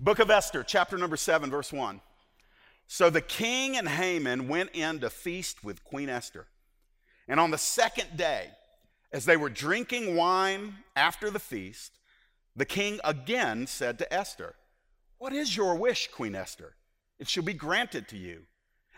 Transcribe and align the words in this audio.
Book 0.00 0.20
of 0.20 0.30
Esther, 0.30 0.62
chapter 0.62 0.96
number 0.96 1.16
7, 1.16 1.50
verse 1.50 1.72
1. 1.72 2.00
So 2.86 3.10
the 3.10 3.20
king 3.20 3.76
and 3.76 3.88
Haman 3.88 4.46
went 4.46 4.70
in 4.72 5.00
to 5.00 5.10
feast 5.10 5.64
with 5.64 5.82
Queen 5.82 6.08
Esther. 6.08 6.46
And 7.26 7.40
on 7.40 7.50
the 7.50 7.58
second 7.58 8.16
day, 8.16 8.50
as 9.12 9.24
they 9.24 9.36
were 9.36 9.50
drinking 9.50 10.14
wine 10.14 10.76
after 10.94 11.30
the 11.30 11.40
feast, 11.40 11.98
the 12.54 12.64
king 12.64 13.00
again 13.02 13.66
said 13.66 13.98
to 13.98 14.12
Esther, 14.12 14.54
What 15.18 15.32
is 15.32 15.56
your 15.56 15.74
wish, 15.74 16.08
Queen 16.12 16.36
Esther? 16.36 16.76
It 17.18 17.28
shall 17.28 17.42
be 17.42 17.52
granted 17.52 18.06
to 18.08 18.16
you. 18.16 18.42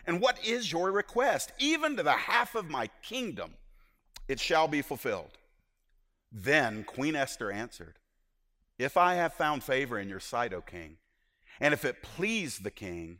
And 0.05 0.21
what 0.21 0.45
is 0.45 0.71
your 0.71 0.91
request? 0.91 1.51
Even 1.57 1.97
to 1.97 2.03
the 2.03 2.11
half 2.11 2.53
of 2.53 2.69
my 2.69 2.87
kingdom, 3.01 3.55
it 4.27 4.39
shall 4.39 4.67
be 4.67 4.83
fulfilled. 4.83 5.31
Then 6.31 6.83
Queen 6.83 7.15
Esther 7.15 7.51
answered, 7.51 7.95
If 8.81 8.97
I 8.97 9.13
have 9.13 9.33
found 9.33 9.63
favor 9.63 9.99
in 9.99 10.09
your 10.09 10.19
sight, 10.19 10.53
O 10.53 10.61
king, 10.61 10.97
and 11.59 11.71
if 11.71 11.85
it 11.85 12.01
please 12.01 12.57
the 12.57 12.71
king, 12.71 13.19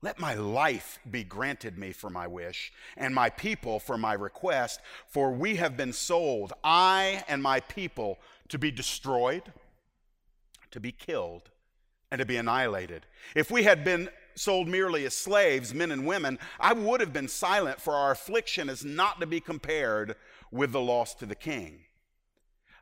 let 0.00 0.18
my 0.18 0.34
life 0.34 0.98
be 1.08 1.22
granted 1.22 1.78
me 1.78 1.92
for 1.92 2.10
my 2.10 2.26
wish, 2.26 2.72
and 2.96 3.14
my 3.14 3.30
people 3.30 3.78
for 3.78 3.96
my 3.96 4.12
request, 4.12 4.80
for 5.06 5.30
we 5.30 5.54
have 5.54 5.76
been 5.76 5.92
sold, 5.92 6.52
I 6.64 7.22
and 7.28 7.40
my 7.40 7.60
people, 7.60 8.18
to 8.48 8.58
be 8.58 8.72
destroyed, 8.72 9.52
to 10.72 10.80
be 10.80 10.90
killed, 10.90 11.50
and 12.10 12.18
to 12.18 12.26
be 12.26 12.36
annihilated. 12.36 13.06
If 13.36 13.52
we 13.52 13.62
had 13.62 13.84
been 13.84 14.08
sold 14.34 14.66
merely 14.66 15.06
as 15.06 15.14
slaves, 15.14 15.72
men 15.72 15.92
and 15.92 16.04
women, 16.04 16.40
I 16.58 16.72
would 16.72 17.00
have 17.00 17.12
been 17.12 17.28
silent, 17.28 17.80
for 17.80 17.94
our 17.94 18.10
affliction 18.10 18.68
is 18.68 18.84
not 18.84 19.20
to 19.20 19.26
be 19.26 19.38
compared 19.38 20.16
with 20.50 20.72
the 20.72 20.80
loss 20.80 21.14
to 21.14 21.26
the 21.26 21.36
king. 21.36 21.84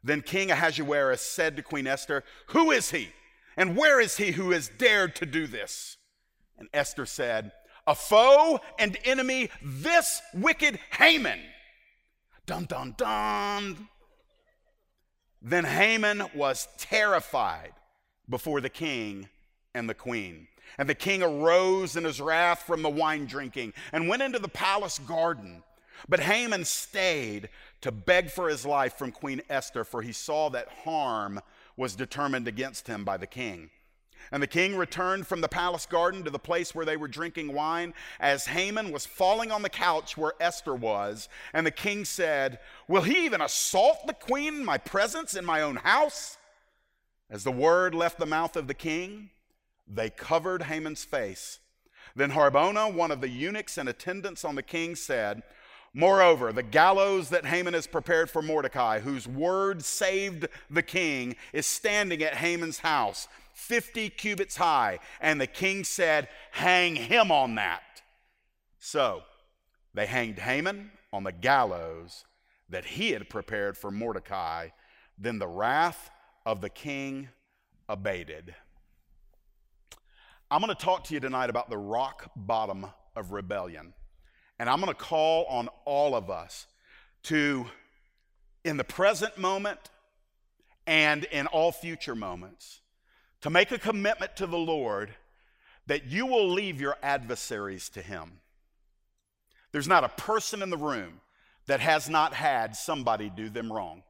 Then 0.03 0.23
King 0.23 0.51
Ahasuerus 0.51 1.21
said 1.21 1.57
to 1.57 1.63
Queen 1.63 1.87
Esther, 1.87 2.25
Who 2.49 2.71
is 2.71 2.91
he? 2.91 3.11
And 3.57 3.77
where 3.77 4.01
is 4.01 4.17
he 4.17 4.33
who 4.33 4.53
has 4.53 4.71
dared 4.79 5.15
to 5.17 5.27
do 5.27 5.47
this? 5.47 5.97
And 6.59 6.69
Esther 6.73 7.07
said, 7.07 7.53
A 7.87 7.95
foe 7.95 8.61
and 8.79 8.97
enemy, 9.05 9.51
this 9.63 10.23
wicked 10.33 10.79
Haman. 10.99 11.41
Dun, 12.47 12.65
dun, 12.65 12.95
dun. 12.97 13.89
Then 15.43 15.65
Haman 15.65 16.23
was 16.35 16.69
terrified 16.79 17.73
before 18.29 18.61
the 18.61 18.69
king 18.69 19.29
and 19.75 19.89
the 19.89 19.95
queen. 19.95 20.47
And 20.79 20.89
the 20.89 20.95
king 20.95 21.23
arose 21.23 21.97
in 21.97 22.05
his 22.05 22.21
wrath 22.21 22.63
from 22.63 22.83
the 22.83 22.89
wine 22.89 23.27
drinking 23.27 23.73
and 23.93 24.09
went 24.09 24.23
into 24.23 24.39
the 24.39 24.49
palace 24.49 24.99
garden. 24.99 25.63
But 26.09 26.21
Haman 26.21 26.65
stayed 26.65 27.49
to 27.81 27.93
beg 27.93 28.31
for 28.31 28.49
his 28.49 28.67
life 28.67 28.97
from 28.97 29.13
Queen 29.13 29.43
Esther, 29.49 29.85
for 29.85 30.03
he 30.03 30.13
saw 30.13 30.49
that 30.51 30.69
harm 30.85 31.41
was 31.77 31.97
determined 31.97 32.49
against 32.49 32.87
him 32.87 33.05
by 33.05 33.17
the 33.17 33.27
king. 33.27 33.71
And 34.33 34.43
the 34.43 34.47
king 34.47 34.77
returned 34.77 35.27
from 35.27 35.41
the 35.41 35.49
palace 35.49 35.87
garden 35.87 36.23
to 36.25 36.31
the 36.31 36.39
place 36.39 36.75
where 36.75 36.85
they 36.85 36.97
were 36.97 37.09
drinking 37.09 37.53
wine, 37.53 37.95
as 38.21 38.47
Haman 38.47 38.93
was 38.93 39.07
falling 39.07 39.51
on 39.51 39.63
the 39.63 39.71
couch 39.71 40.17
where 40.17 40.35
Esther 40.39 40.75
was. 40.75 41.29
And 41.53 41.67
the 41.67 41.73
king 41.73 42.05
said, 42.05 42.61
Will 42.87 43.03
he 43.03 43.25
even 43.25 43.41
assault 43.41 44.07
the 44.07 44.15
queen 44.15 44.55
in 44.55 44.65
my 44.65 44.79
presence 44.79 45.35
in 45.35 45.45
my 45.45 45.63
own 45.63 45.77
house? 45.77 46.37
As 47.29 47.45
the 47.45 47.53
word 47.53 47.95
left 47.95 48.19
the 48.19 48.27
mouth 48.27 48.57
of 48.57 48.67
the 48.67 48.75
king, 48.75 49.31
they 49.89 50.11
covered 50.11 50.65
Haman's 50.65 51.05
face. 51.05 51.59
Then 52.15 52.33
Harbona, 52.33 52.93
one 52.93 53.11
of 53.11 53.21
the 53.21 53.29
eunuchs 53.29 53.79
and 53.79 53.89
attendants 53.89 54.45
on 54.45 54.55
the 54.55 54.63
king, 54.63 54.95
said, 54.95 55.43
Moreover, 55.93 56.53
the 56.53 56.63
gallows 56.63 57.31
that 57.31 57.47
Haman 57.47 57.75
has 57.75 57.87
prepared 57.87 58.31
for 58.31 58.43
Mordecai, 58.43 59.01
whose 59.01 59.27
word 59.27 59.83
saved 59.85 60.47
the 60.71 60.83
king, 60.83 61.35
is 61.53 61.67
standing 61.67 62.23
at 62.23 62.37
Haman's 62.37 62.79
house, 62.79 63.27
50 63.55 64.11
cubits 64.11 64.57
high. 64.57 65.01
And 65.21 65.41
the 65.41 65.49
king 65.49 65.83
said, 65.83 66.29
Hang 66.53 66.95
him 66.95 67.33
on 67.33 67.57
that. 67.57 68.03
So 68.79 69.23
they 69.93 70.07
hanged 70.07 70.39
Haman 70.39 70.93
on 71.13 71.25
the 71.25 71.33
gallows 71.33 72.25
that 72.69 72.85
he 72.85 73.11
had 73.11 73.29
prepared 73.29 73.77
for 73.77 73.91
Mordecai. 73.91 74.69
Then 75.19 75.41
the 75.41 75.49
wrath 75.49 76.11
of 76.47 76.61
the 76.61 76.71
king 76.71 77.29
abated. 77.89 78.55
I'm 80.53 80.63
going 80.63 80.75
to 80.75 80.81
talk 80.81 81.05
to 81.05 81.15
you 81.15 81.21
tonight 81.21 81.51
about 81.51 81.69
the 81.69 81.79
rock 81.79 82.31
bottom 82.37 82.87
of 83.17 83.33
rebellion. 83.33 83.93
And 84.61 84.69
I'm 84.69 84.79
going 84.83 84.93
to 84.93 84.95
call 84.95 85.47
on 85.47 85.71
all 85.87 86.15
of 86.15 86.29
us 86.29 86.67
to, 87.23 87.65
in 88.63 88.77
the 88.77 88.85
present 88.85 89.39
moment 89.39 89.81
and 90.87 91.25
in 91.25 91.47
all 91.47 91.73
future 91.73 92.15
moments, 92.15 92.83
to 93.41 93.49
make 93.49 93.73
a 93.73 93.79
commitment 93.79 94.37
to 94.37 94.47
the 94.47 94.59
Lord 94.59 95.15
that 95.87 96.09
you 96.09 96.27
will 96.27 96.47
leave 96.47 96.79
your 96.79 96.99
adversaries 97.03 97.89
to 97.89 98.03
Him. 98.03 98.33
There's 99.73 99.89
not 99.89 100.05
a 100.05 100.11
person 100.11 100.61
in 100.61 100.69
the 100.69 100.77
room 100.77 101.23
that 101.65 101.81
has 101.81 102.11
not 102.11 102.35
had 102.35 102.77
somebody 102.77 103.33
do 103.35 103.49
them 103.49 103.73
wrong. 103.73 104.03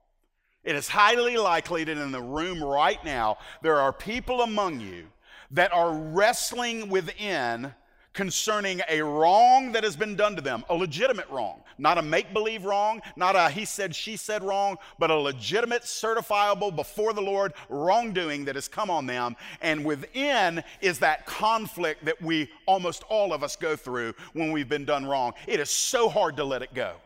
It 0.65 0.75
is 0.75 0.89
highly 0.89 1.37
likely 1.37 1.85
that 1.85 1.97
in 1.97 2.11
the 2.11 2.21
room 2.21 2.61
right 2.61 3.03
now, 3.05 3.39
there 3.63 3.79
are 3.79 3.93
people 3.93 4.41
among 4.41 4.81
you 4.81 5.07
that 5.53 5.73
are 5.73 5.95
wrestling 5.95 6.89
within 6.89 7.73
concerning 8.13 8.81
a 8.89 9.01
wrong 9.03 9.73
that 9.73 9.85
has 9.85 9.97
been 9.97 10.17
done 10.17 10.35
to 10.35 10.43
them, 10.43 10.65
a 10.69 10.75
legitimate 10.75 11.29
wrong, 11.31 11.63
not 11.79 11.97
a 11.97 12.03
make 12.03 12.33
believe 12.33 12.65
wrong, 12.65 13.01
not 13.17 13.37
a 13.37 13.49
he 13.49 13.65
said, 13.65 13.95
she 13.95 14.17
said 14.17 14.43
wrong, 14.43 14.77
but 14.99 15.11
a 15.11 15.15
legitimate, 15.15 15.83
certifiable 15.83 16.75
before 16.75 17.13
the 17.13 17.21
Lord 17.21 17.53
wrongdoing 17.69 18.45
that 18.47 18.57
has 18.57 18.69
come 18.69 18.91
on 18.91 19.07
them. 19.07 19.37
And 19.61 19.85
within 19.85 20.63
is 20.81 20.99
that 20.99 21.27
conflict 21.27 22.05
that 22.05 22.21
we 22.21 22.51
almost 22.67 23.05
all 23.09 23.33
of 23.33 23.45
us 23.45 23.55
go 23.55 23.77
through 23.77 24.15
when 24.33 24.51
we've 24.51 24.69
been 24.69 24.85
done 24.85 25.07
wrong. 25.07 25.33
It 25.47 25.61
is 25.61 25.71
so 25.71 26.09
hard 26.09 26.37
to 26.39 26.45
let 26.45 26.63
it 26.63 26.75
go. 26.75 26.97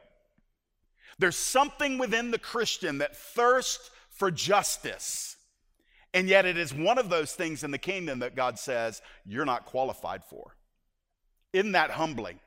There's 1.19 1.37
something 1.37 1.98
within 1.98 2.31
the 2.31 2.38
Christian 2.38 2.98
that 2.98 3.16
thirsts 3.16 3.91
for 4.10 4.31
justice. 4.31 5.37
And 6.12 6.28
yet, 6.28 6.47
it 6.47 6.56
is 6.56 6.72
one 6.72 6.98
of 6.98 7.09
those 7.09 7.32
things 7.32 7.64
in 7.64 7.72
the 7.72 7.78
kingdom 7.78 8.20
that 8.20 8.37
God 8.37 8.59
says 8.59 9.03
you're 9.26 9.44
not 9.44 9.66
qualified 9.66 10.25
for. 10.25 10.56
Isn't 11.54 11.72
that 11.72 11.92
humbling? 11.92 12.41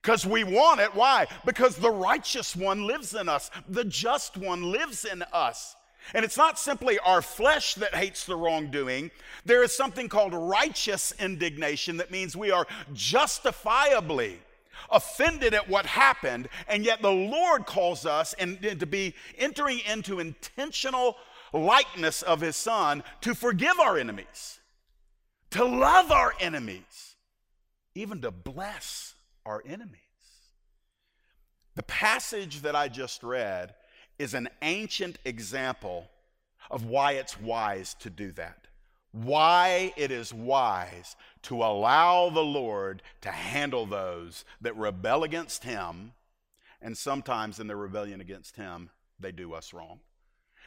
Because 0.00 0.24
we 0.24 0.44
want 0.44 0.80
it. 0.80 0.94
Why? 0.94 1.26
Because 1.44 1.76
the 1.76 1.90
righteous 1.90 2.56
one 2.56 2.86
lives 2.86 3.14
in 3.14 3.28
us, 3.28 3.50
the 3.68 3.84
just 3.84 4.38
one 4.38 4.72
lives 4.72 5.04
in 5.04 5.22
us. 5.30 5.76
And 6.14 6.24
it's 6.24 6.38
not 6.38 6.58
simply 6.58 6.98
our 7.00 7.20
flesh 7.20 7.74
that 7.74 7.94
hates 7.94 8.24
the 8.24 8.34
wrongdoing. 8.34 9.10
There 9.44 9.62
is 9.62 9.76
something 9.76 10.08
called 10.08 10.32
righteous 10.32 11.12
indignation 11.20 11.98
that 11.98 12.10
means 12.10 12.34
we 12.34 12.50
are 12.50 12.66
justifiably 12.94 14.38
offended 14.90 15.52
at 15.52 15.68
what 15.68 15.84
happened, 15.84 16.48
and 16.66 16.82
yet 16.82 17.02
the 17.02 17.12
Lord 17.12 17.66
calls 17.66 18.06
us 18.06 18.32
and 18.38 18.58
to 18.80 18.86
be 18.86 19.14
entering 19.36 19.80
into 19.80 20.18
intentional 20.18 21.18
likeness 21.52 22.22
of 22.22 22.40
His 22.40 22.56
Son 22.56 23.04
to 23.20 23.34
forgive 23.34 23.78
our 23.78 23.98
enemies, 23.98 24.60
to 25.50 25.62
love 25.62 26.10
our 26.10 26.32
enemies 26.40 27.09
even 27.94 28.20
to 28.22 28.30
bless 28.30 29.14
our 29.44 29.62
enemies. 29.66 30.00
The 31.76 31.82
passage 31.84 32.62
that 32.62 32.76
I 32.76 32.88
just 32.88 33.22
read 33.22 33.74
is 34.18 34.34
an 34.34 34.48
ancient 34.62 35.18
example 35.24 36.10
of 36.70 36.84
why 36.84 37.12
it's 37.12 37.40
wise 37.40 37.94
to 38.00 38.10
do 38.10 38.32
that. 38.32 38.66
Why 39.12 39.92
it 39.96 40.10
is 40.10 40.32
wise 40.32 41.16
to 41.42 41.64
allow 41.64 42.30
the 42.30 42.44
Lord 42.44 43.02
to 43.22 43.30
handle 43.30 43.86
those 43.86 44.44
that 44.60 44.76
rebel 44.76 45.24
against 45.24 45.64
Him, 45.64 46.12
and 46.80 46.96
sometimes 46.96 47.58
in 47.58 47.66
their 47.66 47.76
rebellion 47.76 48.20
against 48.20 48.56
Him, 48.56 48.90
they 49.18 49.32
do 49.32 49.52
us 49.52 49.72
wrong. 49.72 50.00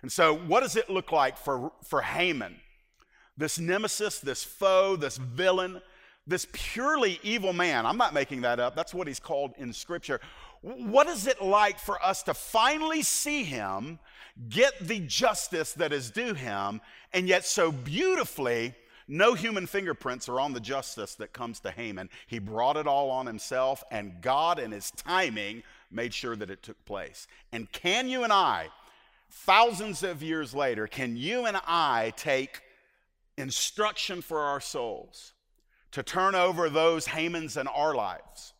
And 0.01 0.11
so, 0.11 0.35
what 0.35 0.59
does 0.59 0.75
it 0.75 0.89
look 0.89 1.11
like 1.11 1.37
for, 1.37 1.71
for 1.83 2.01
Haman? 2.01 2.57
This 3.37 3.57
nemesis, 3.57 4.19
this 4.19 4.43
foe, 4.43 4.95
this 4.95 5.17
villain 5.17 5.81
this 6.25 6.47
purely 6.53 7.19
evil 7.23 7.53
man, 7.53 7.85
I'm 7.85 7.97
not 7.97 8.13
making 8.13 8.41
that 8.41 8.59
up, 8.59 8.75
that's 8.75 8.93
what 8.93 9.07
he's 9.07 9.19
called 9.19 9.53
in 9.57 9.73
Scripture. 9.73 10.21
What 10.61 11.07
is 11.07 11.27
it 11.27 11.41
like 11.41 11.79
for 11.79 12.01
us 12.03 12.23
to 12.23 12.33
finally 12.33 13.03
see 13.03 13.43
him 13.43 13.99
get 14.49 14.73
the 14.79 15.01
justice 15.01 15.73
that 15.73 15.91
is 15.91 16.09
due 16.09 16.33
him, 16.33 16.79
and 17.11 17.27
yet 17.27 17.45
so 17.45 17.71
beautifully, 17.71 18.73
no 19.07 19.33
human 19.33 19.67
fingerprints 19.67 20.29
are 20.29 20.39
on 20.39 20.53
the 20.53 20.59
justice 20.59 21.15
that 21.15 21.33
comes 21.33 21.59
to 21.59 21.71
Haman. 21.71 22.09
He 22.27 22.39
brought 22.39 22.77
it 22.77 22.87
all 22.87 23.11
on 23.11 23.25
himself, 23.25 23.83
and 23.91 24.21
God, 24.21 24.59
in 24.59 24.71
his 24.71 24.91
timing, 24.91 25.63
made 25.91 26.13
sure 26.13 26.35
that 26.37 26.49
it 26.49 26.63
took 26.63 26.83
place. 26.85 27.27
And 27.51 27.71
can 27.71 28.07
you 28.07 28.23
and 28.23 28.31
I, 28.31 28.69
thousands 29.29 30.03
of 30.03 30.23
years 30.23 30.55
later, 30.55 30.87
can 30.87 31.17
you 31.17 31.45
and 31.45 31.57
I 31.67 32.13
take 32.15 32.61
instruction 33.37 34.21
for 34.21 34.39
our 34.39 34.61
souls? 34.61 35.33
To 35.93 36.03
turn 36.03 36.33
over 36.35 36.69
those 36.69 37.07
Hamans 37.07 37.59
in 37.59 37.67
our 37.67 37.95
lives 37.95 38.53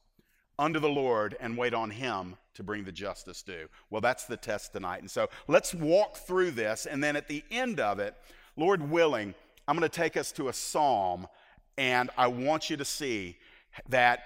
unto 0.58 0.80
the 0.80 0.90
Lord 0.90 1.36
and 1.40 1.58
wait 1.58 1.74
on 1.74 1.90
Him 1.90 2.38
to 2.54 2.64
bring 2.64 2.84
the 2.84 2.92
justice 2.92 3.42
due. 3.42 3.68
Well, 3.90 4.02
that's 4.02 4.26
the 4.26 4.38
test 4.38 4.74
tonight. 4.74 5.02
And 5.02 5.10
so 5.10 5.28
let's 5.48 5.74
walk 5.74 6.18
through 6.18 6.52
this, 6.52 6.86
and 6.86 7.04
then 7.04 7.16
at 7.16 7.28
the 7.28 7.44
end 7.50 7.80
of 7.80 8.00
it, 8.00 8.16
Lord 8.56 8.90
willing, 8.90 9.34
I'm 9.68 9.76
going 9.76 9.90
to 9.90 9.96
take 9.96 10.16
us 10.16 10.32
to 10.34 10.50
a 10.50 10.54
psalm, 10.54 11.28
and 11.76 12.12
I 12.18 12.28
want 12.28 12.70
you 12.70 12.78
to 12.78 12.86
see 12.86 13.38
that 13.90 14.20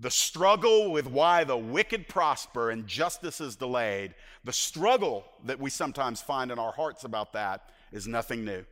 the 0.00 0.10
struggle 0.10 0.90
with 0.90 1.06
why 1.06 1.44
the 1.44 1.58
wicked 1.58 2.08
prosper 2.08 2.70
and 2.70 2.86
justice 2.86 3.38
is 3.42 3.54
delayed, 3.54 4.14
the 4.44 4.52
struggle 4.52 5.26
that 5.44 5.60
we 5.60 5.68
sometimes 5.68 6.22
find 6.22 6.50
in 6.50 6.58
our 6.58 6.72
hearts 6.72 7.04
about 7.04 7.34
that 7.34 7.68
is 7.92 8.06
nothing 8.06 8.46
new. 8.46 8.64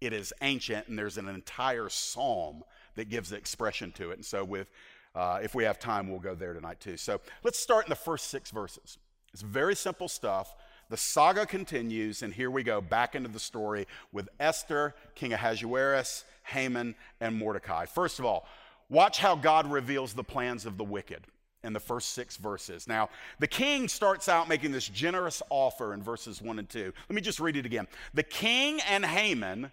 It 0.00 0.14
is 0.14 0.32
ancient, 0.40 0.88
and 0.88 0.98
there's 0.98 1.18
an 1.18 1.28
entire 1.28 1.90
psalm 1.90 2.62
that 2.96 3.08
gives 3.08 3.32
expression 3.32 3.92
to 3.92 4.10
it. 4.10 4.14
And 4.14 4.24
so, 4.24 4.44
with 4.44 4.68
uh, 5.14 5.38
if 5.42 5.54
we 5.54 5.64
have 5.64 5.78
time, 5.78 6.10
we'll 6.10 6.18
go 6.18 6.34
there 6.34 6.54
tonight 6.54 6.80
too. 6.80 6.96
So 6.96 7.20
let's 7.44 7.58
start 7.58 7.86
in 7.86 7.90
the 7.90 7.96
first 7.96 8.30
six 8.30 8.50
verses. 8.50 8.98
It's 9.32 9.42
very 9.42 9.76
simple 9.76 10.08
stuff. 10.08 10.54
The 10.90 10.96
saga 10.96 11.46
continues, 11.46 12.22
and 12.22 12.32
here 12.32 12.50
we 12.50 12.62
go 12.62 12.80
back 12.80 13.14
into 13.14 13.28
the 13.28 13.40
story 13.40 13.86
with 14.12 14.28
Esther, 14.38 14.94
King 15.14 15.32
Ahasuerus, 15.32 16.24
Haman, 16.44 16.94
and 17.20 17.36
Mordecai. 17.36 17.86
First 17.86 18.18
of 18.18 18.24
all, 18.24 18.46
watch 18.90 19.18
how 19.18 19.34
God 19.34 19.70
reveals 19.70 20.12
the 20.12 20.24
plans 20.24 20.66
of 20.66 20.76
the 20.76 20.84
wicked 20.84 21.26
in 21.62 21.72
the 21.72 21.80
first 21.80 22.10
six 22.10 22.36
verses. 22.36 22.86
Now, 22.86 23.08
the 23.38 23.46
king 23.46 23.88
starts 23.88 24.28
out 24.28 24.48
making 24.48 24.72
this 24.72 24.86
generous 24.86 25.42
offer 25.48 25.94
in 25.94 26.02
verses 26.02 26.42
one 26.42 26.58
and 26.58 26.68
two. 26.68 26.92
Let 27.08 27.14
me 27.14 27.22
just 27.22 27.40
read 27.40 27.56
it 27.56 27.64
again. 27.64 27.86
The 28.12 28.22
king 28.22 28.80
and 28.82 29.04
Haman 29.04 29.70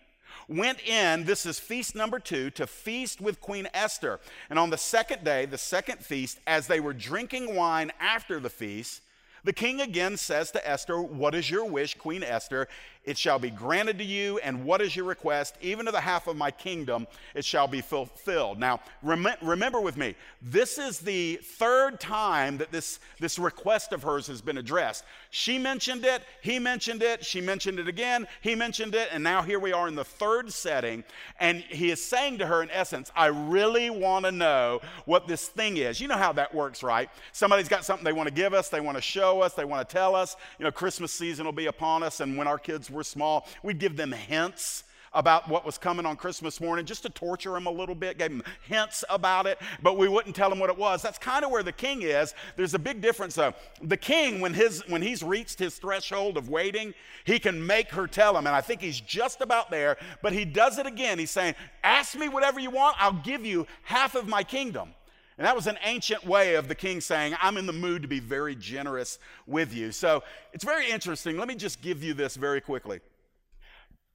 went 0.48 0.86
in, 0.88 1.26
this 1.26 1.46
is 1.46 1.60
feast 1.60 1.96
number 1.96 2.20
two, 2.20 2.50
to 2.52 2.68
feast 2.68 3.22
with 3.22 3.42
Queen 3.42 3.68
Esther. 3.74 4.20
And 4.50 4.58
on 4.58 4.70
the 4.70 4.78
second 4.78 5.24
day, 5.24 5.46
the 5.46 5.58
second 5.58 6.00
feast, 6.00 6.40
as 6.48 6.68
they 6.68 6.80
were 6.80 6.94
drinking 6.94 7.56
wine 7.56 7.92
after 8.00 8.40
the 8.40 8.50
feast, 8.50 9.02
the 9.44 9.54
king 9.54 9.82
again 9.82 10.18
says 10.18 10.52
to 10.52 10.70
Esther, 10.70 11.02
What 11.02 11.34
is 11.34 11.50
your 11.50 11.66
wish, 11.66 11.96
Queen 11.96 12.24
Esther? 12.24 12.68
It 13.04 13.18
shall 13.18 13.40
be 13.40 13.50
granted 13.50 13.98
to 13.98 14.04
you, 14.04 14.38
and 14.44 14.64
what 14.64 14.80
is 14.80 14.96
your 14.96 15.06
request? 15.06 15.56
Even 15.60 15.88
to 15.88 15.92
the 15.92 16.02
half 16.02 16.28
of 16.28 16.38
my 16.38 16.52
kingdom, 16.52 17.08
it 17.34 17.44
shall 17.44 17.68
be 17.68 17.82
fulfilled. 17.82 18.60
Now, 18.60 18.80
rem- 19.02 19.26
remember 19.42 19.82
with 19.82 19.98
me, 19.98 20.14
this 20.40 20.78
is 20.78 21.00
the 21.00 21.40
third 21.42 22.00
time 22.00 22.60
that 22.60 22.72
this, 22.72 23.00
this 23.20 23.40
request 23.40 23.92
of 23.92 24.04
hers 24.04 24.28
has 24.28 24.40
been 24.40 24.60
addressed. 24.60 25.04
She 25.32 25.58
mentioned 25.58 26.06
it, 26.06 26.22
he 26.42 26.60
mentioned 26.60 27.02
it, 27.02 27.26
she 27.26 27.42
mentioned 27.42 27.80
it 27.80 27.88
again, 27.88 28.28
he 28.42 28.54
mentioned 28.54 28.94
it, 28.94 29.10
and 29.12 29.24
now 29.24 29.42
here 29.42 29.60
we 29.60 29.74
are 29.74 29.88
in 29.88 29.96
the 29.96 30.06
third 30.06 30.54
setting. 30.54 31.04
And 31.40 31.62
he 31.62 31.90
is 31.90 32.04
saying 32.04 32.38
to 32.38 32.46
her, 32.46 32.62
in 32.62 32.70
essence, 32.70 33.12
I 33.16 33.28
really 33.28 33.90
want 33.90 34.26
to 34.26 34.32
know 34.32 34.80
what 35.06 35.28
this 35.28 35.48
thing 35.48 35.78
is. 35.78 36.00
You 36.00 36.08
know 36.08 36.18
how 36.18 36.34
that 36.34 36.54
works, 36.54 36.84
right? 36.84 37.10
Somebody's 37.32 37.68
got 37.68 37.84
something 37.84 38.06
they 38.06 38.14
want 38.14 38.30
to 38.30 38.34
give 38.34 38.54
us, 38.54 38.70
they 38.70 38.80
want 38.80 38.98
to 38.98 39.02
show 39.02 39.42
us, 39.42 39.56
they 39.56 39.66
want 39.66 39.88
to 39.88 39.92
tell 39.92 40.16
us. 40.16 40.36
You 40.60 40.66
know, 40.66 40.72
Christmas 40.72 41.12
season 41.12 41.46
will 41.46 41.52
be 41.52 41.66
upon 41.66 42.04
us, 42.04 42.20
and 42.20 42.38
when 42.38 42.46
our 42.46 42.60
kids 42.60 42.91
were 42.92 43.04
small, 43.04 43.48
we'd 43.64 43.80
give 43.80 43.98
them 43.98 44.12
hints 44.12 44.84
about 45.14 45.50
what 45.50 45.66
was 45.66 45.78
coming 45.78 46.06
on 46.06 46.16
Christmas 46.16 46.62
morning 46.62 46.86
just 46.86 47.04
to 47.04 47.10
torture 47.10 47.52
them 47.52 47.66
a 47.66 47.72
little 47.72 47.96
bit, 47.96 48.18
gave 48.18 48.30
them 48.30 48.44
hints 48.68 49.04
about 49.10 49.46
it, 49.46 49.60
but 49.82 49.98
we 49.98 50.08
wouldn't 50.08 50.36
tell 50.36 50.50
them 50.50 50.60
what 50.60 50.70
it 50.70 50.78
was. 50.78 51.02
That's 51.02 51.18
kind 51.18 51.44
of 51.44 51.52
where 51.52 51.64
the 51.64 51.72
king 51.72 52.02
is. 52.02 52.34
There's 52.56 52.74
a 52.74 52.80
big 52.80 53.02
difference 53.02 53.36
though. 53.36 53.54
The 53.82 53.98
king, 53.98 54.40
when, 54.40 54.54
his, 54.54 54.88
when 54.88 55.02
he's 55.02 55.22
reached 55.22 55.60
his 55.60 55.76
threshold 55.76 56.38
of 56.38 56.50
waiting, 56.50 56.94
he 57.26 57.40
can 57.40 57.66
make 57.66 57.90
her 57.90 58.08
tell 58.08 58.38
him, 58.38 58.48
and 58.48 58.56
I 58.56 58.62
think 58.62 58.82
he's 58.82 59.02
just 59.02 59.42
about 59.42 59.70
there, 59.70 59.98
but 60.22 60.34
he 60.34 60.46
does 60.46 60.78
it 60.78 60.86
again. 60.86 61.20
He's 61.20 61.32
saying, 61.32 61.56
Ask 61.84 62.18
me 62.18 62.30
whatever 62.30 62.60
you 62.60 62.70
want, 62.70 62.96
I'll 63.00 63.14
give 63.14 63.46
you 63.46 63.68
half 63.84 64.16
of 64.16 64.28
my 64.28 64.44
kingdom. 64.44 64.94
And 65.38 65.48
that 65.48 65.56
was 65.56 65.68
an 65.68 65.78
ancient 65.84 66.26
way 66.26 66.56
of 66.56 66.68
the 66.68 66.76
king 66.76 67.02
saying, 67.02 67.36
I'm 67.42 67.58
in 67.58 67.66
the 67.66 67.74
mood 67.74 68.02
to 68.02 68.08
be 68.08 68.20
very 68.20 68.56
generous 68.56 69.18
with 69.48 69.74
you. 69.74 69.92
So 69.92 70.24
it's 70.54 70.64
very 70.64 70.92
interesting. 70.92 71.38
Let 71.38 71.48
me 71.48 71.56
just 71.56 71.82
give 71.82 72.04
you 72.04 72.14
this 72.14 72.36
very 72.36 72.62
quickly. 72.62 73.00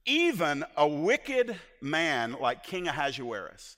Even 0.05 0.63
a 0.77 0.87
wicked 0.87 1.57
man 1.81 2.37
like 2.39 2.63
King 2.63 2.87
Ahasuerus, 2.87 3.77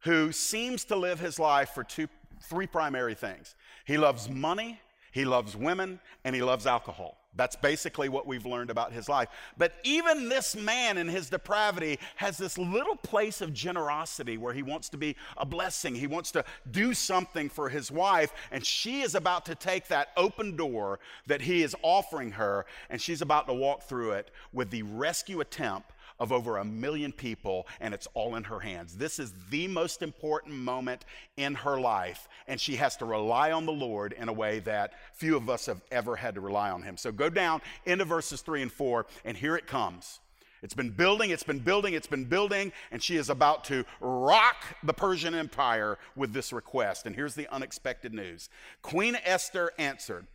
who 0.00 0.32
seems 0.32 0.84
to 0.86 0.96
live 0.96 1.18
his 1.18 1.38
life 1.38 1.70
for 1.70 1.84
two, 1.84 2.08
three 2.42 2.66
primary 2.66 3.14
things 3.14 3.54
he 3.84 3.96
loves 3.96 4.28
money, 4.28 4.80
he 5.12 5.24
loves 5.24 5.56
women, 5.56 6.00
and 6.24 6.34
he 6.34 6.42
loves 6.42 6.66
alcohol. 6.66 7.16
That's 7.34 7.56
basically 7.56 8.10
what 8.10 8.26
we've 8.26 8.44
learned 8.44 8.68
about 8.68 8.92
his 8.92 9.08
life. 9.08 9.28
But 9.56 9.72
even 9.84 10.28
this 10.28 10.54
man 10.54 10.98
in 10.98 11.08
his 11.08 11.30
depravity 11.30 11.98
has 12.16 12.36
this 12.36 12.58
little 12.58 12.96
place 12.96 13.40
of 13.40 13.54
generosity 13.54 14.36
where 14.36 14.52
he 14.52 14.62
wants 14.62 14.90
to 14.90 14.98
be 14.98 15.16
a 15.38 15.46
blessing. 15.46 15.94
He 15.94 16.06
wants 16.06 16.30
to 16.32 16.44
do 16.70 16.92
something 16.92 17.48
for 17.48 17.70
his 17.70 17.90
wife, 17.90 18.32
and 18.50 18.64
she 18.64 19.00
is 19.00 19.14
about 19.14 19.46
to 19.46 19.54
take 19.54 19.88
that 19.88 20.08
open 20.16 20.56
door 20.56 21.00
that 21.26 21.40
he 21.40 21.62
is 21.62 21.74
offering 21.82 22.32
her, 22.32 22.66
and 22.90 23.00
she's 23.00 23.22
about 23.22 23.46
to 23.46 23.54
walk 23.54 23.82
through 23.84 24.12
it 24.12 24.30
with 24.52 24.70
the 24.70 24.82
rescue 24.82 25.40
attempt 25.40 25.91
of 26.22 26.30
over 26.30 26.58
a 26.58 26.64
million 26.64 27.10
people, 27.10 27.66
and 27.80 27.92
it's 27.92 28.06
all 28.14 28.36
in 28.36 28.44
her 28.44 28.60
hands. 28.60 28.96
This 28.96 29.18
is 29.18 29.34
the 29.50 29.66
most 29.66 30.02
important 30.02 30.54
moment 30.54 31.04
in 31.36 31.56
her 31.56 31.80
life, 31.80 32.28
and 32.46 32.60
she 32.60 32.76
has 32.76 32.96
to 32.98 33.04
rely 33.04 33.50
on 33.50 33.66
the 33.66 33.72
Lord 33.72 34.12
in 34.12 34.28
a 34.28 34.32
way 34.32 34.60
that 34.60 34.92
few 35.14 35.36
of 35.36 35.50
us 35.50 35.66
have 35.66 35.82
ever 35.90 36.14
had 36.14 36.36
to 36.36 36.40
rely 36.40 36.70
on 36.70 36.82
Him. 36.82 36.96
So 36.96 37.10
go 37.10 37.28
down 37.28 37.60
into 37.86 38.04
verses 38.04 38.40
three 38.40 38.62
and 38.62 38.70
four, 38.70 39.06
and 39.24 39.36
here 39.36 39.56
it 39.56 39.66
comes. 39.66 40.20
It's 40.62 40.74
been 40.74 40.90
building, 40.90 41.30
it's 41.30 41.42
been 41.42 41.58
building, 41.58 41.94
it's 41.94 42.06
been 42.06 42.26
building, 42.26 42.72
and 42.92 43.02
she 43.02 43.16
is 43.16 43.28
about 43.28 43.64
to 43.64 43.84
rock 44.00 44.64
the 44.84 44.92
Persian 44.92 45.34
Empire 45.34 45.98
with 46.14 46.32
this 46.32 46.52
request. 46.52 47.04
And 47.04 47.16
here's 47.16 47.34
the 47.34 47.52
unexpected 47.52 48.14
news 48.14 48.48
Queen 48.80 49.18
Esther 49.24 49.72
answered, 49.76 50.28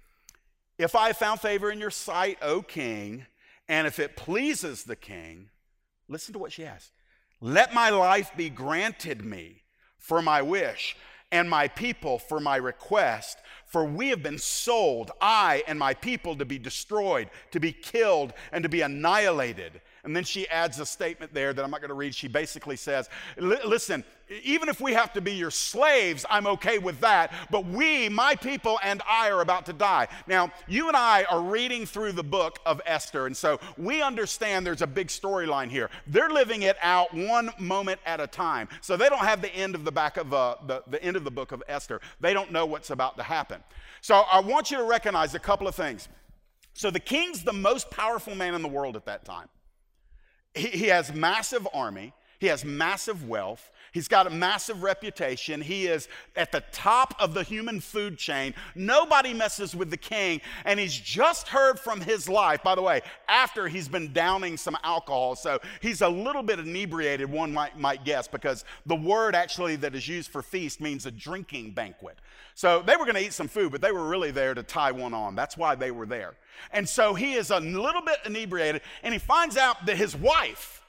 If 0.77 0.97
I 0.97 1.07
have 1.07 1.17
found 1.17 1.39
favor 1.39 1.71
in 1.71 1.79
your 1.79 1.91
sight, 1.91 2.39
O 2.41 2.61
king, 2.61 3.25
and 3.69 3.87
if 3.87 3.99
it 3.99 4.17
pleases 4.17 4.83
the 4.83 4.97
king, 4.97 5.49
Listen 6.07 6.33
to 6.33 6.39
what 6.39 6.51
she 6.51 6.65
asked. 6.65 6.91
Let 7.41 7.73
my 7.73 7.89
life 7.89 8.31
be 8.35 8.49
granted 8.49 9.23
me 9.23 9.63
for 9.97 10.21
my 10.21 10.41
wish, 10.41 10.95
and 11.31 11.49
my 11.49 11.67
people 11.67 12.17
for 12.17 12.39
my 12.39 12.55
request. 12.55 13.37
For 13.65 13.83
we 13.83 14.09
have 14.09 14.23
been 14.23 14.39
sold, 14.39 15.11
I 15.19 15.63
and 15.67 15.77
my 15.77 15.93
people, 15.93 16.35
to 16.37 16.45
be 16.45 16.57
destroyed, 16.57 17.29
to 17.51 17.59
be 17.59 17.73
killed, 17.73 18.33
and 18.53 18.63
to 18.63 18.69
be 18.69 18.81
annihilated. 18.81 19.81
And 20.03 20.15
then 20.15 20.23
she 20.23 20.47
adds 20.47 20.79
a 20.79 20.85
statement 20.85 21.33
there 21.33 21.51
that 21.51 21.63
I'm 21.63 21.71
not 21.71 21.81
going 21.81 21.89
to 21.89 21.95
read. 21.95 22.15
She 22.15 22.29
basically 22.29 22.77
says, 22.77 23.09
Listen, 23.37 24.05
even 24.43 24.67
if 24.67 24.81
we 24.81 24.93
have 24.93 25.13
to 25.13 25.21
be 25.21 25.33
your 25.33 25.51
slaves, 25.51 26.25
I'm 26.29 26.47
okay 26.47 26.79
with 26.79 26.99
that. 26.99 27.31
But 27.49 27.65
we, 27.65 28.09
my 28.09 28.35
people, 28.35 28.77
and 28.83 29.01
I 29.09 29.29
are 29.31 29.41
about 29.41 29.65
to 29.67 29.73
die. 29.73 30.07
Now, 30.27 30.51
you 30.67 30.89
and 30.89 30.97
I 30.97 31.23
are 31.29 31.41
reading 31.41 31.85
through 31.85 32.11
the 32.11 32.23
book 32.23 32.59
of 32.65 32.81
Esther. 32.85 33.25
And 33.25 33.35
so 33.35 33.59
we 33.77 34.01
understand 34.01 34.65
there's 34.65 34.81
a 34.81 34.87
big 34.87 35.07
storyline 35.07 35.69
here. 35.69 35.89
They're 36.07 36.29
living 36.29 36.63
it 36.63 36.75
out 36.81 37.13
one 37.13 37.51
moment 37.57 38.01
at 38.05 38.19
a 38.19 38.27
time. 38.27 38.67
So 38.81 38.97
they 38.97 39.07
don't 39.07 39.25
have 39.25 39.41
the 39.41 39.53
end 39.55 39.75
of 39.75 39.85
the 39.85 39.91
back 39.91 40.17
of 40.17 40.33
uh, 40.33 40.55
the, 40.65 40.83
the 40.87 41.01
end 41.01 41.15
of 41.15 41.23
the 41.23 41.31
book 41.31 41.53
of 41.53 41.63
Esther. 41.67 42.01
They 42.19 42.33
don't 42.33 42.51
know 42.51 42.65
what's 42.65 42.89
about 42.89 43.15
to 43.17 43.23
happen. 43.23 43.63
So 44.01 44.23
I 44.31 44.41
want 44.41 44.71
you 44.71 44.77
to 44.77 44.83
recognize 44.83 45.35
a 45.35 45.39
couple 45.39 45.67
of 45.67 45.75
things. 45.75 46.09
So 46.73 46.91
the 46.91 46.99
king's 46.99 47.43
the 47.43 47.53
most 47.53 47.89
powerful 47.89 48.35
man 48.35 48.55
in 48.55 48.61
the 48.61 48.67
world 48.67 48.95
at 48.95 49.05
that 49.05 49.23
time. 49.25 49.47
He, 50.53 50.67
he 50.67 50.85
has 50.87 51.13
massive 51.13 51.65
army. 51.73 52.13
He 52.39 52.47
has 52.47 52.63
massive 52.63 53.27
wealth. 53.27 53.71
He's 53.97 54.07
got 54.07 54.27
a 54.27 54.29
massive 54.29 54.83
reputation. 54.83 55.59
He 55.59 55.87
is 55.87 56.07
at 56.35 56.51
the 56.51 56.61
top 56.71 57.15
of 57.17 57.33
the 57.33 57.41
human 57.41 57.79
food 57.79 58.19
chain. 58.19 58.53
Nobody 58.75 59.33
messes 59.33 59.75
with 59.75 59.89
the 59.89 59.97
king. 59.97 60.39
And 60.65 60.79
he's 60.79 60.95
just 60.95 61.47
heard 61.47 61.79
from 61.79 61.99
his 61.99 62.29
life, 62.29 62.61
by 62.61 62.75
the 62.75 62.81
way, 62.83 63.01
after 63.27 63.67
he's 63.67 63.87
been 63.87 64.13
downing 64.13 64.55
some 64.55 64.77
alcohol. 64.83 65.35
So 65.35 65.57
he's 65.81 66.01
a 66.01 66.07
little 66.07 66.43
bit 66.43 66.59
inebriated, 66.59 67.27
one 67.27 67.51
might, 67.51 67.79
might 67.79 68.05
guess, 68.05 68.27
because 68.27 68.65
the 68.85 68.95
word 68.95 69.33
actually 69.33 69.77
that 69.77 69.95
is 69.95 70.07
used 70.07 70.29
for 70.29 70.43
feast 70.43 70.79
means 70.79 71.07
a 71.07 71.11
drinking 71.11 71.71
banquet. 71.71 72.19
So 72.53 72.83
they 72.83 72.97
were 72.97 73.05
going 73.05 73.15
to 73.15 73.25
eat 73.25 73.33
some 73.33 73.47
food, 73.47 73.71
but 73.71 73.81
they 73.81 73.91
were 73.91 74.07
really 74.07 74.29
there 74.29 74.53
to 74.53 74.61
tie 74.61 74.91
one 74.91 75.15
on. 75.15 75.33
That's 75.33 75.57
why 75.57 75.73
they 75.73 75.89
were 75.89 76.05
there. 76.05 76.35
And 76.71 76.87
so 76.87 77.15
he 77.15 77.33
is 77.33 77.49
a 77.49 77.59
little 77.59 78.03
bit 78.03 78.19
inebriated, 78.27 78.83
and 79.01 79.11
he 79.11 79.19
finds 79.19 79.57
out 79.57 79.87
that 79.87 79.97
his 79.97 80.15
wife, 80.15 80.83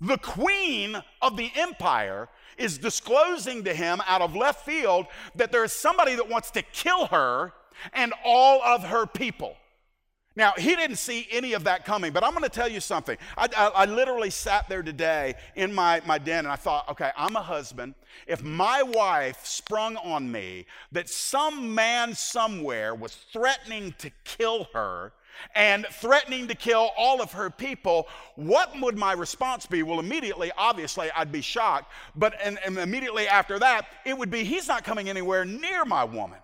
the 0.00 0.18
queen 0.18 0.96
of 1.20 1.36
the 1.36 1.50
empire, 1.56 2.28
is 2.60 2.78
disclosing 2.78 3.64
to 3.64 3.74
him 3.74 4.00
out 4.06 4.20
of 4.20 4.36
left 4.36 4.64
field 4.64 5.06
that 5.34 5.50
there 5.50 5.64
is 5.64 5.72
somebody 5.72 6.14
that 6.14 6.28
wants 6.28 6.50
to 6.52 6.62
kill 6.62 7.06
her 7.06 7.52
and 7.92 8.12
all 8.24 8.62
of 8.62 8.84
her 8.84 9.06
people. 9.06 9.56
Now, 10.36 10.52
he 10.56 10.76
didn't 10.76 10.96
see 10.96 11.26
any 11.30 11.54
of 11.54 11.64
that 11.64 11.84
coming, 11.84 12.12
but 12.12 12.22
I'm 12.22 12.30
going 12.30 12.44
to 12.44 12.48
tell 12.48 12.68
you 12.68 12.80
something. 12.80 13.18
I, 13.36 13.48
I, 13.56 13.66
I, 13.68 13.84
literally 13.84 14.30
sat 14.30 14.68
there 14.68 14.82
today 14.82 15.34
in 15.56 15.74
my, 15.74 16.00
my 16.06 16.18
den 16.18 16.40
and 16.40 16.48
I 16.48 16.56
thought, 16.56 16.88
okay, 16.88 17.10
I'm 17.16 17.34
a 17.34 17.42
husband. 17.42 17.94
If 18.28 18.42
my 18.42 18.82
wife 18.82 19.44
sprung 19.44 19.96
on 19.96 20.30
me 20.30 20.66
that 20.92 21.08
some 21.08 21.74
man 21.74 22.14
somewhere 22.14 22.94
was 22.94 23.14
threatening 23.32 23.94
to 23.98 24.10
kill 24.24 24.68
her 24.72 25.12
and 25.54 25.86
threatening 25.86 26.48
to 26.48 26.54
kill 26.54 26.90
all 26.96 27.20
of 27.20 27.32
her 27.32 27.50
people, 27.50 28.08
what 28.36 28.78
would 28.80 28.96
my 28.96 29.12
response 29.12 29.66
be? 29.66 29.82
Well, 29.82 30.00
immediately, 30.00 30.52
obviously, 30.56 31.10
I'd 31.16 31.32
be 31.32 31.40
shocked. 31.40 31.92
But 32.14 32.34
and, 32.42 32.58
and 32.64 32.78
immediately 32.78 33.28
after 33.28 33.58
that, 33.58 33.86
it 34.04 34.16
would 34.16 34.30
be, 34.30 34.44
he's 34.44 34.68
not 34.68 34.84
coming 34.84 35.08
anywhere 35.08 35.44
near 35.44 35.84
my 35.84 36.04
woman. 36.04 36.38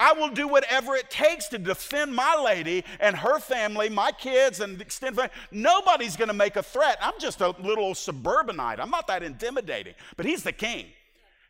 I 0.00 0.14
will 0.14 0.30
do 0.30 0.48
whatever 0.48 0.96
it 0.96 1.10
takes 1.10 1.48
to 1.48 1.58
defend 1.58 2.14
my 2.14 2.40
lady 2.42 2.84
and 3.00 3.14
her 3.16 3.38
family, 3.38 3.90
my 3.90 4.12
kids, 4.12 4.60
and 4.60 4.80
extended 4.80 5.16
family. 5.16 5.32
Nobody's 5.50 6.16
going 6.16 6.28
to 6.28 6.34
make 6.34 6.56
a 6.56 6.62
threat. 6.62 6.96
I'm 7.02 7.12
just 7.20 7.42
a 7.42 7.50
little 7.62 7.94
suburbanite. 7.94 8.80
I'm 8.80 8.88
not 8.88 9.06
that 9.08 9.22
intimidating, 9.22 9.94
but 10.16 10.24
he's 10.24 10.42
the 10.42 10.52
king. 10.52 10.86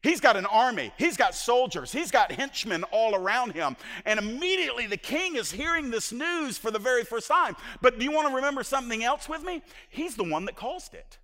He's 0.03 0.21
got 0.21 0.37
an 0.37 0.47
army, 0.47 0.93
he's 0.97 1.19
got 1.19 1.35
soldiers, 1.35 1.93
he's 1.93 2.11
got 2.11 2.33
henchmen 2.33 2.85
all 2.85 3.15
around 3.15 3.53
him. 3.53 3.77
And 4.07 4.19
immediately 4.19 4.87
the 4.87 4.97
king 4.97 5.37
is 5.37 5.53
hearing 5.53 5.91
this 5.91 6.11
news 6.11 6.57
for 6.57 6.71
the 6.71 6.79
very 6.79 7.05
first 7.05 7.29
time. 7.29 7.55
But 7.83 7.99
do 7.99 8.05
you 8.05 8.11
want 8.11 8.29
to 8.29 8.35
remember 8.35 8.63
something 8.63 9.05
else 9.05 9.29
with 9.29 9.43
me? 9.43 9.63
He's 9.91 10.17
the 10.17 10.25
one 10.25 10.47
that 10.47 10.57
caused 10.57 10.95
it. 10.95 11.19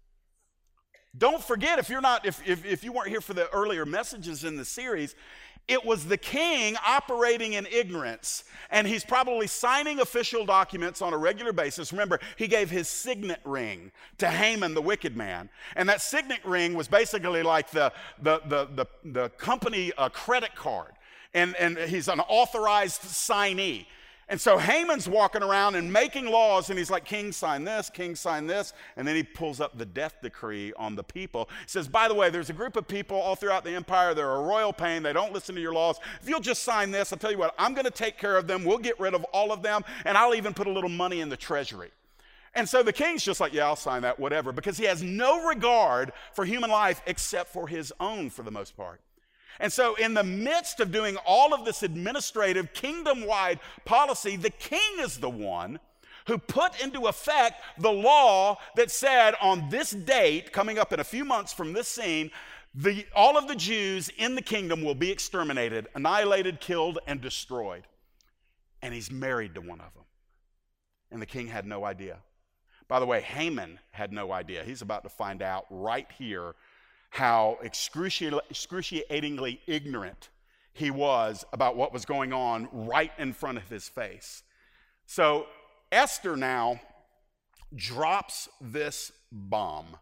Don't 1.16 1.42
forget, 1.42 1.78
if 1.78 1.88
you're 1.88 2.02
not, 2.02 2.26
if, 2.26 2.46
if, 2.46 2.66
if 2.66 2.84
you 2.84 2.92
weren't 2.92 3.08
here 3.08 3.22
for 3.22 3.32
the 3.32 3.48
earlier 3.50 3.86
messages 3.86 4.44
in 4.44 4.56
the 4.56 4.64
series, 4.64 5.14
it 5.68 5.84
was 5.84 6.06
the 6.06 6.16
king 6.16 6.76
operating 6.86 7.54
in 7.54 7.66
ignorance, 7.66 8.44
and 8.70 8.86
he's 8.86 9.04
probably 9.04 9.48
signing 9.48 9.98
official 9.98 10.46
documents 10.46 11.02
on 11.02 11.12
a 11.12 11.16
regular 11.16 11.52
basis. 11.52 11.92
Remember, 11.92 12.20
he 12.36 12.46
gave 12.46 12.70
his 12.70 12.88
signet 12.88 13.40
ring 13.44 13.90
to 14.18 14.30
Haman, 14.30 14.74
the 14.74 14.82
wicked 14.82 15.16
man. 15.16 15.48
And 15.74 15.88
that 15.88 16.00
signet 16.00 16.44
ring 16.44 16.74
was 16.74 16.86
basically 16.86 17.42
like 17.42 17.70
the, 17.70 17.92
the, 18.22 18.40
the, 18.46 18.68
the, 18.74 18.86
the 19.04 19.28
company 19.30 19.92
uh, 19.98 20.08
credit 20.08 20.54
card. 20.54 20.92
And, 21.34 21.56
and 21.56 21.76
he's 21.76 22.08
an 22.08 22.20
authorized 22.20 23.02
signee. 23.02 23.86
And 24.28 24.40
so 24.40 24.58
Haman's 24.58 25.08
walking 25.08 25.44
around 25.44 25.76
and 25.76 25.92
making 25.92 26.26
laws, 26.26 26.68
and 26.68 26.76
he's 26.76 26.90
like, 26.90 27.04
King, 27.04 27.30
sign 27.30 27.62
this, 27.62 27.88
King, 27.88 28.16
sign 28.16 28.48
this. 28.48 28.72
And 28.96 29.06
then 29.06 29.14
he 29.14 29.22
pulls 29.22 29.60
up 29.60 29.78
the 29.78 29.86
death 29.86 30.16
decree 30.20 30.72
on 30.76 30.96
the 30.96 31.04
people. 31.04 31.48
He 31.62 31.68
says, 31.68 31.86
By 31.86 32.08
the 32.08 32.14
way, 32.14 32.28
there's 32.28 32.50
a 32.50 32.52
group 32.52 32.74
of 32.74 32.88
people 32.88 33.16
all 33.16 33.36
throughout 33.36 33.62
the 33.62 33.70
empire. 33.76 34.14
They're 34.14 34.28
a 34.28 34.42
royal 34.42 34.72
pain. 34.72 35.04
They 35.04 35.12
don't 35.12 35.32
listen 35.32 35.54
to 35.54 35.60
your 35.60 35.74
laws. 35.74 36.00
If 36.20 36.28
you'll 36.28 36.40
just 36.40 36.64
sign 36.64 36.90
this, 36.90 37.12
I'll 37.12 37.20
tell 37.20 37.30
you 37.30 37.38
what, 37.38 37.54
I'm 37.56 37.72
going 37.72 37.84
to 37.84 37.90
take 37.92 38.18
care 38.18 38.36
of 38.36 38.48
them. 38.48 38.64
We'll 38.64 38.78
get 38.78 38.98
rid 38.98 39.14
of 39.14 39.22
all 39.32 39.52
of 39.52 39.62
them, 39.62 39.84
and 40.04 40.18
I'll 40.18 40.34
even 40.34 40.54
put 40.54 40.66
a 40.66 40.72
little 40.72 40.90
money 40.90 41.20
in 41.20 41.28
the 41.28 41.36
treasury. 41.36 41.92
And 42.52 42.68
so 42.68 42.82
the 42.82 42.92
king's 42.92 43.22
just 43.22 43.40
like, 43.40 43.52
Yeah, 43.52 43.66
I'll 43.66 43.76
sign 43.76 44.02
that, 44.02 44.18
whatever, 44.18 44.50
because 44.50 44.76
he 44.76 44.86
has 44.86 45.04
no 45.04 45.46
regard 45.46 46.12
for 46.32 46.44
human 46.44 46.70
life 46.70 47.00
except 47.06 47.52
for 47.52 47.68
his 47.68 47.92
own 48.00 48.30
for 48.30 48.42
the 48.42 48.50
most 48.50 48.76
part. 48.76 49.00
And 49.60 49.72
so, 49.72 49.94
in 49.94 50.14
the 50.14 50.24
midst 50.24 50.80
of 50.80 50.92
doing 50.92 51.16
all 51.26 51.54
of 51.54 51.64
this 51.64 51.82
administrative, 51.82 52.72
kingdom 52.72 53.26
wide 53.26 53.60
policy, 53.84 54.36
the 54.36 54.50
king 54.50 54.98
is 55.00 55.18
the 55.18 55.30
one 55.30 55.80
who 56.26 56.38
put 56.38 56.82
into 56.82 57.06
effect 57.06 57.62
the 57.78 57.92
law 57.92 58.58
that 58.74 58.90
said 58.90 59.34
on 59.40 59.68
this 59.70 59.90
date, 59.90 60.52
coming 60.52 60.78
up 60.78 60.92
in 60.92 61.00
a 61.00 61.04
few 61.04 61.24
months 61.24 61.52
from 61.52 61.72
this 61.72 61.88
scene, 61.88 62.30
the, 62.74 63.06
all 63.14 63.38
of 63.38 63.48
the 63.48 63.54
Jews 63.54 64.10
in 64.18 64.34
the 64.34 64.42
kingdom 64.42 64.82
will 64.82 64.94
be 64.94 65.10
exterminated, 65.10 65.86
annihilated, 65.94 66.60
killed, 66.60 66.98
and 67.06 67.20
destroyed. 67.20 67.84
And 68.82 68.92
he's 68.92 69.10
married 69.10 69.54
to 69.54 69.60
one 69.60 69.80
of 69.80 69.94
them. 69.94 70.04
And 71.10 71.22
the 71.22 71.26
king 71.26 71.46
had 71.46 71.64
no 71.64 71.84
idea. 71.84 72.18
By 72.88 73.00
the 73.00 73.06
way, 73.06 73.20
Haman 73.20 73.78
had 73.92 74.12
no 74.12 74.30
idea. 74.32 74.62
He's 74.62 74.82
about 74.82 75.04
to 75.04 75.08
find 75.08 75.42
out 75.42 75.66
right 75.70 76.06
here 76.18 76.54
how 77.10 77.58
excruciatingly 77.62 79.60
ignorant 79.66 80.28
he 80.72 80.90
was 80.90 81.44
about 81.52 81.76
what 81.76 81.92
was 81.92 82.04
going 82.04 82.32
on 82.32 82.68
right 82.72 83.12
in 83.18 83.32
front 83.32 83.56
of 83.58 83.68
his 83.68 83.88
face. 83.88 84.42
So 85.06 85.46
Esther 85.90 86.36
now 86.36 86.80
drops 87.74 88.48
this 88.60 89.12
bomb. 89.32 89.96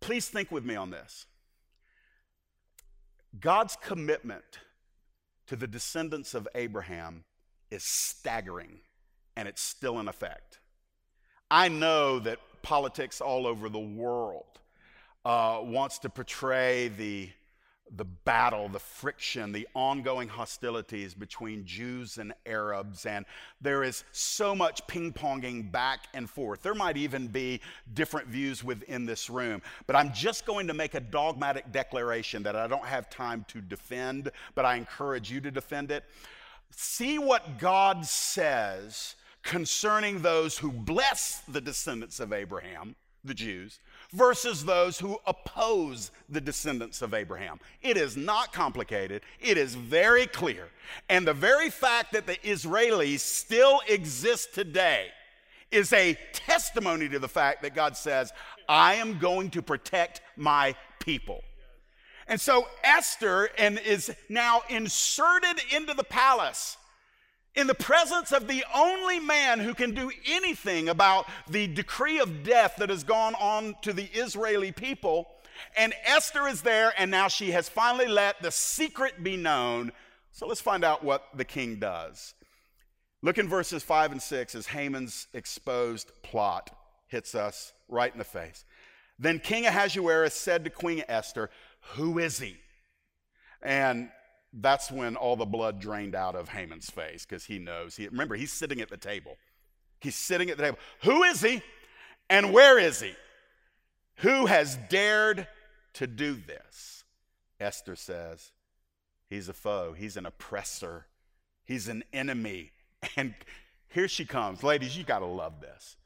Please 0.00 0.28
think 0.28 0.50
with 0.50 0.64
me 0.64 0.76
on 0.76 0.90
this. 0.90 1.26
God's 3.38 3.76
commitment 3.82 4.60
to 5.46 5.56
the 5.56 5.66
descendants 5.66 6.34
of 6.34 6.48
Abraham 6.54 7.24
is 7.70 7.84
staggering, 7.84 8.80
and 9.36 9.46
it's 9.46 9.60
still 9.60 9.98
in 10.00 10.08
effect. 10.08 10.60
I 11.50 11.68
know 11.68 12.18
that 12.20 12.38
politics 12.62 13.20
all 13.20 13.46
over 13.46 13.68
the 13.68 13.78
world 13.78 14.60
uh, 15.24 15.60
wants 15.62 15.98
to 16.00 16.08
portray 16.08 16.88
the, 16.88 17.28
the 17.96 18.04
battle, 18.04 18.68
the 18.68 18.78
friction, 18.78 19.52
the 19.52 19.66
ongoing 19.74 20.28
hostilities 20.28 21.14
between 21.14 21.64
Jews 21.64 22.18
and 22.18 22.32
Arabs. 22.46 23.06
And 23.06 23.26
there 23.60 23.82
is 23.82 24.04
so 24.12 24.54
much 24.54 24.86
ping 24.86 25.12
ponging 25.12 25.70
back 25.70 26.06
and 26.14 26.28
forth. 26.28 26.62
There 26.62 26.74
might 26.74 26.96
even 26.96 27.26
be 27.26 27.60
different 27.94 28.28
views 28.28 28.62
within 28.62 29.06
this 29.06 29.28
room. 29.28 29.62
But 29.86 29.96
I'm 29.96 30.12
just 30.12 30.46
going 30.46 30.66
to 30.68 30.74
make 30.74 30.94
a 30.94 31.00
dogmatic 31.00 31.72
declaration 31.72 32.42
that 32.44 32.56
I 32.56 32.66
don't 32.66 32.86
have 32.86 33.10
time 33.10 33.44
to 33.48 33.60
defend, 33.60 34.30
but 34.54 34.64
I 34.64 34.76
encourage 34.76 35.30
you 35.30 35.40
to 35.40 35.50
defend 35.50 35.90
it. 35.90 36.04
See 36.70 37.18
what 37.18 37.58
God 37.58 38.04
says 38.04 39.14
concerning 39.42 40.20
those 40.20 40.58
who 40.58 40.70
bless 40.70 41.40
the 41.48 41.60
descendants 41.60 42.20
of 42.20 42.32
Abraham, 42.32 42.94
the 43.24 43.34
Jews 43.34 43.80
versus 44.12 44.64
those 44.64 44.98
who 44.98 45.18
oppose 45.26 46.10
the 46.28 46.40
descendants 46.40 47.02
of 47.02 47.14
Abraham. 47.14 47.60
It 47.82 47.96
is 47.96 48.16
not 48.16 48.52
complicated, 48.52 49.22
it 49.40 49.58
is 49.58 49.74
very 49.74 50.26
clear. 50.26 50.68
And 51.08 51.26
the 51.26 51.34
very 51.34 51.70
fact 51.70 52.12
that 52.12 52.26
the 52.26 52.36
Israelis 52.36 53.20
still 53.20 53.80
exist 53.88 54.54
today 54.54 55.08
is 55.70 55.92
a 55.92 56.18
testimony 56.32 57.08
to 57.10 57.18
the 57.18 57.28
fact 57.28 57.62
that 57.62 57.74
God 57.74 57.96
says, 57.96 58.32
I 58.68 58.94
am 58.94 59.18
going 59.18 59.50
to 59.50 59.60
protect 59.60 60.22
my 60.36 60.74
people. 60.98 61.42
And 62.26 62.40
so 62.40 62.68
Esther 62.82 63.50
and 63.58 63.78
is 63.78 64.14
now 64.28 64.62
inserted 64.68 65.60
into 65.74 65.92
the 65.94 66.04
palace 66.04 66.77
in 67.58 67.66
the 67.66 67.74
presence 67.74 68.30
of 68.30 68.46
the 68.46 68.64
only 68.72 69.18
man 69.18 69.58
who 69.58 69.74
can 69.74 69.92
do 69.92 70.12
anything 70.28 70.88
about 70.88 71.26
the 71.50 71.66
decree 71.66 72.20
of 72.20 72.44
death 72.44 72.76
that 72.78 72.88
has 72.88 73.02
gone 73.02 73.34
on 73.34 73.74
to 73.82 73.92
the 73.92 74.04
Israeli 74.14 74.70
people. 74.70 75.26
And 75.76 75.92
Esther 76.06 76.46
is 76.46 76.62
there, 76.62 76.92
and 76.96 77.10
now 77.10 77.26
she 77.26 77.50
has 77.50 77.68
finally 77.68 78.06
let 78.06 78.40
the 78.40 78.52
secret 78.52 79.24
be 79.24 79.36
known. 79.36 79.90
So 80.30 80.46
let's 80.46 80.60
find 80.60 80.84
out 80.84 81.02
what 81.02 81.24
the 81.34 81.44
king 81.44 81.80
does. 81.80 82.34
Look 83.22 83.38
in 83.38 83.48
verses 83.48 83.82
5 83.82 84.12
and 84.12 84.22
6 84.22 84.54
as 84.54 84.68
Haman's 84.68 85.26
exposed 85.34 86.12
plot 86.22 86.70
hits 87.08 87.34
us 87.34 87.72
right 87.88 88.12
in 88.12 88.18
the 88.18 88.24
face. 88.24 88.64
Then 89.18 89.40
King 89.40 89.66
Ahasuerus 89.66 90.34
said 90.34 90.62
to 90.62 90.70
Queen 90.70 91.02
Esther, 91.08 91.50
Who 91.94 92.20
is 92.20 92.38
he? 92.38 92.56
And 93.60 94.10
that's 94.52 94.90
when 94.90 95.16
all 95.16 95.36
the 95.36 95.44
blood 95.44 95.80
drained 95.80 96.14
out 96.14 96.34
of 96.34 96.48
Haman's 96.48 96.90
face 96.90 97.26
because 97.26 97.44
he 97.44 97.58
knows. 97.58 97.96
He, 97.96 98.08
remember, 98.08 98.34
he's 98.34 98.52
sitting 98.52 98.80
at 98.80 98.88
the 98.88 98.96
table. 98.96 99.36
He's 100.00 100.16
sitting 100.16 100.50
at 100.50 100.56
the 100.56 100.62
table. 100.62 100.78
Who 101.02 101.22
is 101.24 101.40
he 101.40 101.62
and 102.30 102.52
where 102.52 102.78
is 102.78 103.00
he? 103.00 103.14
Who 104.16 104.46
has 104.46 104.78
dared 104.88 105.46
to 105.94 106.06
do 106.06 106.34
this? 106.34 107.04
Esther 107.60 107.96
says, 107.96 108.52
He's 109.28 109.48
a 109.48 109.52
foe, 109.52 109.92
he's 109.92 110.16
an 110.16 110.24
oppressor, 110.24 111.06
he's 111.64 111.88
an 111.88 112.04
enemy. 112.12 112.72
And 113.16 113.32
here 113.90 114.08
she 114.08 114.24
comes. 114.24 114.64
Ladies, 114.64 114.98
you 114.98 115.04
got 115.04 115.20
to 115.20 115.26
love 115.26 115.60
this 115.60 115.96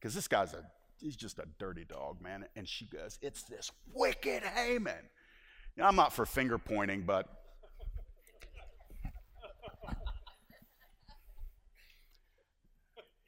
because 0.00 0.12
this 0.12 0.26
guy's 0.26 0.52
a, 0.54 0.64
he's 1.00 1.14
just 1.14 1.38
a 1.38 1.44
dirty 1.60 1.84
dog, 1.84 2.20
man. 2.20 2.46
And 2.56 2.68
she 2.68 2.86
goes, 2.86 3.16
It's 3.22 3.44
this 3.44 3.70
wicked 3.94 4.42
Haman. 4.42 5.08
Know, 5.76 5.84
I'm 5.84 5.94
not 5.96 6.12
for 6.12 6.26
finger 6.26 6.58
pointing, 6.58 7.02
but 7.02 7.26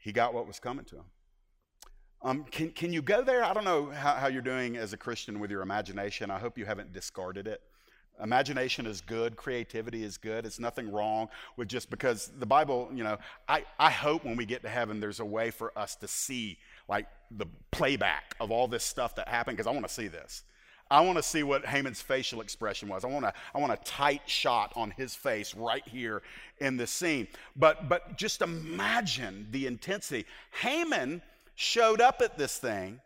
he 0.02 0.10
got 0.10 0.34
what 0.34 0.48
was 0.48 0.58
coming 0.58 0.84
to 0.86 0.96
him. 0.96 1.04
Um, 2.22 2.44
can, 2.50 2.70
can 2.70 2.92
you 2.92 3.02
go 3.02 3.22
there? 3.22 3.44
I 3.44 3.54
don't 3.54 3.64
know 3.64 3.90
how, 3.90 4.14
how 4.14 4.26
you're 4.26 4.42
doing 4.42 4.76
as 4.76 4.92
a 4.92 4.96
Christian 4.96 5.38
with 5.38 5.50
your 5.50 5.62
imagination. 5.62 6.30
I 6.30 6.38
hope 6.38 6.58
you 6.58 6.64
haven't 6.64 6.92
discarded 6.92 7.46
it. 7.46 7.62
Imagination 8.22 8.84
is 8.86 9.00
good, 9.00 9.36
creativity 9.36 10.02
is 10.02 10.18
good. 10.18 10.44
It's 10.44 10.58
nothing 10.58 10.92
wrong 10.92 11.28
with 11.56 11.68
just 11.68 11.88
because 11.88 12.30
the 12.38 12.46
Bible, 12.46 12.90
you 12.92 13.02
know, 13.04 13.16
I, 13.48 13.64
I 13.78 13.90
hope 13.90 14.24
when 14.24 14.36
we 14.36 14.44
get 14.44 14.62
to 14.62 14.68
heaven 14.68 15.00
there's 15.00 15.20
a 15.20 15.24
way 15.24 15.50
for 15.50 15.76
us 15.78 15.96
to 15.96 16.08
see 16.08 16.58
like 16.88 17.06
the 17.30 17.46
playback 17.70 18.34
of 18.40 18.50
all 18.50 18.68
this 18.68 18.84
stuff 18.84 19.14
that 19.16 19.28
happened 19.28 19.56
because 19.56 19.66
I 19.66 19.72
want 19.72 19.86
to 19.86 19.92
see 19.92 20.08
this. 20.08 20.42
I 20.92 21.00
want 21.00 21.16
to 21.16 21.22
see 21.22 21.42
what 21.42 21.64
Haman's 21.64 22.02
facial 22.02 22.42
expression 22.42 22.86
was. 22.86 23.02
I 23.02 23.08
want 23.08 23.24
to 23.24 23.32
I 23.54 23.58
want 23.58 23.72
a 23.72 23.78
tight 23.82 24.20
shot 24.26 24.74
on 24.76 24.90
his 24.90 25.14
face 25.14 25.54
right 25.54 25.86
here 25.88 26.22
in 26.60 26.76
this 26.76 26.90
scene. 26.90 27.28
But 27.56 27.88
but 27.88 28.18
just 28.18 28.42
imagine 28.42 29.48
the 29.50 29.66
intensity. 29.66 30.26
Haman 30.60 31.22
showed 31.54 32.02
up 32.02 32.20
at 32.20 32.36
this 32.36 32.58
thing 32.58 33.00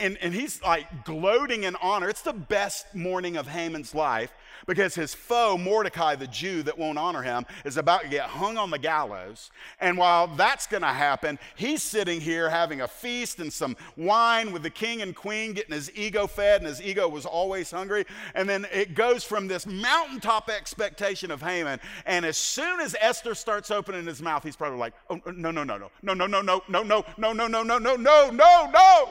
and, 0.00 0.18
and 0.18 0.34
he's 0.34 0.62
like 0.62 1.04
gloating 1.04 1.64
in 1.64 1.76
honor. 1.76 2.08
It's 2.08 2.22
the 2.22 2.32
best 2.32 2.94
morning 2.94 3.36
of 3.36 3.46
Haman's 3.46 3.94
life 3.94 4.32
because 4.66 4.94
his 4.94 5.14
foe, 5.14 5.56
Mordecai, 5.58 6.14
the 6.14 6.26
Jew 6.26 6.62
that 6.64 6.78
won't 6.78 6.98
honor 6.98 7.22
him, 7.22 7.46
is 7.64 7.76
about 7.76 8.02
to 8.02 8.08
get 8.08 8.26
hung 8.26 8.56
on 8.56 8.70
the 8.70 8.78
gallows. 8.78 9.50
And 9.80 9.96
while 9.98 10.26
that's 10.28 10.66
going 10.66 10.82
to 10.82 10.88
happen, 10.88 11.38
he's 11.56 11.82
sitting 11.82 12.20
here 12.20 12.48
having 12.50 12.80
a 12.80 12.88
feast 12.88 13.38
and 13.40 13.52
some 13.52 13.76
wine 13.96 14.52
with 14.52 14.62
the 14.62 14.70
king 14.70 15.02
and 15.02 15.14
queen, 15.14 15.52
getting 15.52 15.74
his 15.74 15.90
ego 15.94 16.26
fed, 16.26 16.60
and 16.60 16.68
his 16.68 16.82
ego 16.82 17.08
was 17.08 17.26
always 17.26 17.70
hungry. 17.70 18.04
And 18.34 18.48
then 18.48 18.66
it 18.72 18.94
goes 18.94 19.24
from 19.24 19.48
this 19.48 19.66
mountaintop 19.66 20.48
expectation 20.48 21.30
of 21.30 21.42
Haman. 21.42 21.80
And 22.06 22.24
as 22.24 22.36
soon 22.36 22.80
as 22.80 22.96
Esther 23.00 23.34
starts 23.34 23.70
opening 23.70 24.06
his 24.06 24.22
mouth, 24.22 24.42
he's 24.42 24.56
probably 24.56 24.78
like, 24.78 24.94
oh, 25.08 25.20
no, 25.26 25.50
no, 25.50 25.64
no, 25.64 25.78
no, 25.78 25.90
no, 26.02 26.14
no, 26.14 26.26
no, 26.26 26.42
no, 26.42 26.52
no, 26.68 26.68
no, 26.68 26.92
no, 27.18 27.32
no, 27.32 27.32
no, 27.32 27.62
no, 27.62 27.78
no, 27.78 27.96
no, 27.96 28.30
no, 28.30 28.70
no. 28.70 29.10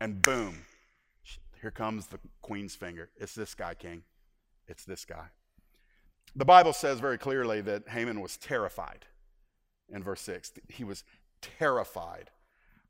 And 0.00 0.20
boom, 0.20 0.64
here 1.60 1.70
comes 1.70 2.06
the 2.06 2.18
queen's 2.42 2.74
finger. 2.74 3.08
It's 3.16 3.34
this 3.34 3.54
guy, 3.54 3.74
king. 3.74 4.02
It's 4.68 4.84
this 4.84 5.04
guy. 5.04 5.26
The 6.34 6.44
Bible 6.44 6.72
says 6.72 7.00
very 7.00 7.18
clearly 7.18 7.60
that 7.62 7.88
Haman 7.88 8.20
was 8.20 8.36
terrified 8.36 9.06
in 9.88 10.02
verse 10.02 10.20
6. 10.22 10.52
He 10.68 10.84
was 10.84 11.04
terrified 11.40 12.30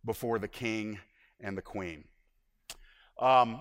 before 0.04 0.38
the 0.38 0.48
king 0.48 0.98
and 1.40 1.56
the 1.56 1.62
queen. 1.62 2.04
Um, 3.20 3.60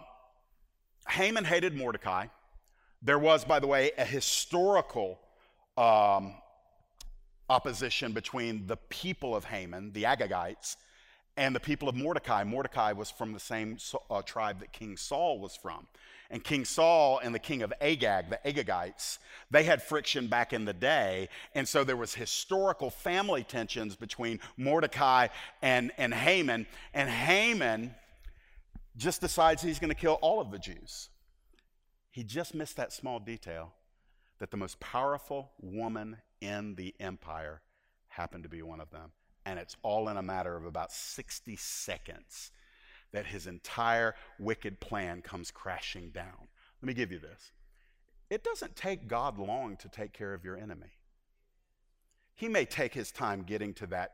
Haman 1.07 1.45
hated 1.45 1.75
Mordecai. 1.75 2.27
There 3.01 3.19
was, 3.19 3.45
by 3.45 3.59
the 3.59 3.67
way, 3.67 3.91
a 3.97 4.05
historical 4.05 5.19
um, 5.77 6.33
opposition 7.49 8.11
between 8.11 8.65
the 8.65 8.77
people 8.77 9.35
of 9.35 9.45
Haman, 9.45 9.91
the 9.91 10.03
Agagites, 10.03 10.77
and 11.37 11.55
the 11.55 11.59
people 11.59 11.89
of 11.89 11.95
Mordecai. 11.95 12.43
Mordecai 12.43 12.93
was 12.93 13.11
from 13.11 13.33
the 13.33 13.39
same 13.39 13.77
uh, 14.09 14.21
tribe 14.21 14.59
that 14.59 14.71
King 14.71 14.97
Saul 14.97 15.39
was 15.39 15.55
from. 15.55 15.87
And 16.29 16.43
King 16.43 16.65
Saul 16.65 17.19
and 17.19 17.35
the 17.35 17.39
king 17.39 17.61
of 17.61 17.71
Agag, 17.79 18.29
the 18.29 18.39
Agagites, 18.45 19.19
they 19.51 19.63
had 19.63 19.81
friction 19.81 20.27
back 20.27 20.53
in 20.53 20.65
the 20.65 20.73
day. 20.73 21.29
And 21.53 21.67
so 21.67 21.83
there 21.83 21.97
was 21.97 22.15
historical 22.15 22.89
family 22.89 23.43
tensions 23.43 23.95
between 23.95 24.39
Mordecai 24.57 25.27
and, 25.61 25.91
and 25.97 26.13
Haman. 26.13 26.65
And 26.93 27.09
Haman 27.09 27.93
just 28.97 29.21
decides 29.21 29.61
he's 29.61 29.79
going 29.79 29.89
to 29.89 29.95
kill 29.95 30.17
all 30.21 30.41
of 30.41 30.51
the 30.51 30.57
Jews. 30.57 31.09
He 32.09 32.23
just 32.23 32.55
missed 32.55 32.77
that 32.77 32.91
small 32.91 33.19
detail 33.19 33.73
that 34.39 34.51
the 34.51 34.57
most 34.57 34.79
powerful 34.79 35.51
woman 35.61 36.17
in 36.41 36.75
the 36.75 36.95
empire 36.99 37.61
happened 38.07 38.43
to 38.43 38.49
be 38.49 38.61
one 38.61 38.79
of 38.79 38.89
them. 38.89 39.11
And 39.45 39.59
it's 39.59 39.75
all 39.83 40.09
in 40.09 40.17
a 40.17 40.23
matter 40.23 40.55
of 40.55 40.65
about 40.65 40.91
60 40.91 41.55
seconds 41.55 42.51
that 43.11 43.27
his 43.27 43.47
entire 43.47 44.15
wicked 44.39 44.79
plan 44.79 45.21
comes 45.21 45.51
crashing 45.51 46.09
down. 46.09 46.47
Let 46.81 46.87
me 46.87 46.93
give 46.93 47.11
you 47.11 47.19
this 47.19 47.51
it 48.29 48.43
doesn't 48.43 48.75
take 48.75 49.07
God 49.07 49.37
long 49.37 49.77
to 49.77 49.87
take 49.87 50.13
care 50.13 50.33
of 50.33 50.43
your 50.43 50.57
enemy. 50.57 50.97
He 52.33 52.49
may 52.49 52.65
take 52.65 52.93
his 52.93 53.11
time 53.11 53.43
getting 53.43 53.73
to 53.75 53.87
that 53.87 54.11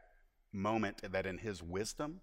moment 0.53 1.01
that 1.11 1.25
in 1.25 1.37
his 1.37 1.63
wisdom 1.63 2.21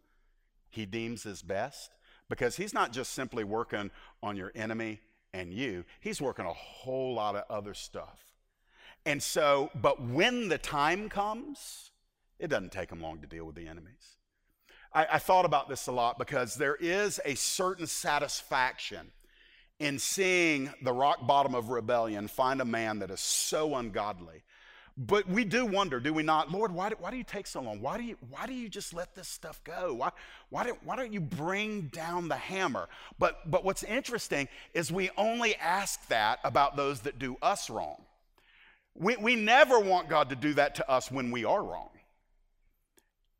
he 0.70 0.84
deems 0.84 1.24
as 1.24 1.42
best 1.42 1.92
because 2.28 2.56
he's 2.56 2.74
not 2.74 2.92
just 2.92 3.12
simply 3.12 3.42
working 3.42 3.90
on 4.22 4.36
your 4.36 4.52
enemy 4.54 5.00
and 5.32 5.52
you, 5.52 5.84
he's 6.00 6.20
working 6.20 6.44
a 6.44 6.52
whole 6.52 7.14
lot 7.14 7.36
of 7.36 7.44
other 7.48 7.74
stuff. 7.74 8.22
And 9.06 9.22
so, 9.22 9.70
but 9.74 10.02
when 10.02 10.48
the 10.48 10.58
time 10.58 11.08
comes, 11.08 11.90
it 12.38 12.48
doesn't 12.48 12.72
take 12.72 12.90
him 12.90 13.00
long 13.00 13.20
to 13.20 13.26
deal 13.26 13.44
with 13.44 13.54
the 13.54 13.68
enemies. 13.68 14.16
I, 14.92 15.06
I 15.12 15.18
thought 15.18 15.44
about 15.44 15.68
this 15.68 15.86
a 15.86 15.92
lot 15.92 16.18
because 16.18 16.54
there 16.54 16.76
is 16.76 17.20
a 17.24 17.34
certain 17.34 17.86
satisfaction 17.86 19.12
in 19.78 19.98
seeing 19.98 20.72
the 20.82 20.92
rock 20.92 21.26
bottom 21.26 21.54
of 21.54 21.68
rebellion 21.68 22.28
find 22.28 22.60
a 22.60 22.64
man 22.64 22.98
that 23.00 23.10
is 23.10 23.20
so 23.20 23.76
ungodly. 23.76 24.42
But 25.00 25.28
we 25.28 25.44
do 25.44 25.64
wonder, 25.64 26.00
do 26.00 26.12
we 26.12 26.24
not? 26.24 26.50
Lord, 26.50 26.72
why 26.72 26.88
do, 26.88 26.96
why 26.98 27.12
do 27.12 27.16
you 27.16 27.22
take 27.22 27.46
so 27.46 27.60
long? 27.60 27.80
Why 27.80 27.98
do 27.98 28.02
you, 28.02 28.16
why 28.30 28.46
do 28.46 28.52
you 28.52 28.68
just 28.68 28.92
let 28.92 29.14
this 29.14 29.28
stuff 29.28 29.62
go? 29.62 29.94
Why, 29.94 30.10
why, 30.48 30.64
do, 30.64 30.76
why 30.82 30.96
don't 30.96 31.12
you 31.12 31.20
bring 31.20 31.82
down 31.82 32.26
the 32.26 32.36
hammer? 32.36 32.88
But, 33.16 33.48
but 33.48 33.64
what's 33.64 33.84
interesting 33.84 34.48
is 34.74 34.90
we 34.90 35.10
only 35.16 35.54
ask 35.56 36.04
that 36.08 36.40
about 36.42 36.76
those 36.76 37.02
that 37.02 37.20
do 37.20 37.36
us 37.40 37.70
wrong. 37.70 38.02
We, 38.96 39.16
we 39.16 39.36
never 39.36 39.78
want 39.78 40.08
God 40.08 40.30
to 40.30 40.36
do 40.36 40.54
that 40.54 40.74
to 40.76 40.90
us 40.90 41.12
when 41.12 41.30
we 41.30 41.44
are 41.44 41.62
wrong. 41.62 41.90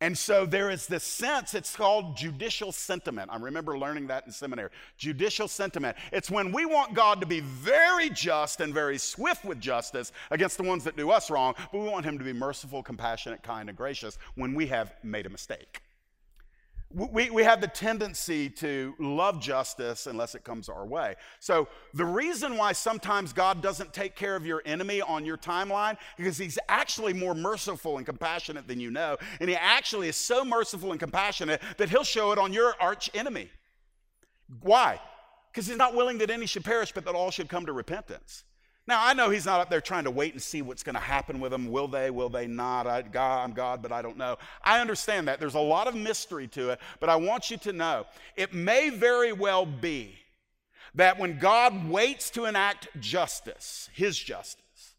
And 0.00 0.16
so 0.16 0.46
there 0.46 0.70
is 0.70 0.86
this 0.86 1.02
sense, 1.02 1.54
it's 1.54 1.74
called 1.74 2.16
judicial 2.16 2.70
sentiment. 2.70 3.30
I 3.32 3.36
remember 3.36 3.76
learning 3.76 4.06
that 4.08 4.26
in 4.26 4.32
seminary. 4.32 4.70
Judicial 4.96 5.48
sentiment. 5.48 5.96
It's 6.12 6.30
when 6.30 6.52
we 6.52 6.64
want 6.66 6.94
God 6.94 7.20
to 7.20 7.26
be 7.26 7.40
very 7.40 8.08
just 8.08 8.60
and 8.60 8.72
very 8.72 8.98
swift 8.98 9.44
with 9.44 9.60
justice 9.60 10.12
against 10.30 10.56
the 10.56 10.62
ones 10.62 10.84
that 10.84 10.96
do 10.96 11.10
us 11.10 11.30
wrong, 11.30 11.54
but 11.72 11.80
we 11.80 11.88
want 11.88 12.04
Him 12.04 12.16
to 12.16 12.24
be 12.24 12.32
merciful, 12.32 12.80
compassionate, 12.80 13.42
kind, 13.42 13.68
and 13.68 13.76
gracious 13.76 14.18
when 14.36 14.54
we 14.54 14.66
have 14.68 14.94
made 15.02 15.26
a 15.26 15.30
mistake. 15.30 15.82
We, 16.90 17.28
we 17.28 17.42
have 17.42 17.60
the 17.60 17.68
tendency 17.68 18.48
to 18.48 18.94
love 18.98 19.42
justice 19.42 20.06
unless 20.06 20.34
it 20.34 20.42
comes 20.42 20.70
our 20.70 20.86
way. 20.86 21.16
So, 21.38 21.68
the 21.92 22.04
reason 22.04 22.56
why 22.56 22.72
sometimes 22.72 23.34
God 23.34 23.60
doesn't 23.60 23.92
take 23.92 24.16
care 24.16 24.34
of 24.34 24.46
your 24.46 24.62
enemy 24.64 25.02
on 25.02 25.26
your 25.26 25.36
timeline, 25.36 25.98
because 26.16 26.38
he's 26.38 26.58
actually 26.66 27.12
more 27.12 27.34
merciful 27.34 27.98
and 27.98 28.06
compassionate 28.06 28.66
than 28.66 28.80
you 28.80 28.90
know. 28.90 29.18
And 29.38 29.50
he 29.50 29.56
actually 29.56 30.08
is 30.08 30.16
so 30.16 30.46
merciful 30.46 30.90
and 30.92 30.98
compassionate 30.98 31.60
that 31.76 31.90
he'll 31.90 32.04
show 32.04 32.32
it 32.32 32.38
on 32.38 32.54
your 32.54 32.74
arch 32.80 33.10
enemy. 33.12 33.50
Why? 34.62 34.98
Because 35.52 35.66
he's 35.66 35.76
not 35.76 35.94
willing 35.94 36.18
that 36.18 36.30
any 36.30 36.46
should 36.46 36.64
perish, 36.64 36.92
but 36.92 37.04
that 37.04 37.14
all 37.14 37.30
should 37.30 37.50
come 37.50 37.66
to 37.66 37.72
repentance. 37.72 38.44
Now, 38.88 39.04
I 39.04 39.12
know 39.12 39.28
he's 39.28 39.44
not 39.44 39.60
up 39.60 39.68
there 39.68 39.82
trying 39.82 40.04
to 40.04 40.10
wait 40.10 40.32
and 40.32 40.40
see 40.40 40.62
what's 40.62 40.82
going 40.82 40.94
to 40.94 41.00
happen 41.00 41.40
with 41.40 41.52
them. 41.52 41.70
Will 41.70 41.88
they? 41.88 42.10
Will 42.10 42.30
they 42.30 42.46
not? 42.46 42.86
I, 42.86 43.02
God, 43.02 43.44
I'm 43.44 43.52
God, 43.52 43.82
but 43.82 43.92
I 43.92 44.00
don't 44.00 44.16
know. 44.16 44.38
I 44.64 44.80
understand 44.80 45.28
that. 45.28 45.38
There's 45.38 45.56
a 45.56 45.60
lot 45.60 45.86
of 45.88 45.94
mystery 45.94 46.48
to 46.48 46.70
it, 46.70 46.80
but 46.98 47.10
I 47.10 47.16
want 47.16 47.50
you 47.50 47.58
to 47.58 47.72
know 47.74 48.06
it 48.34 48.54
may 48.54 48.88
very 48.88 49.30
well 49.30 49.66
be 49.66 50.14
that 50.94 51.18
when 51.18 51.38
God 51.38 51.90
waits 51.90 52.30
to 52.30 52.46
enact 52.46 52.88
justice, 52.98 53.90
his 53.92 54.18
justice, 54.18 54.94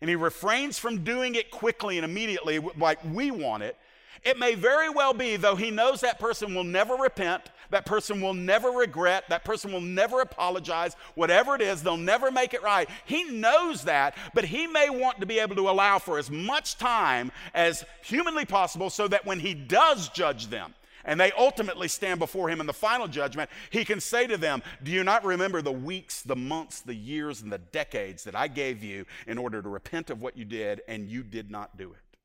and 0.00 0.08
he 0.08 0.14
refrains 0.14 0.78
from 0.78 1.02
doing 1.02 1.34
it 1.34 1.50
quickly 1.50 1.98
and 1.98 2.04
immediately 2.04 2.60
like 2.78 3.00
we 3.12 3.32
want 3.32 3.64
it, 3.64 3.76
it 4.22 4.38
may 4.38 4.54
very 4.54 4.88
well 4.88 5.14
be, 5.14 5.34
though 5.34 5.56
he 5.56 5.72
knows 5.72 6.02
that 6.02 6.20
person 6.20 6.54
will 6.54 6.62
never 6.62 6.94
repent, 6.94 7.42
that 7.72 7.84
person 7.84 8.20
will 8.20 8.34
never 8.34 8.70
regret, 8.70 9.24
that 9.28 9.44
person 9.44 9.72
will 9.72 9.80
never 9.80 10.20
apologize, 10.20 10.94
whatever 11.14 11.54
it 11.54 11.60
is, 11.60 11.82
they'll 11.82 11.96
never 11.96 12.30
make 12.30 12.54
it 12.54 12.62
right. 12.62 12.88
He 13.04 13.24
knows 13.24 13.82
that, 13.84 14.16
but 14.34 14.44
he 14.44 14.66
may 14.66 14.88
want 14.88 15.20
to 15.20 15.26
be 15.26 15.40
able 15.40 15.56
to 15.56 15.68
allow 15.68 15.98
for 15.98 16.18
as 16.18 16.30
much 16.30 16.78
time 16.78 17.32
as 17.54 17.84
humanly 18.02 18.44
possible 18.44 18.90
so 18.90 19.08
that 19.08 19.26
when 19.26 19.40
he 19.40 19.54
does 19.54 20.08
judge 20.08 20.46
them, 20.46 20.74
and 21.04 21.18
they 21.18 21.32
ultimately 21.32 21.88
stand 21.88 22.20
before 22.20 22.48
him 22.48 22.60
in 22.60 22.66
the 22.66 22.72
final 22.72 23.08
judgment, 23.08 23.50
he 23.70 23.84
can 23.84 24.00
say 24.00 24.26
to 24.26 24.36
them, 24.36 24.62
Do 24.82 24.92
you 24.92 25.02
not 25.02 25.24
remember 25.24 25.60
the 25.60 25.72
weeks, 25.72 26.22
the 26.22 26.36
months, 26.36 26.80
the 26.80 26.94
years, 26.94 27.42
and 27.42 27.50
the 27.50 27.58
decades 27.58 28.24
that 28.24 28.36
I 28.36 28.46
gave 28.46 28.84
you 28.84 29.04
in 29.26 29.36
order 29.36 29.60
to 29.60 29.68
repent 29.68 30.10
of 30.10 30.22
what 30.22 30.36
you 30.36 30.44
did, 30.44 30.80
and 30.86 31.08
you 31.08 31.24
did 31.24 31.50
not 31.50 31.76
do 31.76 31.92
it? 31.92 32.18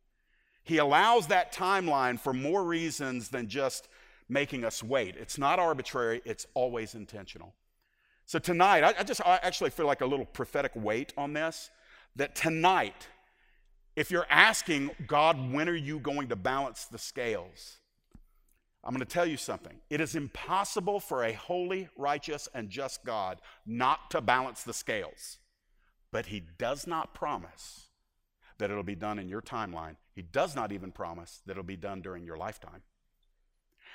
He 0.64 0.78
allows 0.78 1.28
that 1.28 1.54
timeline 1.54 2.20
for 2.20 2.34
more 2.34 2.64
reasons 2.64 3.30
than 3.30 3.48
just 3.48 3.88
making 4.30 4.64
us 4.64 4.84
wait. 4.84 5.16
It's 5.16 5.38
not 5.38 5.60
arbitrary, 5.60 6.22
it's 6.26 6.46
always 6.54 6.96
intentional. 6.96 7.54
So 8.26 8.40
tonight, 8.40 8.84
I, 8.84 8.94
I 9.00 9.04
just 9.04 9.22
I 9.26 9.40
actually 9.42 9.70
feel 9.70 9.86
like 9.86 10.02
a 10.02 10.06
little 10.06 10.26
prophetic 10.26 10.74
weight 10.76 11.14
on 11.18 11.34
this 11.34 11.70
that 12.18 12.36
tonight, 12.36 13.08
if 13.96 14.12
you're 14.12 14.28
asking 14.30 14.92
God, 15.08 15.54
when 15.54 15.70
are 15.70 15.76
you 15.76 16.00
going 16.00 16.28
to 16.30 16.36
balance 16.36 16.86
the 16.86 16.98
scales? 16.98 17.78
I'm 18.84 18.94
going 18.94 19.06
to 19.06 19.14
tell 19.14 19.26
you 19.26 19.38
something. 19.38 19.80
It 19.90 20.02
is 20.02 20.16
impossible 20.16 21.00
for 21.00 21.24
a 21.24 21.34
holy, 21.34 21.90
righteous, 21.98 22.48
and 22.54 22.70
just 22.70 23.04
God 23.04 23.42
not 23.66 24.12
to 24.12 24.22
balance 24.22 24.64
the 24.64 24.74
scales. 24.74 25.40
But 26.12 26.28
He 26.28 26.42
does 26.58 26.88
not 26.88 27.14
promise 27.14 27.88
that 28.58 28.72
it'll 28.72 28.84
be 28.84 28.96
done 28.96 29.20
in 29.20 29.30
your 29.30 29.42
timeline. 29.42 29.96
He 30.14 30.22
does 30.22 30.56
not 30.56 30.72
even 30.72 30.92
promise 30.92 31.42
that 31.46 31.52
it'll 31.52 31.64
be 31.64 31.78
done 31.78 32.02
during 32.02 32.24
your 32.24 32.38
lifetime. 32.38 32.82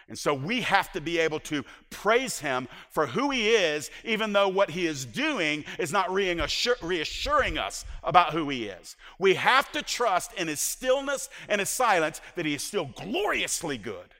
And 0.08 0.18
so 0.18 0.34
we 0.34 0.60
have 0.62 0.92
to 0.92 1.00
be 1.00 1.18
able 1.18 1.40
to 1.40 1.64
praise 1.90 2.40
him 2.40 2.68
for 2.90 3.06
who 3.06 3.30
he 3.30 3.50
is, 3.50 3.90
even 4.04 4.32
though 4.32 4.48
what 4.48 4.70
he 4.70 4.86
is 4.86 5.04
doing 5.04 5.64
is 5.78 5.92
not 5.92 6.12
reassuring 6.12 7.58
us 7.58 7.84
about 8.02 8.32
who 8.32 8.48
he 8.48 8.64
is. 8.64 8.96
We 9.18 9.34
have 9.34 9.70
to 9.72 9.82
trust 9.82 10.32
in 10.34 10.48
his 10.48 10.60
stillness 10.60 11.28
and 11.48 11.60
his 11.60 11.70
silence 11.70 12.20
that 12.34 12.46
he 12.46 12.54
is 12.54 12.62
still 12.62 12.86
gloriously 12.96 13.78
good 13.78 14.14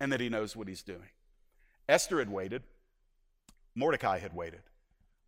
and 0.00 0.12
that 0.12 0.20
he 0.20 0.28
knows 0.28 0.56
what 0.56 0.68
he's 0.68 0.82
doing. 0.82 1.10
Esther 1.88 2.18
had 2.18 2.30
waited, 2.30 2.62
Mordecai 3.74 4.18
had 4.18 4.34
waited. 4.34 4.62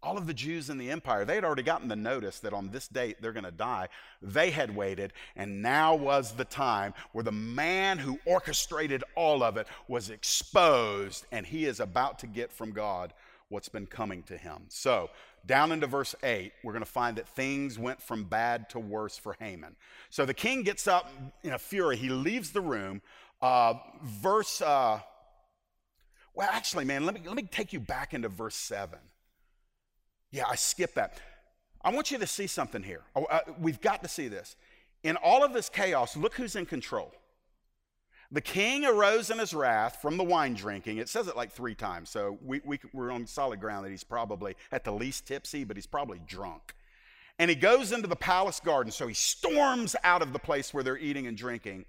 All 0.05 0.19
of 0.19 0.27
the 0.27 0.35
Jews 0.35 0.71
in 0.71 0.79
the 0.79 0.91
empire, 0.91 1.25
they 1.25 1.35
had 1.35 1.45
already 1.45 1.63
gotten 1.63 1.89
the 1.89 1.97
notice 1.97 2.39
that 2.41 2.53
on 2.53 2.69
this 2.69 2.89
date 2.89 3.17
they're 3.21 3.33
going 3.33 3.45
to 3.45 3.51
die. 3.51 3.89
They 4.23 4.51
had 4.51 4.77
waited, 4.77 5.13
and 5.35 5.63
now 5.63 5.95
was 5.95 6.33
the 6.33 6.45
time 6.45 6.95
where 7.13 7.25
the 7.25 7.33
man 7.33 7.99
who 7.99 8.19
orchestrated 8.25 9.03
all 9.15 9.43
of 9.43 9.57
it 9.57 9.67
was 9.89 10.11
exposed, 10.11 11.27
and 11.33 11.47
he 11.47 11.65
is 11.65 11.81
about 11.81 12.19
to 12.21 12.27
get 12.27 12.53
from 12.53 12.73
God 12.73 13.13
what's 13.49 13.69
been 13.69 13.87
coming 13.87 14.23
to 14.25 14.37
him. 14.37 14.65
So, 14.69 15.11
down 15.47 15.73
into 15.73 15.87
verse 15.87 16.15
8, 16.23 16.53
we're 16.63 16.73
going 16.73 16.85
to 16.85 16.91
find 16.91 17.17
that 17.19 17.29
things 17.29 17.79
went 17.79 18.01
from 18.01 18.25
bad 18.25 18.71
to 18.71 18.79
worse 18.79 19.19
for 19.19 19.37
Haman. 19.39 19.77
So 20.09 20.25
the 20.25 20.33
king 20.33 20.63
gets 20.63 20.89
up 20.89 21.11
in 21.43 21.53
a 21.53 21.59
fury. 21.59 21.97
He 21.97 22.09
leaves 22.09 22.51
the 22.51 22.63
room. 22.63 23.03
Uh, 23.43 23.75
verse, 24.03 24.63
uh, 24.63 25.01
well, 26.35 26.49
actually, 26.51 26.87
man, 26.87 27.05
let 27.05 27.15
me, 27.15 27.21
let 27.27 27.37
me 27.37 27.43
take 27.43 27.75
you 27.75 27.81
back 27.81 28.15
into 28.15 28.31
verse 28.31 28.57
7. 28.57 28.99
Yeah, 30.35 30.47
I 30.51 30.57
skip 30.57 30.95
that. 30.95 31.21
I 31.85 31.93
want 31.93 32.11
you 32.11 32.19
to 32.19 32.27
see 32.27 32.49
something 32.49 32.83
here. 32.83 33.03
Oh, 33.15 33.25
uh, 33.27 33.43
we've 33.57 33.81
got 33.81 34.03
to 34.03 34.09
see 34.09 34.27
this. 34.27 34.57
In 35.05 35.15
all 35.17 35.45
of 35.45 35.53
this 35.53 35.69
chaos, 35.69 36.17
look 36.17 36.35
who's 36.35 36.57
in 36.57 36.67
control. 36.67 37.15
The 38.33 38.41
king 38.41 38.85
arose 38.85 39.31
in 39.31 39.39
his 39.39 39.55
wrath 39.55 40.03
from 40.03 40.17
the 40.17 40.25
wine 40.25 40.55
drinking. 40.55 40.99
It 40.99 41.09
says 41.09 41.29
it 41.29 41.37
like 41.37 41.53
three 41.53 41.77
times, 41.77 42.11
so 42.11 42.37
we, 42.45 42.61
we, 42.65 42.81
we're 42.93 43.13
on 43.13 43.29
solid 43.29 43.61
ground 43.61 43.87
that 43.87 43.91
he's 43.91 44.03
probably 44.03 44.57
at 44.73 44.83
the 44.83 44.91
least 44.91 45.29
tipsy, 45.29 45.63
but 45.63 45.77
he's 45.77 45.87
probably 45.87 46.21
drunk. 46.27 46.75
And 47.39 47.49
he 47.49 47.55
goes 47.55 47.93
into 47.93 48.09
the 48.09 48.17
palace 48.17 48.59
garden, 48.59 48.91
so 48.91 49.07
he 49.07 49.15
storms 49.15 49.95
out 50.03 50.21
of 50.21 50.33
the 50.33 50.41
place 50.41 50.75
where 50.75 50.83
they're 50.83 50.99
eating 50.99 51.29
and 51.29 51.37
drinking. 51.37 51.85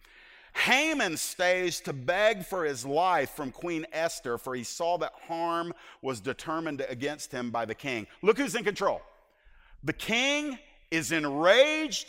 Haman 0.55 1.17
stays 1.17 1.81
to 1.81 1.93
beg 1.93 2.45
for 2.45 2.63
his 2.63 2.85
life 2.85 3.31
from 3.31 3.51
Queen 3.51 3.85
Esther, 3.91 4.37
for 4.37 4.55
he 4.55 4.63
saw 4.63 4.97
that 4.97 5.11
harm 5.27 5.73
was 6.01 6.21
determined 6.21 6.83
against 6.87 7.31
him 7.31 7.51
by 7.51 7.65
the 7.65 7.75
king. 7.75 8.07
Look 8.21 8.37
who's 8.37 8.55
in 8.55 8.63
control. 8.63 9.01
The 9.83 9.93
king 9.93 10.57
is 10.89 11.11
enraged, 11.11 12.07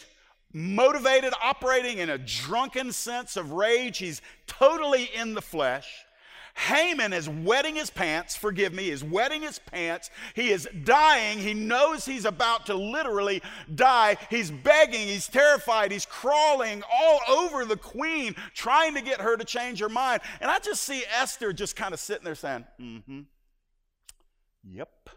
motivated, 0.52 1.34
operating 1.42 1.98
in 1.98 2.08
a 2.08 2.18
drunken 2.18 2.92
sense 2.92 3.36
of 3.36 3.52
rage. 3.52 3.98
He's 3.98 4.22
totally 4.46 5.10
in 5.14 5.34
the 5.34 5.42
flesh. 5.42 5.88
Haman 6.56 7.12
is 7.12 7.28
wetting 7.28 7.76
his 7.76 7.90
pants, 7.90 8.34
forgive 8.34 8.72
me, 8.72 8.88
is 8.88 9.04
wetting 9.04 9.42
his 9.42 9.58
pants. 9.58 10.10
He 10.34 10.48
is 10.48 10.66
dying. 10.84 11.38
He 11.38 11.52
knows 11.52 12.06
he's 12.06 12.24
about 12.24 12.66
to 12.66 12.74
literally 12.74 13.42
die. 13.74 14.16
He's 14.30 14.50
begging, 14.50 15.06
he's 15.06 15.28
terrified, 15.28 15.92
he's 15.92 16.06
crawling 16.06 16.82
all 16.90 17.20
over 17.28 17.66
the 17.66 17.76
queen, 17.76 18.34
trying 18.54 18.94
to 18.94 19.02
get 19.02 19.20
her 19.20 19.36
to 19.36 19.44
change 19.44 19.80
her 19.80 19.90
mind. 19.90 20.22
And 20.40 20.50
I 20.50 20.58
just 20.58 20.82
see 20.82 21.04
Esther 21.20 21.52
just 21.52 21.76
kind 21.76 21.92
of 21.92 22.00
sitting 22.00 22.24
there 22.24 22.34
saying, 22.34 22.64
mm 22.80 23.04
hmm, 23.04 23.20
yep. 24.64 25.10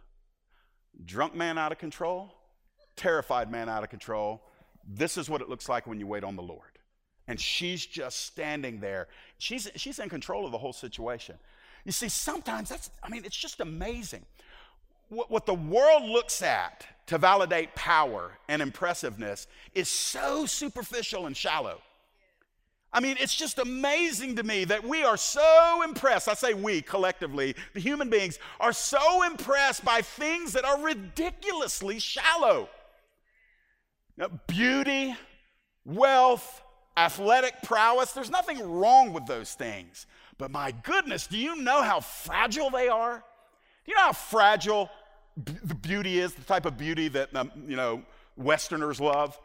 Drunk 1.06 1.34
man 1.34 1.58
out 1.58 1.71
of 1.71 1.78
control, 1.78 2.34
terrified 2.97 3.49
man 3.49 3.69
out 3.69 3.84
of 3.84 3.89
control. 3.89 4.43
This 4.86 5.17
is 5.17 5.30
what 5.30 5.39
it 5.39 5.47
looks 5.47 5.69
like 5.69 5.88
when 5.88 6.02
you 6.02 6.08
wait 6.08 6.25
on 6.25 6.36
the 6.36 6.41
Lord 6.41 6.80
and 7.30 7.39
she's 7.39 7.86
just 7.86 8.25
standing 8.25 8.80
there. 8.80 9.08
She's, 9.39 9.69
she's 9.75 9.99
in 9.99 10.10
control 10.10 10.45
of 10.45 10.52
the 10.52 10.58
whole 10.58 10.73
situation. 10.73 11.38
You 11.86 11.91
see, 11.91 12.10
sometimes 12.10 12.69
that's, 12.69 12.91
I 13.02 13.10
mean, 13.10 13.23
it's 13.25 13.36
just 13.36 13.62
amazing. 13.62 14.25
What, 15.08 15.32
what 15.32 15.45
the 15.45 15.56
world 15.56 16.04
looks 16.04 16.41
at 16.43 16.86
to 17.08 17.17
validate 17.17 17.73
power 17.73 18.38
and 18.47 18.62
impressiveness 18.62 19.47
is 19.73 19.89
so 19.89 20.45
superficial 20.45 21.25
and 21.25 21.36
shallow. 21.36 21.82
I 22.91 22.99
mean, 22.99 23.17
it's 23.19 23.36
just 23.36 23.60
amazing 23.60 24.36
to 24.36 24.43
me 24.43 24.65
that 24.65 24.84
we 24.84 25.04
are 25.04 25.17
so 25.17 25.84
impressed. 25.84 26.28
I 26.28 26.34
say 26.34 26.54
we 26.54 26.82
collectively, 26.82 27.56
the 27.73 27.80
human 27.80 28.10
beings, 28.10 28.39
are 28.60 28.73
so 28.73 29.23
impressed 29.23 29.86
by 29.86 30.02
things 30.02 30.54
that 30.54 30.65
are 30.65 30.82
ridiculously 30.82 31.99
shallow. 31.99 32.67
Now, 34.17 34.28
beauty, 34.47 35.15
wealth, 35.86 36.62
athletic 37.06 37.62
prowess, 37.64 38.12
there's 38.12 38.30
nothing 38.30 38.60
wrong 38.60 39.14
with 39.14 39.26
those 39.26 39.54
things. 39.54 40.06
But 40.38 40.52
my 40.52 40.72
goodness, 40.72 41.28
do 41.28 41.38
you 41.38 41.56
know 41.56 41.82
how 41.82 42.00
fragile 42.00 42.70
they 42.70 42.88
are? 42.88 43.24
Do 43.86 43.92
you 43.92 43.96
know 43.96 44.04
how 44.04 44.14
fragile 44.14 44.90
b- 45.42 45.58
the 45.64 45.76
beauty 45.76 46.20
is, 46.20 46.34
the 46.34 46.44
type 46.44 46.66
of 46.66 46.78
beauty 46.78 47.08
that, 47.10 47.36
um, 47.36 47.52
you 47.68 47.76
know, 47.76 48.04
Westerners 48.36 49.00
love? 49.00 49.38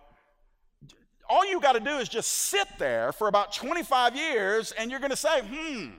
All 1.28 1.48
you 1.48 1.60
got 1.60 1.72
to 1.72 1.80
do 1.80 1.96
is 1.98 2.08
just 2.08 2.30
sit 2.30 2.68
there 2.78 3.12
for 3.12 3.28
about 3.28 3.52
25 3.52 4.14
years 4.14 4.72
and 4.72 4.90
you're 4.90 5.00
going 5.00 5.10
to 5.10 5.16
say, 5.16 5.40
hmm, 5.40 5.90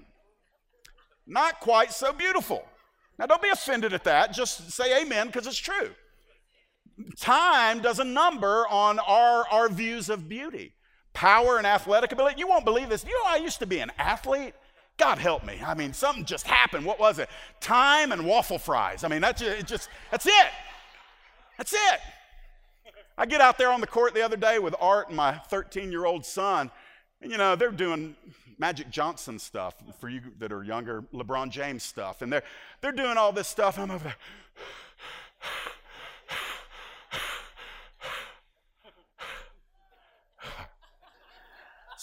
not 1.26 1.60
quite 1.60 1.91
so 1.91 2.13
beautiful. 2.13 2.63
Now, 3.18 3.26
don't 3.26 3.41
be 3.41 3.50
offended 3.50 3.94
at 3.94 4.04
that. 4.04 4.34
Just 4.34 4.72
say 4.72 5.02
amen 5.02 5.28
because 5.28 5.48
it's 5.48 5.58
true. 5.58 5.91
Time 7.20 7.82
does 7.82 8.00
a 8.00 8.04
number 8.04 8.68
on 8.68 9.00
our, 9.00 9.48
our 9.50 9.68
views 9.68 10.10
of 10.10 10.30
beauty 10.30 10.75
power 11.15 11.58
and 11.58 11.65
athletic 11.65 12.12
ability. 12.12 12.36
You 12.38 12.47
won't 12.47 12.65
believe 12.65 12.89
this. 12.89 13.04
You 13.04 13.12
know, 13.23 13.32
I 13.32 13.38
used 13.38 13.60
to 13.60 13.65
be 13.65 13.80
an 13.80 13.91
athlete. 13.97 14.54
God 14.97 15.17
help 15.17 15.43
me. 15.43 15.60
I 15.65 15.73
mean, 15.73 15.93
something 15.93 16.25
just 16.25 16.45
happened. 16.45 16.86
What 16.86 16.99
was 16.99 17.17
it? 17.17 17.30
Time 17.60 18.12
and 18.12 18.25
waffle 18.25 18.60
fries. 18.60 19.04
I 19.04 19.08
mean, 19.08 19.21
that's 19.21 19.41
just, 19.41 19.65
just 19.65 19.89
that's 20.12 20.28
it. 20.28 20.51
That's 21.58 21.73
it. 21.73 21.99
I 23.17 23.25
get 23.25 23.41
out 23.41 23.58
there 23.58 23.71
on 23.71 23.82
the 23.82 23.88
court 23.88 24.13
the 24.13 24.21
other 24.21 24.38
day 24.38 24.60
with 24.60 24.75
Art 24.80 25.08
and 25.08 25.17
my 25.17 25.34
13 25.34 25.91
year 25.91 26.06
old 26.06 26.25
son, 26.25 26.69
and 27.21 27.32
you 27.32 27.38
know, 27.38 27.56
they're 27.56 27.71
doing 27.71 28.15
Magic 28.58 28.89
Johnson 28.89 29.39
stuff 29.39 29.75
for 29.99 30.10
you 30.10 30.21
that 30.39 30.51
are 30.51 30.63
younger, 30.63 31.04
LeBron 31.13 31.49
James 31.49 31.84
stuff, 31.84 32.21
and 32.21 32.32
they're, 32.32 32.43
they're 32.82 32.91
doing 32.91 33.17
all 33.17 33.32
this 33.32 33.47
stuff. 33.47 33.78
and 33.78 33.84
I'm 33.84 33.91
over 33.91 34.04
there. 34.04 34.15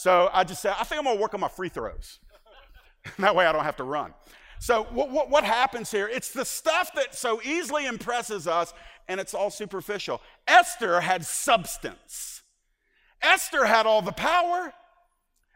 So 0.03 0.29
I 0.33 0.43
just 0.43 0.61
said, 0.61 0.75
I 0.81 0.83
think 0.83 0.99
I'm 0.99 1.05
going 1.05 1.17
to 1.17 1.23
work 1.23 1.33
on 1.33 1.38
my 1.38 1.47
free 1.47 1.69
throws. 1.69 2.19
that 3.21 3.37
way 3.37 3.47
I 3.47 3.53
don't 3.53 3.62
have 3.62 3.77
to 3.77 3.85
run. 3.85 4.12
So 4.59 4.83
what, 4.91 5.11
what, 5.11 5.31
what, 5.31 5.45
happens 5.45 5.93
here? 5.93 6.09
It's 6.09 6.33
the 6.33 6.45
stuff 6.45 6.91
that 6.97 7.15
so 7.15 7.41
easily 7.45 7.87
impresses 7.87 8.49
us, 8.49 8.75
and 9.07 9.21
it's 9.21 9.33
all 9.33 9.49
superficial. 9.49 10.21
Esther 10.49 11.03
had 11.03 11.25
substance. 11.25 12.43
Esther 13.23 13.65
had 13.65 13.87
all 13.87 14.03
the 14.03 14.11
power. 14.11 14.73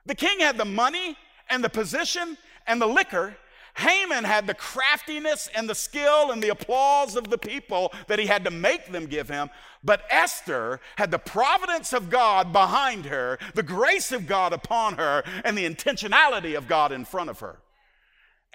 The 0.04 0.14
king 0.14 0.38
had 0.38 0.58
the 0.58 0.64
money 0.64 1.16
and 1.50 1.64
the 1.64 1.68
position 1.68 2.38
and 2.68 2.80
the 2.80 2.86
liquor, 2.86 3.36
Haman 3.76 4.24
had 4.24 4.46
the 4.46 4.54
craftiness 4.54 5.50
and 5.54 5.68
the 5.68 5.74
skill 5.74 6.30
and 6.30 6.42
the 6.42 6.48
applause 6.48 7.14
of 7.14 7.28
the 7.28 7.36
people 7.36 7.92
that 8.06 8.18
he 8.18 8.24
had 8.26 8.44
to 8.44 8.50
make 8.50 8.90
them 8.90 9.06
give 9.06 9.28
him. 9.28 9.50
But 9.84 10.02
Esther 10.08 10.80
had 10.96 11.10
the 11.10 11.18
providence 11.18 11.92
of 11.92 12.08
God 12.08 12.54
behind 12.54 13.04
her, 13.04 13.38
the 13.54 13.62
grace 13.62 14.12
of 14.12 14.26
God 14.26 14.54
upon 14.54 14.94
her, 14.94 15.22
and 15.44 15.58
the 15.58 15.68
intentionality 15.68 16.56
of 16.56 16.66
God 16.66 16.90
in 16.90 17.04
front 17.04 17.28
of 17.28 17.40
her. 17.40 17.58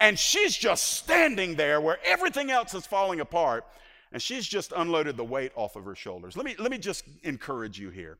And 0.00 0.18
she's 0.18 0.56
just 0.56 0.84
standing 0.84 1.54
there 1.54 1.80
where 1.80 1.98
everything 2.04 2.50
else 2.50 2.74
is 2.74 2.84
falling 2.84 3.20
apart, 3.20 3.64
and 4.10 4.20
she's 4.20 4.46
just 4.46 4.72
unloaded 4.74 5.16
the 5.16 5.24
weight 5.24 5.52
off 5.54 5.76
of 5.76 5.84
her 5.84 5.94
shoulders. 5.94 6.36
Let 6.36 6.44
me, 6.44 6.56
let 6.58 6.72
me 6.72 6.78
just 6.78 7.04
encourage 7.22 7.78
you 7.78 7.90
here. 7.90 8.18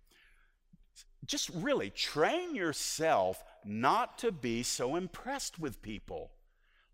Just 1.26 1.50
really 1.50 1.90
train 1.90 2.54
yourself 2.54 3.42
not 3.64 4.18
to 4.18 4.30
be 4.30 4.62
so 4.62 4.94
impressed 4.94 5.58
with 5.58 5.82
people. 5.82 6.30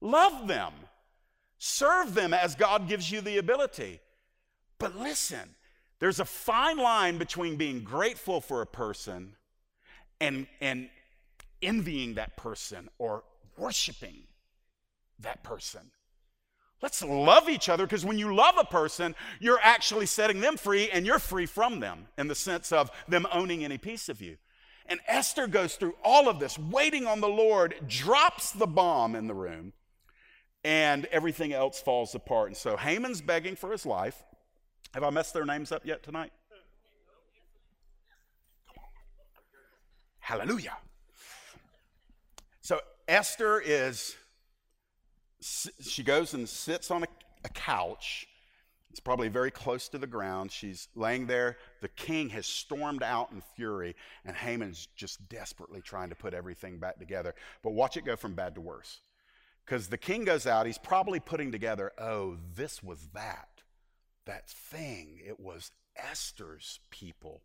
Love 0.00 0.46
them, 0.46 0.72
serve 1.58 2.14
them 2.14 2.32
as 2.32 2.54
God 2.54 2.88
gives 2.88 3.10
you 3.10 3.20
the 3.20 3.38
ability. 3.38 4.00
But 4.78 4.96
listen, 4.96 5.56
there's 5.98 6.20
a 6.20 6.24
fine 6.24 6.78
line 6.78 7.18
between 7.18 7.56
being 7.56 7.82
grateful 7.82 8.40
for 8.40 8.62
a 8.62 8.66
person 8.66 9.34
and, 10.20 10.46
and 10.60 10.88
envying 11.60 12.14
that 12.14 12.36
person 12.36 12.88
or 12.98 13.24
worshiping 13.56 14.22
that 15.20 15.42
person. 15.42 15.90
Let's 16.80 17.02
love 17.02 17.48
each 17.48 17.68
other 17.68 17.86
because 17.86 18.04
when 18.04 18.18
you 18.18 18.32
love 18.32 18.54
a 18.56 18.64
person, 18.64 19.16
you're 19.40 19.58
actually 19.60 20.06
setting 20.06 20.40
them 20.40 20.56
free 20.56 20.88
and 20.90 21.04
you're 21.04 21.18
free 21.18 21.46
from 21.46 21.80
them 21.80 22.06
in 22.16 22.28
the 22.28 22.36
sense 22.36 22.70
of 22.70 22.90
them 23.08 23.26
owning 23.32 23.64
any 23.64 23.78
piece 23.78 24.08
of 24.08 24.22
you. 24.22 24.36
And 24.86 25.00
Esther 25.08 25.48
goes 25.48 25.74
through 25.74 25.96
all 26.04 26.28
of 26.28 26.38
this, 26.38 26.56
waiting 26.58 27.06
on 27.06 27.20
the 27.20 27.28
Lord, 27.28 27.74
drops 27.88 28.52
the 28.52 28.66
bomb 28.66 29.16
in 29.16 29.26
the 29.26 29.34
room, 29.34 29.72
and 30.64 31.06
everything 31.06 31.52
else 31.52 31.80
falls 31.80 32.14
apart. 32.14 32.48
And 32.48 32.56
so 32.56 32.76
Haman's 32.76 33.20
begging 33.20 33.56
for 33.56 33.70
his 33.72 33.86
life. 33.86 34.22
Have 34.94 35.04
I 35.04 35.10
messed 35.10 35.34
their 35.34 35.44
names 35.44 35.72
up 35.72 35.84
yet 35.84 36.02
tonight? 36.02 36.32
Hallelujah. 40.18 40.76
So 42.60 42.80
Esther 43.06 43.62
is, 43.64 44.14
she 45.40 46.02
goes 46.02 46.34
and 46.34 46.46
sits 46.46 46.90
on 46.90 47.04
a, 47.04 47.06
a 47.44 47.48
couch. 47.48 48.26
It's 48.90 49.00
probably 49.00 49.28
very 49.28 49.50
close 49.50 49.88
to 49.88 49.98
the 49.98 50.06
ground. 50.06 50.52
She's 50.52 50.88
laying 50.94 51.26
there. 51.26 51.56
The 51.80 51.88
king 51.88 52.28
has 52.30 52.46
stormed 52.46 53.02
out 53.02 53.30
in 53.32 53.42
fury, 53.56 53.96
and 54.24 54.36
Haman's 54.36 54.88
just 54.96 55.26
desperately 55.28 55.80
trying 55.80 56.10
to 56.10 56.14
put 56.14 56.34
everything 56.34 56.78
back 56.78 56.98
together. 56.98 57.34
But 57.62 57.72
watch 57.72 57.96
it 57.96 58.04
go 58.04 58.16
from 58.16 58.34
bad 58.34 58.54
to 58.56 58.60
worse. 58.60 59.00
Because 59.68 59.88
the 59.88 59.98
king 59.98 60.24
goes 60.24 60.46
out, 60.46 60.64
he's 60.64 60.78
probably 60.78 61.20
putting 61.20 61.52
together, 61.52 61.92
oh, 61.98 62.38
this 62.56 62.82
was 62.82 63.08
that. 63.12 63.48
that 64.24 64.48
thing, 64.48 65.20
it 65.26 65.38
was 65.38 65.72
Esther's 65.94 66.80
people 66.90 67.42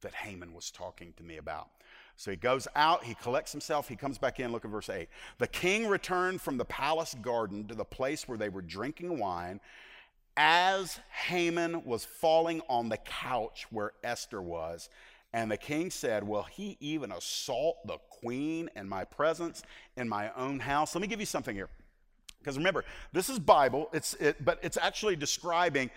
that 0.00 0.14
Haman 0.14 0.52
was 0.52 0.72
talking 0.72 1.12
to 1.16 1.22
me 1.22 1.36
about. 1.36 1.68
So 2.16 2.32
he 2.32 2.36
goes 2.36 2.66
out, 2.74 3.04
he 3.04 3.14
collects 3.14 3.52
himself, 3.52 3.86
he 3.86 3.94
comes 3.94 4.18
back 4.18 4.40
in. 4.40 4.50
Look 4.50 4.64
at 4.64 4.70
verse 4.70 4.90
8. 4.90 5.08
The 5.38 5.46
king 5.46 5.86
returned 5.86 6.40
from 6.40 6.56
the 6.56 6.64
palace 6.64 7.14
garden 7.22 7.68
to 7.68 7.76
the 7.76 7.84
place 7.84 8.26
where 8.26 8.38
they 8.38 8.48
were 8.48 8.62
drinking 8.62 9.18
wine 9.18 9.60
as 10.36 10.98
Haman 11.28 11.84
was 11.84 12.04
falling 12.04 12.62
on 12.68 12.88
the 12.88 12.96
couch 12.96 13.66
where 13.70 13.92
Esther 14.02 14.42
was. 14.42 14.88
And 15.32 15.50
the 15.50 15.56
king 15.56 15.90
said, 15.90 16.26
Will 16.26 16.42
he 16.42 16.76
even 16.80 17.12
assault 17.12 17.86
the 17.86 17.98
queen 18.08 18.68
in 18.74 18.88
my 18.88 19.04
presence 19.04 19.62
in 19.96 20.08
my 20.08 20.32
own 20.34 20.58
house? 20.58 20.94
Let 20.94 21.02
me 21.02 21.08
give 21.08 21.20
you 21.20 21.26
something 21.26 21.54
here. 21.54 21.68
Because 22.38 22.56
remember, 22.56 22.84
this 23.12 23.28
is 23.28 23.38
Bible, 23.38 23.90
it's, 23.92 24.14
it, 24.14 24.42
but 24.44 24.58
it's 24.62 24.78
actually 24.78 25.14
describing 25.14 25.90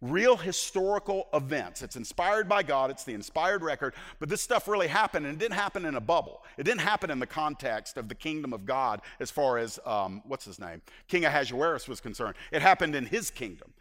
real 0.00 0.36
historical 0.36 1.28
events. 1.34 1.82
It's 1.82 1.96
inspired 1.96 2.48
by 2.48 2.62
God, 2.62 2.90
it's 2.90 3.04
the 3.04 3.12
inspired 3.12 3.62
record, 3.62 3.94
but 4.18 4.30
this 4.30 4.40
stuff 4.40 4.66
really 4.66 4.86
happened, 4.86 5.26
and 5.26 5.34
it 5.34 5.38
didn't 5.38 5.58
happen 5.58 5.84
in 5.84 5.96
a 5.96 6.00
bubble. 6.00 6.42
It 6.56 6.64
didn't 6.64 6.80
happen 6.80 7.10
in 7.10 7.18
the 7.18 7.26
context 7.26 7.98
of 7.98 8.08
the 8.08 8.14
kingdom 8.14 8.54
of 8.54 8.64
God 8.64 9.02
as 9.20 9.30
far 9.30 9.58
as, 9.58 9.78
um, 9.84 10.22
what's 10.26 10.46
his 10.46 10.58
name? 10.58 10.80
King 11.06 11.26
Ahasuerus 11.26 11.86
was 11.86 12.00
concerned. 12.00 12.34
It 12.50 12.62
happened 12.62 12.94
in 12.94 13.04
his 13.04 13.30
kingdom. 13.30 13.72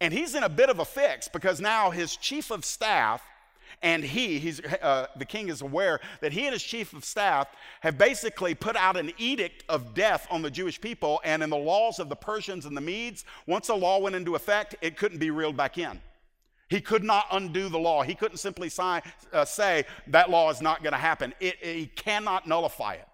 And 0.00 0.12
he's 0.12 0.34
in 0.34 0.42
a 0.42 0.48
bit 0.48 0.68
of 0.68 0.78
a 0.78 0.84
fix 0.84 1.28
because 1.28 1.60
now 1.60 1.90
his 1.90 2.16
chief 2.16 2.50
of 2.50 2.64
staff 2.64 3.22
and 3.80 4.04
he, 4.04 4.38
he's, 4.38 4.60
uh, 4.60 5.06
the 5.16 5.24
king 5.24 5.48
is 5.48 5.62
aware 5.62 6.00
that 6.20 6.32
he 6.32 6.44
and 6.44 6.52
his 6.52 6.62
chief 6.62 6.92
of 6.92 7.04
staff 7.04 7.48
have 7.80 7.96
basically 7.96 8.54
put 8.54 8.76
out 8.76 8.96
an 8.96 9.12
edict 9.18 9.64
of 9.68 9.94
death 9.94 10.26
on 10.30 10.42
the 10.42 10.50
Jewish 10.50 10.80
people. 10.80 11.20
And 11.24 11.42
in 11.42 11.50
the 11.50 11.56
laws 11.56 11.98
of 11.98 12.08
the 12.08 12.16
Persians 12.16 12.66
and 12.66 12.76
the 12.76 12.80
Medes, 12.80 13.24
once 13.46 13.68
a 13.68 13.74
law 13.74 13.98
went 13.98 14.14
into 14.14 14.34
effect, 14.34 14.76
it 14.80 14.96
couldn't 14.96 15.18
be 15.18 15.30
reeled 15.30 15.56
back 15.56 15.78
in. 15.78 16.00
He 16.68 16.80
could 16.80 17.04
not 17.04 17.26
undo 17.30 17.68
the 17.68 17.78
law. 17.78 18.02
He 18.02 18.14
couldn't 18.14 18.38
simply 18.38 18.68
sign, 18.70 19.02
uh, 19.32 19.44
say 19.44 19.84
that 20.06 20.30
law 20.30 20.50
is 20.50 20.62
not 20.62 20.82
going 20.82 20.92
to 20.92 20.98
happen. 20.98 21.34
It, 21.38 21.56
it, 21.60 21.76
he 21.76 21.86
cannot 21.86 22.46
nullify 22.46 22.94
it. 22.94 23.06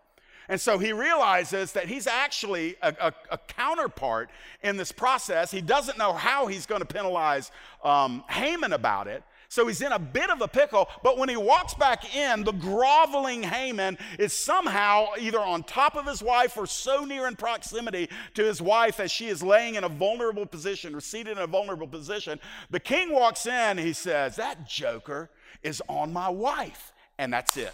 And 0.49 0.61
so 0.61 0.79
he 0.79 0.93
realizes 0.93 1.73
that 1.73 1.89
he's 1.89 2.07
actually 2.07 2.77
a, 2.83 2.95
a, 3.01 3.13
a, 3.33 3.39
counterpart 3.39 4.31
in 4.63 4.79
this 4.79 4.93
process. 4.93 5.51
He 5.51 5.61
doesn't 5.61 5.99
know 5.99 6.15
how 6.15 6.47
he's 6.47 6.65
going 6.65 6.81
to 6.81 6.87
penalize 6.87 7.51
um, 7.85 8.25
Haman 8.31 8.73
about 8.73 9.09
it. 9.09 9.23
So 9.51 9.67
he's 9.67 9.81
in 9.81 9.93
a 9.93 9.99
bit 9.99 10.29
of 10.29 10.43
a 10.43 10.49
pickle, 10.49 10.89
but 11.03 11.17
when 11.17 11.31
he 11.31 11.37
walks 11.37 11.73
back 11.73 12.15
in, 12.15 12.45
the 12.45 12.53
groveling 12.53 13.43
Haman 13.43 13.97
is 14.19 14.35
somehow 14.35 15.07
either 15.19 15.41
on 15.41 15.63
top 15.63 15.97
of 15.97 16.07
his 16.07 16.23
wife 16.23 16.59
or 16.59 16.67
so 16.67 17.07
near 17.07 17.27
in 17.27 17.35
proximity 17.35 18.11
to 18.35 18.45
his 18.45 18.61
wife 18.61 19.01
as 19.01 19.11
she 19.11 19.29
is 19.29 19.43
laying 19.43 19.77
in 19.77 19.85
a 19.85 19.89
vulnerable 19.89 20.45
position 20.45 20.95
or 20.95 21.01
seated 21.01 21.39
in 21.39 21.43
a 21.43 21.47
vulnerable 21.47 21.89
position. 21.89 22.39
The 22.69 22.81
king 22.81 23.11
walks 23.11 23.47
in, 23.47 23.79
he 23.79 23.95
says, 23.95 24.37
That 24.37 24.69
joker 24.69 25.31
is 25.63 25.83
on 25.89 26.13
my 26.13 26.29
wife. 26.29 26.93
And 27.19 27.33
that's 27.33 27.57
it. 27.57 27.73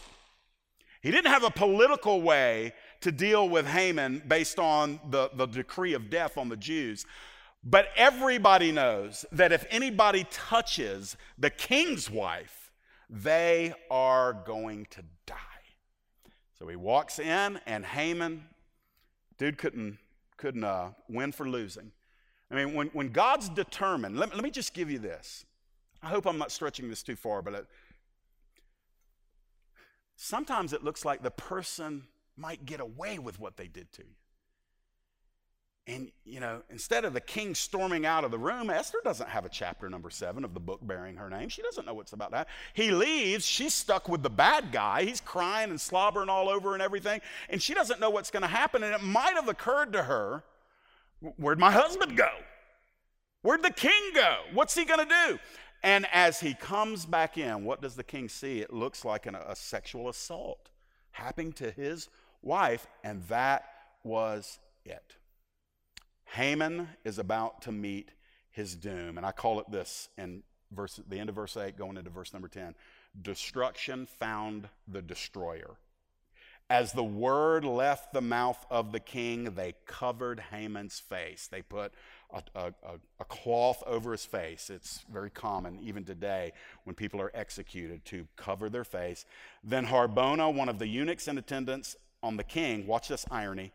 He 1.03 1.11
didn't 1.11 1.33
have 1.33 1.45
a 1.45 1.51
political 1.51 2.23
way 2.23 2.73
to 3.01 3.11
deal 3.11 3.49
with 3.49 3.67
Haman 3.67 4.23
based 4.27 4.59
on 4.59 5.01
the, 5.11 5.29
the 5.35 5.47
decree 5.47 5.93
of 5.93 6.09
death 6.09 6.39
on 6.39 6.49
the 6.49 6.57
Jews. 6.57 7.05
But 7.65 7.89
everybody 7.97 8.73
knows 8.73 9.25
that 9.33 9.51
if 9.51 9.65
anybody 9.71 10.27
touches 10.31 11.17
the 11.39 11.49
king's 11.49 12.11
wife, 12.11 12.71
they 13.09 13.73
are 13.91 14.35
going 14.35 14.87
to 14.91 15.03
die. 15.27 15.37
So 16.59 16.69
he 16.69 16.77
walks 16.77 17.19
in, 17.19 17.59
and 17.67 17.85
Haman, 17.85 18.45
dude 19.39 19.57
couldn't, 19.57 19.99
couldn't 20.37 20.65
uh, 20.65 20.91
win 21.09 21.33
for 21.33 21.49
losing. 21.49 21.93
I 22.51 22.55
mean, 22.55 22.75
when, 22.75 22.89
when 22.89 23.09
God's 23.09 23.49
determined, 23.49 24.19
let, 24.19 24.35
let 24.35 24.45
me 24.45 24.51
just 24.51 24.75
give 24.75 24.91
you 24.91 24.99
this. 24.99 25.47
I 26.03 26.09
hope 26.09 26.27
I'm 26.27 26.39
not 26.39 26.53
stretching 26.53 26.91
this 26.91 27.03
too 27.03 27.17
far, 27.17 27.41
but 27.41 27.55
it, 27.55 27.67
sometimes 30.17 30.75
it 30.75 30.85
looks 30.85 31.05
like 31.05 31.23
the 31.23 31.31
person 31.31 32.05
might 32.37 32.67
get 32.67 32.81
away 32.81 33.19
with 33.19 33.41
what 33.41 33.57
they 33.57 33.69
did 33.69 33.91
to 33.93 34.03
you. 34.03 34.15
And, 35.87 36.11
you 36.25 36.41
know, 36.41 36.63
instead 36.71 37.05
of 37.05 37.13
the 37.13 37.21
king 37.21 37.55
storming 37.55 38.07
out 38.07 38.25
of 38.25 38.31
the 38.31 38.39
room, 38.39 38.71
Esther 38.71 39.01
doesn't 39.05 39.29
have 39.29 39.45
a 39.45 39.51
chapter 39.51 39.91
number 39.91 40.09
seven 40.09 40.43
of 40.43 40.55
the 40.55 40.61
book 40.61 40.81
bearing 40.83 41.17
her 41.17 41.29
name. 41.29 41.51
She 41.51 41.61
doesn't 41.61 41.85
know 41.85 41.93
what's 41.93 42.15
about 42.15 42.31
that. 42.31 42.49
He 42.73 42.91
leaves. 42.91 43.45
She's 43.45 43.75
stuck 43.75 44.09
with 44.09 44.23
the 44.23 44.31
bad 44.31 44.73
guy. 44.73 45.05
He's 45.05 45.21
crying 45.21 45.69
and 45.69 45.79
slobbering 45.79 46.31
all 46.31 46.49
over 46.49 46.73
and 46.73 46.83
everything. 46.83 47.21
And 47.51 47.61
she 47.61 47.75
doesn't 47.75 48.01
know 48.01 48.09
what's 48.09 48.31
going 48.31 48.43
to 48.43 48.49
happen. 48.49 48.83
And 48.83 48.95
it 48.95 49.03
might 49.03 49.35
have 49.35 49.49
occurred 49.49 49.93
to 49.93 50.05
her 50.05 50.43
where'd 51.37 51.59
my 51.59 51.71
husband 51.71 52.17
go? 52.17 52.31
Where'd 53.43 53.63
the 53.63 53.71
king 53.71 54.13
go? 54.15 54.37
What's 54.55 54.75
he 54.75 54.87
going 54.87 55.07
to 55.07 55.15
do? 55.29 55.39
And 55.83 56.07
as 56.15 56.41
he 56.41 56.55
comes 56.55 57.05
back 57.05 57.37
in, 57.37 57.63
what 57.63 57.83
does 57.83 57.95
the 57.95 58.05
king 58.05 58.31
see? 58.31 58.61
It 58.61 58.73
looks 58.73 59.05
like 59.05 59.27
an, 59.27 59.35
a 59.35 59.55
sexual 59.55 60.09
assault 60.09 60.71
happening 61.11 61.53
to 61.55 61.71
his 61.71 62.09
wife. 62.41 62.87
And 63.03 63.23
that 63.29 63.67
was 64.03 64.59
it. 64.87 65.17
Haman 66.35 66.89
is 67.05 67.19
about 67.19 67.63
to 67.63 67.73
meet 67.73 68.11
his 68.51 68.75
doom. 68.75 69.17
And 69.17 69.27
I 69.27 69.31
call 69.31 69.61
it 69.61 69.71
this 69.71 70.09
in 70.19 70.43
verse, 70.73 71.01
the 71.09 71.19
end 71.19 71.29
of 71.29 71.37
verse 71.37 71.57
8, 71.57 71.77
going 71.77 71.97
into 71.97 72.11
verse 72.11 72.33
number 72.33 72.49
10 72.49 72.75
Destruction 73.23 74.07
found 74.07 74.69
the 74.89 75.01
destroyer. 75.01 75.77
As 76.69 76.93
the 76.93 77.05
word 77.05 77.65
left 77.65 78.13
the 78.13 78.21
mouth 78.21 78.67
of 78.71 78.91
the 78.91 78.99
king, 78.99 79.45
they 79.55 79.75
covered 79.87 80.41
Haman's 80.51 80.99
face. 80.99 81.47
They 81.47 81.63
put 81.63 81.93
a, 82.33 82.43
a, 82.57 82.73
a, 83.21 83.25
cloth 83.27 83.83
over 83.87 84.11
his 84.13 84.25
face. 84.25 84.71
It's 84.71 85.05
very 85.13 85.31
common, 85.31 85.79
even 85.83 86.05
today, 86.05 86.53
when 86.85 86.97
people 86.97 87.21
are 87.21 87.31
executed, 87.35 88.05
to 88.07 88.27
cover 88.37 88.71
their 88.71 88.83
face. 88.83 89.27
Then 89.63 89.87
Harbona, 89.87 90.53
one 90.53 90.71
of 90.71 90.79
the 90.79 90.89
eunuchs 90.89 91.29
in 91.29 91.37
attendance 91.37 91.97
on 92.23 92.39
the 92.39 92.45
king, 92.45 92.87
watch 92.87 93.09
this 93.09 93.27
irony, 93.31 93.73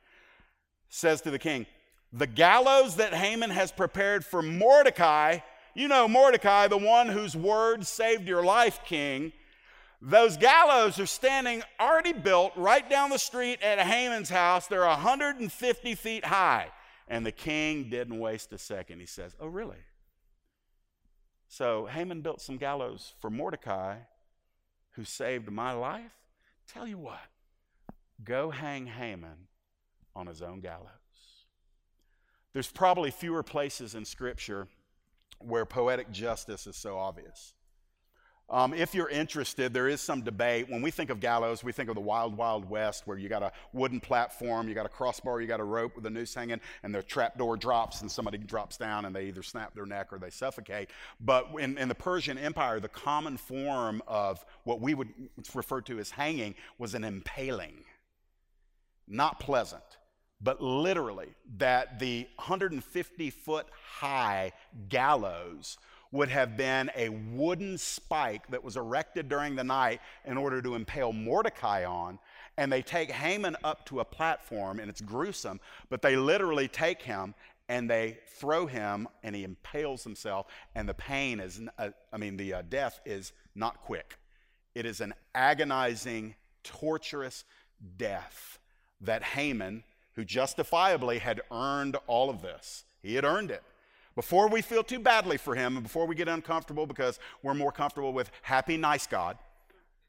says 0.90 1.22
to 1.22 1.32
the 1.32 1.40
king, 1.40 1.68
the 2.12 2.28
gallows 2.28 2.96
that 2.96 3.14
Haman 3.14 3.52
has 3.52 3.72
prepared 3.72 4.26
for 4.26 4.42
Mordecai, 4.42 5.40
you 5.76 5.88
know 5.88 6.08
Mordecai, 6.08 6.68
the 6.68 6.78
one 6.78 7.08
whose 7.08 7.36
word 7.36 7.86
saved 7.86 8.28
your 8.28 8.44
life, 8.44 8.80
king. 8.86 9.32
Those 10.02 10.38
gallows 10.38 11.00
are 11.00 11.06
standing 11.06 11.62
already 11.80 12.14
built 12.14 12.54
right 12.56 12.90
down 12.90 13.10
the 13.10 13.20
street 13.20 13.62
at 13.62 13.80
Haman's 13.80 14.30
house. 14.30 14.68
They're 14.68 14.86
150 14.86 15.96
feet 15.96 16.26
high. 16.26 16.70
And 17.08 17.26
the 17.26 17.32
king 17.32 17.90
didn't 17.90 18.18
waste 18.18 18.54
a 18.54 18.58
second. 18.58 19.00
He 19.00 19.06
says, 19.06 19.36
Oh, 19.40 19.48
really? 19.48 19.78
So 21.48 21.88
Haman 21.88 22.22
built 22.22 22.42
some 22.42 22.58
gallows 22.58 23.14
for 23.20 23.30
Mordecai, 23.30 23.98
who 24.92 25.04
saved 25.04 25.52
my 25.52 25.72
life. 25.72 26.12
Tell 26.68 26.88
you 26.88 27.00
what, 27.00 27.20
go 28.24 28.52
hang 28.52 28.86
Haman 28.86 29.48
on 30.16 30.28
his 30.28 30.44
own 30.44 30.60
gallows. 30.60 30.99
There's 32.54 32.72
probably 32.72 33.12
fewer 33.12 33.44
places 33.44 33.96
in 33.96 34.06
Scripture 34.06 34.68
where 35.40 35.66
poetic 35.66 36.12
justice 36.12 36.68
is 36.68 36.76
so 36.76 36.98
obvious. 36.98 37.54
Um, 38.52 38.74
if 38.74 38.96
you're 38.96 39.10
interested, 39.10 39.74
there 39.74 39.88
is 39.88 40.02
some 40.02 40.22
debate. 40.22 40.68
When 40.68 40.82
we 40.82 40.90
think 40.90 41.12
of 41.12 41.20
gallows, 41.20 41.64
we 41.64 41.72
think 41.72 41.88
of 41.88 41.94
the 41.94 42.02
wild, 42.02 42.36
wild 42.36 42.68
west 42.68 43.06
where 43.06 43.16
you 43.16 43.30
got 43.30 43.44
a 43.44 43.52
wooden 43.74 44.00
platform, 44.00 44.68
you 44.68 44.74
got 44.74 44.88
a 44.88 44.90
crossbar, 44.90 45.40
you 45.40 45.46
got 45.46 45.60
a 45.60 45.64
rope 45.64 45.96
with 45.96 46.06
a 46.08 46.10
noose 46.10 46.34
hanging, 46.34 46.60
and 46.82 46.94
the 46.94 47.04
trap 47.04 47.38
door 47.38 47.56
drops 47.56 48.02
and 48.02 48.10
somebody 48.10 48.40
drops 48.40 48.76
down 48.76 49.06
and 49.06 49.16
they 49.16 49.26
either 49.28 49.44
snap 49.44 49.76
their 49.76 49.86
neck 49.86 50.12
or 50.12 50.18
they 50.18 50.32
suffocate. 50.32 50.90
But 51.20 51.50
in, 51.60 51.78
in 51.78 51.90
the 51.90 51.96
Persian 51.96 52.40
Empire, 52.40 52.80
the 52.80 52.90
common 52.90 53.38
form 53.38 54.02
of 54.08 54.44
what 54.64 54.82
we 54.82 54.96
would 54.96 55.14
refer 55.54 55.82
to 55.82 56.00
as 56.00 56.10
hanging 56.10 56.56
was 56.80 56.96
an 56.96 57.04
impaling. 57.04 57.84
Not 59.08 59.40
pleasant 59.40 59.99
but 60.42 60.62
literally 60.62 61.30
that 61.58 62.00
the 62.00 62.28
150 62.36 63.30
foot 63.30 63.68
high 64.00 64.52
gallows 64.88 65.78
would 66.12 66.30
have 66.30 66.58
been 66.58 66.90
a 66.96 67.10
wooden 67.10 67.78
spike 67.78 68.48
that 68.48 68.64
was 68.64 68.76
erected 68.76 69.30
during 69.30 69.56
the 69.56 69.64
night 69.64 70.02
in 70.26 70.38
order 70.38 70.62
to 70.62 70.76
impale 70.76 71.14
Mordecai 71.14 71.86
on. 71.86 72.18
And 72.58 72.72
they 72.72 72.82
take 72.82 73.12
Haman 73.12 73.56
up 73.64 73.86
to 73.86 74.00
a 74.00 74.06
platform, 74.06 74.80
and 74.80 74.90
it's 74.90 75.02
gruesome, 75.02 75.60
but 75.90 76.02
they 76.02 76.16
literally 76.16 76.68
take 76.68 77.02
him 77.02 77.36
and 77.70 77.88
they 77.88 78.18
throw 78.26 78.66
him, 78.66 79.08
and 79.22 79.36
he 79.36 79.44
impales 79.44 80.04
himself. 80.04 80.48
And 80.74 80.90
the 80.90 80.96
pain 80.96 81.40
is, 81.40 81.62
uh, 81.78 81.90
I 82.12 82.18
mean, 82.18 82.36
the 82.36 82.56
uh, 82.56 82.64
death 82.68 83.00
is 83.06 83.32
not 83.54 83.82
quick. 83.82 84.18
It 84.74 84.88
is 84.88 85.02
an 85.02 85.14
agonizing, 85.36 86.34
torturous 86.64 87.44
death 87.98 88.58
that 89.02 89.22
Haman 89.22 89.84
who 90.20 90.26
justifiably 90.26 91.18
had 91.20 91.40
earned 91.50 91.96
all 92.06 92.30
of 92.30 92.42
this. 92.42 92.84
He 93.02 93.16
had 93.16 93.24
earned 93.24 93.52
it. 93.52 93.64
Before 94.16 94.50
we 94.50 94.62
feel 94.62 94.84
too 94.84 95.00
badly 95.00 95.38
for 95.38 95.56
him 95.56 95.78
and 95.78 95.84
before 95.84 96.06
we 96.06 96.14
get 96.14 96.28
uncomfortable 96.28 96.86
because 96.86 97.20
we're 97.42 97.54
more 97.54 97.72
comfortable 97.72 98.12
with 98.12 98.30
happy, 98.42 98.76
nice 98.76 99.08
God, 99.08 99.38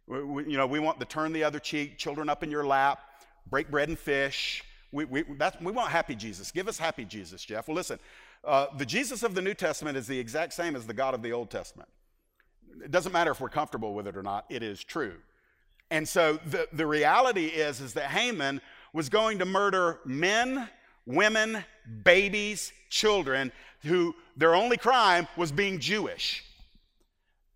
we, 0.08 0.24
we, 0.24 0.50
you 0.50 0.56
know, 0.56 0.66
we 0.66 0.80
want 0.80 0.98
to 0.98 1.06
turn 1.06 1.32
the 1.32 1.44
other 1.44 1.60
cheek, 1.60 1.96
children 1.96 2.28
up 2.28 2.42
in 2.42 2.50
your 2.50 2.66
lap, 2.66 2.98
break 3.48 3.70
bread 3.70 3.88
and 3.88 3.96
fish. 3.96 4.64
We, 4.90 5.04
we, 5.04 5.22
we 5.60 5.70
want 5.70 5.90
happy 5.90 6.16
Jesus. 6.16 6.50
Give 6.50 6.66
us 6.66 6.76
happy 6.76 7.04
Jesus, 7.04 7.44
Jeff. 7.44 7.68
Well, 7.68 7.76
listen, 7.76 8.00
Uh, 8.42 8.66
the 8.76 8.86
Jesus 8.86 9.22
of 9.22 9.34
the 9.34 9.42
New 9.42 9.54
Testament 9.54 9.96
is 9.96 10.08
the 10.08 10.18
exact 10.18 10.54
same 10.54 10.74
as 10.74 10.86
the 10.86 10.94
God 10.94 11.14
of 11.14 11.22
the 11.22 11.30
Old 11.30 11.50
Testament. 11.50 11.88
It 12.82 12.90
doesn't 12.90 13.12
matter 13.12 13.30
if 13.30 13.40
we're 13.40 13.48
comfortable 13.48 13.94
with 13.94 14.08
it 14.08 14.16
or 14.16 14.22
not, 14.22 14.46
it 14.48 14.62
is 14.62 14.82
true. 14.82 15.16
And 15.92 16.08
so 16.08 16.38
the, 16.46 16.66
the 16.72 16.86
reality 16.86 17.46
is, 17.46 17.80
is 17.80 17.92
that 17.94 18.10
Haman 18.10 18.60
was 18.92 19.08
going 19.08 19.38
to 19.38 19.44
murder 19.44 20.00
men, 20.04 20.68
women, 21.06 21.64
babies, 22.04 22.72
children 22.88 23.52
who 23.82 24.14
their 24.36 24.54
only 24.54 24.76
crime 24.76 25.26
was 25.36 25.52
being 25.52 25.78
Jewish. 25.78 26.44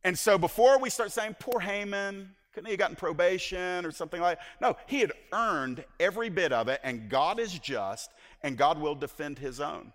And 0.05 0.19
so 0.19 0.39
before 0.39 0.79
we 0.79 0.91
start 0.91 1.13
saying, 1.13 1.37
poor 1.39 1.61
Haman, 1.61 2.31
couldn't 2.53 2.67
he 2.67 2.73
have 2.73 2.79
gotten 2.79 2.97
probation 2.97 3.85
or 3.85 3.91
something 3.91 4.21
like 4.21 4.39
that? 4.39 4.45
No, 4.61 4.77
he 4.87 5.01
had 5.01 5.13
earned 5.33 5.85
every 5.99 6.29
bit 6.29 6.53
of 6.53 6.69
it, 6.69 6.81
and 6.85 7.09
God 7.09 7.41
is 7.41 7.59
just, 7.59 8.11
and 8.43 8.57
God 8.57 8.79
will 8.79 8.95
defend 8.95 9.39
his 9.39 9.61
own. 9.61 9.93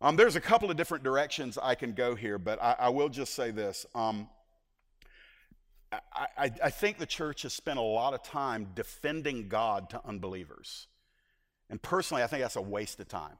Um, 0.00 0.14
there's 0.16 0.36
a 0.36 0.40
couple 0.40 0.70
of 0.70 0.76
different 0.76 1.02
directions 1.02 1.58
I 1.60 1.74
can 1.74 1.92
go 1.92 2.14
here, 2.14 2.38
but 2.38 2.62
I, 2.62 2.76
I 2.78 2.88
will 2.90 3.08
just 3.08 3.34
say 3.34 3.50
this. 3.50 3.86
Um, 3.94 4.28
I, 5.92 6.50
I, 6.62 6.70
think 6.70 6.98
the 6.98 7.06
church 7.06 7.42
has 7.42 7.54
spent 7.54 7.78
a 7.78 7.82
lot 7.82 8.12
of 8.12 8.22
time 8.22 8.68
defending 8.74 9.48
God 9.48 9.88
to 9.90 10.00
unbelievers. 10.04 10.86
And 11.70 11.80
personally, 11.80 12.22
I 12.22 12.26
think 12.26 12.42
that's 12.42 12.56
a 12.56 12.62
waste 12.62 13.00
of 13.00 13.08
time. 13.08 13.38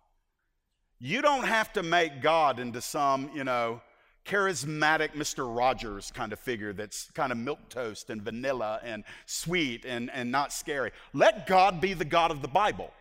You 0.98 1.20
don't 1.20 1.44
have 1.44 1.72
to 1.74 1.82
make 1.82 2.22
God 2.22 2.58
into 2.58 2.80
some, 2.80 3.30
you 3.34 3.44
know, 3.44 3.82
charismatic 4.24 5.12
Mr. 5.12 5.54
Rogers 5.54 6.10
kind 6.10 6.32
of 6.32 6.38
figure 6.38 6.72
that's 6.72 7.10
kind 7.12 7.32
of 7.32 7.38
milk 7.38 7.68
toast 7.68 8.10
and 8.10 8.22
vanilla 8.22 8.80
and 8.82 9.04
sweet 9.26 9.84
and, 9.84 10.10
and 10.12 10.30
not 10.30 10.52
scary. 10.52 10.90
Let 11.12 11.46
God 11.46 11.80
be 11.80 11.94
the 11.94 12.04
God 12.04 12.30
of 12.30 12.42
the 12.42 12.48
Bible. 12.48 12.92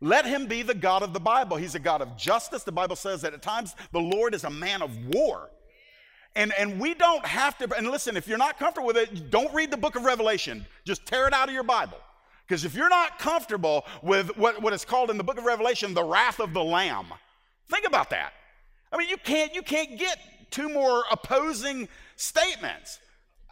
Let 0.00 0.26
him 0.26 0.46
be 0.46 0.62
the 0.62 0.74
God 0.74 1.02
of 1.02 1.12
the 1.12 1.20
Bible. 1.20 1.56
He's 1.56 1.74
a 1.74 1.80
God 1.80 2.02
of 2.02 2.16
justice. 2.16 2.64
The 2.64 2.72
Bible 2.72 2.96
says 2.96 3.22
that 3.22 3.32
at 3.32 3.42
times 3.42 3.74
the 3.92 4.00
Lord 4.00 4.34
is 4.34 4.44
a 4.44 4.50
man 4.50 4.82
of 4.82 5.06
war. 5.08 5.50
And, 6.36 6.52
and 6.58 6.78
we 6.78 6.92
don't 6.92 7.24
have 7.24 7.56
to, 7.58 7.76
and 7.76 7.90
listen, 7.90 8.14
if 8.14 8.28
you're 8.28 8.36
not 8.36 8.58
comfortable 8.58 8.86
with 8.86 8.98
it, 8.98 9.30
don't 9.30 9.52
read 9.54 9.70
the 9.70 9.76
book 9.76 9.96
of 9.96 10.04
Revelation. 10.04 10.66
Just 10.84 11.06
tear 11.06 11.26
it 11.26 11.32
out 11.32 11.48
of 11.48 11.54
your 11.54 11.64
Bible. 11.64 11.96
Because 12.46 12.64
if 12.66 12.74
you're 12.74 12.90
not 12.90 13.18
comfortable 13.18 13.86
with 14.02 14.36
what, 14.36 14.60
what 14.60 14.74
is 14.74 14.84
called 14.84 15.10
in 15.10 15.16
the 15.16 15.24
book 15.24 15.38
of 15.38 15.44
Revelation 15.44 15.94
the 15.94 16.04
wrath 16.04 16.38
of 16.38 16.52
the 16.52 16.62
Lamb, 16.62 17.06
think 17.70 17.86
about 17.86 18.10
that. 18.10 18.34
I 18.92 18.98
mean, 18.98 19.08
you 19.08 19.16
can't, 19.16 19.54
you 19.54 19.62
can't 19.62 19.98
get 19.98 20.18
two 20.50 20.68
more 20.68 21.04
opposing 21.10 21.88
statements. 22.16 23.00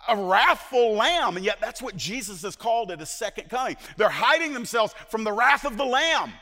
A 0.07 0.17
wrathful 0.17 0.93
lamb, 0.93 1.37
and 1.37 1.45
yet 1.45 1.59
that's 1.63 1.81
what 1.81 1.97
Jesus 1.97 2.43
has 2.43 2.55
called 2.55 2.91
at 2.91 3.01
a 3.01 3.07
second 3.07 3.49
coming. 3.49 3.79
They're 3.97 4.11
hiding 4.11 4.53
themselves 4.53 4.95
from 5.09 5.25
the 5.25 5.33
wrath 5.33 5.65
of 5.65 5.79
the 5.79 5.85
Lamb. 5.87 6.35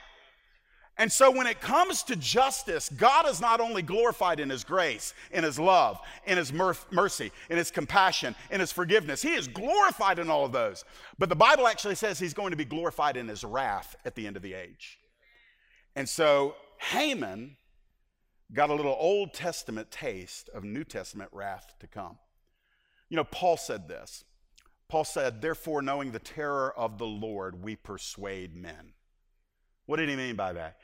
And 0.99 1.11
so, 1.11 1.31
when 1.31 1.47
it 1.47 1.61
comes 1.61 2.03
to 2.05 2.17
justice, 2.17 2.91
God 2.91 3.27
is 3.27 3.41
not 3.41 3.61
only 3.61 3.81
glorified 3.81 4.41
in 4.41 4.51
His 4.51 4.63
grace, 4.63 5.15
in 5.31 5.43
His 5.43 5.59
love, 5.59 5.99
in 6.27 6.37
His 6.37 6.53
mercy, 6.53 7.33
in 7.49 7.57
His 7.57 7.71
compassion, 7.71 8.35
in 8.51 8.61
His 8.61 8.73
forgiveness. 8.73 9.23
He 9.23 9.33
is 9.33 9.49
glorified 9.49 10.19
in 10.19 10.29
all 10.29 10.45
of 10.45 10.53
those. 10.53 10.85
But 11.19 11.31
the 11.31 11.37
Bible 11.37 11.67
actually 11.67 11.95
says 11.95 12.19
He's 12.19 12.35
going 12.35 12.51
to 12.51 12.57
be 12.57 12.67
glorified 12.67 13.17
in 13.17 13.27
His 13.27 13.43
wrath 13.43 13.97
at 14.05 14.15
the 14.15 14.27
end 14.27 14.37
of 14.37 14.43
the 14.43 14.53
age. 14.53 14.99
And 15.97 16.07
so, 16.07 16.57
Haman 16.79 17.57
got 18.53 18.71
a 18.71 18.75
little 18.75 18.97
Old 18.99 19.33
Testament 19.33 19.91
taste 19.91 20.51
of 20.51 20.63
New 20.63 20.85
Testament 20.85 21.31
wrath 21.33 21.75
to 21.81 21.87
come. 21.87 22.19
You 23.09 23.17
know, 23.17 23.25
Paul 23.25 23.57
said 23.57 23.89
this. 23.89 24.25
Paul 24.89 25.05
said, 25.05 25.41
Therefore, 25.41 25.81
knowing 25.81 26.13
the 26.13 26.19
terror 26.19 26.71
of 26.77 26.99
the 26.99 27.07
Lord, 27.07 27.63
we 27.63 27.77
persuade 27.77 28.55
men. 28.55 28.93
What 29.87 29.99
did 29.99 30.09
he 30.09 30.17
mean 30.17 30.37
by 30.37 30.53
that? 30.53 30.77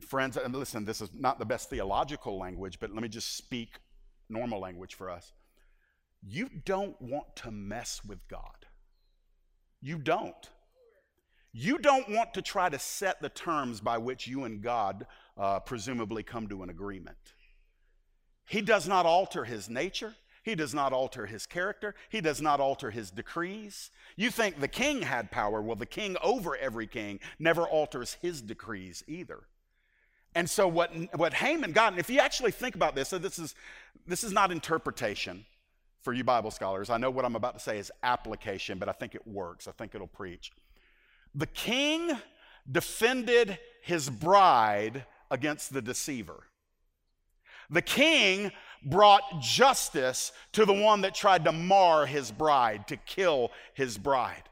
Friends, 0.00 0.36
and 0.36 0.54
listen, 0.54 0.84
this 0.84 1.00
is 1.00 1.10
not 1.14 1.38
the 1.38 1.44
best 1.44 1.70
theological 1.70 2.38
language, 2.38 2.78
but 2.80 2.92
let 2.92 3.02
me 3.02 3.08
just 3.08 3.36
speak 3.36 3.78
normal 4.28 4.60
language 4.60 4.94
for 4.94 5.10
us. 5.10 5.32
You 6.26 6.48
don't 6.64 7.00
want 7.00 7.36
to 7.36 7.50
mess 7.50 8.00
with 8.06 8.26
God. 8.28 8.66
You 9.80 9.98
don't. 9.98 10.50
You 11.52 11.78
don't 11.78 12.08
want 12.08 12.32
to 12.34 12.42
try 12.42 12.68
to 12.68 12.78
set 12.78 13.20
the 13.20 13.28
terms 13.28 13.80
by 13.80 13.98
which 13.98 14.26
you 14.26 14.44
and 14.44 14.62
God 14.62 15.06
uh, 15.36 15.60
presumably 15.60 16.22
come 16.22 16.48
to 16.48 16.62
an 16.62 16.70
agreement. 16.70 17.34
He 18.46 18.62
does 18.62 18.88
not 18.88 19.04
alter 19.04 19.44
his 19.44 19.68
nature. 19.68 20.14
He 20.42 20.54
does 20.54 20.74
not 20.74 20.92
alter 20.92 21.26
his 21.26 21.46
character. 21.46 21.94
He 22.08 22.20
does 22.20 22.42
not 22.42 22.58
alter 22.58 22.90
his 22.90 23.10
decrees. 23.10 23.90
You 24.16 24.30
think 24.30 24.60
the 24.60 24.68
king 24.68 25.02
had 25.02 25.30
power. 25.30 25.62
Well, 25.62 25.76
the 25.76 25.86
king 25.86 26.16
over 26.22 26.56
every 26.56 26.86
king 26.86 27.20
never 27.38 27.62
alters 27.62 28.16
his 28.20 28.42
decrees 28.42 29.04
either. 29.06 29.44
And 30.34 30.48
so 30.48 30.66
what, 30.66 30.90
what 31.14 31.34
Haman 31.34 31.72
got, 31.72 31.92
and 31.92 32.00
if 32.00 32.10
you 32.10 32.18
actually 32.18 32.52
think 32.52 32.74
about 32.74 32.94
this, 32.94 33.08
so 33.08 33.18
this 33.18 33.38
is, 33.38 33.54
this 34.06 34.24
is 34.24 34.32
not 34.32 34.50
interpretation 34.50 35.44
for 36.00 36.12
you 36.12 36.24
Bible 36.24 36.50
scholars. 36.50 36.90
I 36.90 36.96
know 36.98 37.10
what 37.10 37.24
I'm 37.24 37.36
about 37.36 37.54
to 37.54 37.60
say 37.60 37.78
is 37.78 37.92
application, 38.02 38.78
but 38.78 38.88
I 38.88 38.92
think 38.92 39.14
it 39.14 39.26
works. 39.26 39.68
I 39.68 39.72
think 39.72 39.94
it'll 39.94 40.06
preach. 40.06 40.50
The 41.34 41.46
king 41.46 42.10
defended 42.70 43.58
his 43.82 44.10
bride 44.10 45.04
against 45.30 45.72
the 45.72 45.82
deceiver. 45.82 46.44
The 47.70 47.82
king 47.82 48.52
brought 48.84 49.40
justice 49.40 50.32
to 50.52 50.64
the 50.64 50.72
one 50.72 51.02
that 51.02 51.14
tried 51.14 51.44
to 51.44 51.52
mar 51.52 52.06
his 52.06 52.30
bride, 52.30 52.88
to 52.88 52.96
kill 52.96 53.50
his 53.74 53.98
bride. 53.98 54.42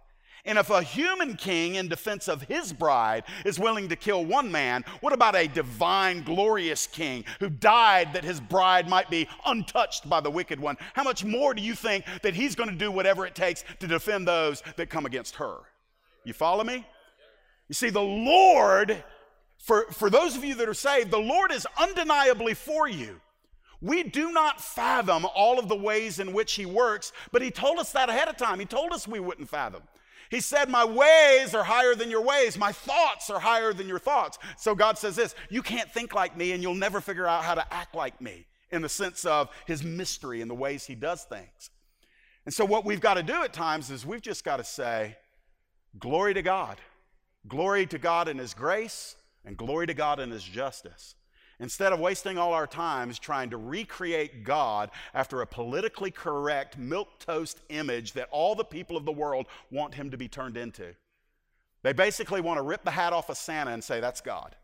And 0.45 0.57
if 0.57 0.71
a 0.71 0.83
human 0.83 1.37
king 1.37 1.75
in 1.75 1.89
defense 1.89 2.27
of 2.29 2.43
his 2.43 2.73
bride 2.73 3.25
is 3.45 3.59
willing 3.59 3.89
to 3.89 3.97
kill 3.97 4.25
one 4.25 4.51
man, 4.51 4.85
what 5.01 5.13
about 5.13 5.37
a 5.37 5.47
divine, 5.47 6.23
glorious 6.23 6.87
king 6.87 7.25
who 7.41 7.51
died 7.51 8.15
that 8.15 8.25
his 8.25 8.41
bride 8.41 8.89
might 8.89 9.11
be 9.11 9.29
untouched 9.45 10.09
by 10.09 10.21
the 10.21 10.31
wicked 10.31 10.59
one? 10.59 10.77
How 10.95 11.03
much 11.03 11.25
more 11.25 11.53
do 11.53 11.61
you 11.61 11.75
think 11.75 12.05
that 12.23 12.35
he's 12.35 12.55
going 12.55 12.71
to 12.71 12.77
do 12.77 12.91
whatever 12.91 13.27
it 13.27 13.35
takes 13.35 13.65
to 13.81 13.87
defend 13.87 14.27
those 14.27 14.63
that 14.77 14.89
come 14.89 15.05
against 15.05 15.37
her? 15.37 15.59
You 16.25 16.33
follow 16.33 16.65
me? 16.65 16.87
You 17.69 17.75
see, 17.75 17.91
the 17.91 18.01
Lord, 18.01 19.05
for, 19.59 19.87
for 19.93 20.09
those 20.09 20.37
of 20.37 20.45
you 20.45 20.55
that 20.57 20.69
are 20.69 20.75
saved, 20.75 21.11
the 21.11 21.19
Lord 21.19 21.53
is 21.53 21.67
undeniably 21.79 22.55
for 22.55 22.89
you. 22.89 23.21
We 23.81 24.03
do 24.03 24.33
not 24.33 24.61
fathom 24.61 25.27
all 25.35 25.59
of 25.59 25.69
the 25.69 25.77
ways 25.77 26.19
in 26.19 26.33
which 26.33 26.55
He 26.55 26.67
works, 26.67 27.13
but 27.33 27.43
He 27.43 27.51
told 27.51 27.79
us 27.79 27.93
that 27.93 28.09
ahead 28.09 28.29
of 28.29 28.37
time. 28.37 28.61
He 28.61 28.67
told 28.67 28.93
us 28.93 29.09
we 29.09 29.21
wouldn't 29.21 29.49
fathom. 29.49 29.83
He 30.31 30.41
said, 30.41 30.69
My 30.69 30.85
ways 30.85 31.55
are 31.55 31.65
higher 31.65 31.95
than 31.95 32.11
your 32.11 32.23
ways. 32.23 32.57
My 32.57 32.73
thoughts 32.73 33.31
are 33.31 33.41
higher 33.41 33.73
than 33.73 33.89
your 33.89 33.99
thoughts. 33.99 34.39
So 34.57 34.75
God 34.75 34.97
says 34.97 35.17
this 35.17 35.35
You 35.51 35.63
can't 35.63 35.91
think 35.91 36.15
like 36.15 36.37
me, 36.37 36.53
and 36.53 36.63
you'll 36.63 36.75
never 36.75 37.01
figure 37.01 37.27
out 37.27 37.45
how 37.45 37.55
to 37.55 37.75
act 37.75 37.95
like 37.95 38.21
me 38.21 38.47
in 38.71 38.83
the 38.83 38.89
sense 38.89 39.25
of 39.25 39.49
His 39.67 39.83
mystery 39.83 40.41
and 40.41 40.51
the 40.51 40.55
ways 40.55 40.87
He 40.87 40.95
does 40.95 41.25
things. 41.25 41.71
And 42.47 42.55
so, 42.55 42.65
what 42.65 42.85
we've 42.85 43.01
got 43.01 43.15
to 43.15 43.23
do 43.23 43.43
at 43.43 43.53
times 43.53 43.91
is 43.91 44.07
we've 44.07 44.23
just 44.23 44.45
got 44.45 44.59
to 44.59 44.65
say, 44.65 45.17
Glory 45.99 46.35
to 46.35 46.43
God. 46.43 46.79
Glory 47.49 47.87
to 47.87 47.99
God 47.99 48.29
in 48.29 48.39
His 48.39 48.55
grace, 48.55 49.17
and 49.45 49.57
glory 49.57 49.87
to 49.87 49.95
God 49.95 50.21
in 50.21 50.31
His 50.31 50.45
justice. 50.45 51.17
Instead 51.61 51.93
of 51.93 52.01
wasting 52.01 52.39
all 52.39 52.55
our 52.55 52.67
times 52.67 53.19
trying 53.19 53.51
to 53.51 53.59
recreate 53.59 54.45
God 54.45 54.91
after 55.13 55.43
a 55.43 55.47
politically 55.47 56.11
correct 56.11 56.79
milk 56.79 57.09
toast 57.19 57.61
image 57.69 58.15
that 58.15 58.31
all 58.31 58.55
the 58.55 58.65
people 58.65 58.97
of 58.97 59.05
the 59.05 59.13
world 59.13 59.47
want 59.71 59.95
him 59.95 60.11
to 60.11 60.17
be 60.17 60.27
turned 60.27 60.57
into. 60.57 60.95
They 61.83 61.93
basically 61.93 62.41
want 62.41 62.57
to 62.59 62.63
rip 62.63 62.83
the 62.83 62.91
hat 62.91 63.13
off 63.13 63.29
of 63.29 63.37
Santa 63.37 63.73
and 63.73 63.85
say, 63.85 64.01
that's 64.01 64.23
God. 64.23 64.57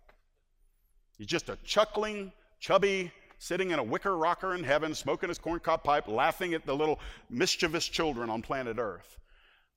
He's 1.18 1.26
just 1.26 1.50
a 1.50 1.58
chuckling, 1.64 2.32
chubby, 2.60 3.12
sitting 3.38 3.72
in 3.72 3.78
a 3.78 3.82
wicker 3.82 4.16
rocker 4.16 4.54
in 4.54 4.64
heaven, 4.64 4.94
smoking 4.94 5.28
his 5.28 5.38
corncob 5.38 5.84
pipe, 5.84 6.08
laughing 6.08 6.54
at 6.54 6.64
the 6.64 6.74
little 6.74 6.98
mischievous 7.28 7.86
children 7.86 8.30
on 8.30 8.40
planet 8.40 8.78
Earth. 8.78 9.18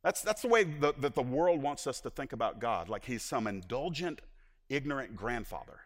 That's, 0.04 0.22
that's 0.22 0.42
the 0.42 0.48
way 0.48 0.64
the, 0.64 0.94
that 1.00 1.16
the 1.16 1.22
world 1.22 1.62
wants 1.62 1.86
us 1.86 2.00
to 2.02 2.10
think 2.10 2.32
about 2.32 2.60
God, 2.60 2.88
like 2.88 3.04
he's 3.04 3.24
some 3.24 3.48
indulgent, 3.48 4.22
ignorant 4.70 5.18
grandfather. 5.18 5.82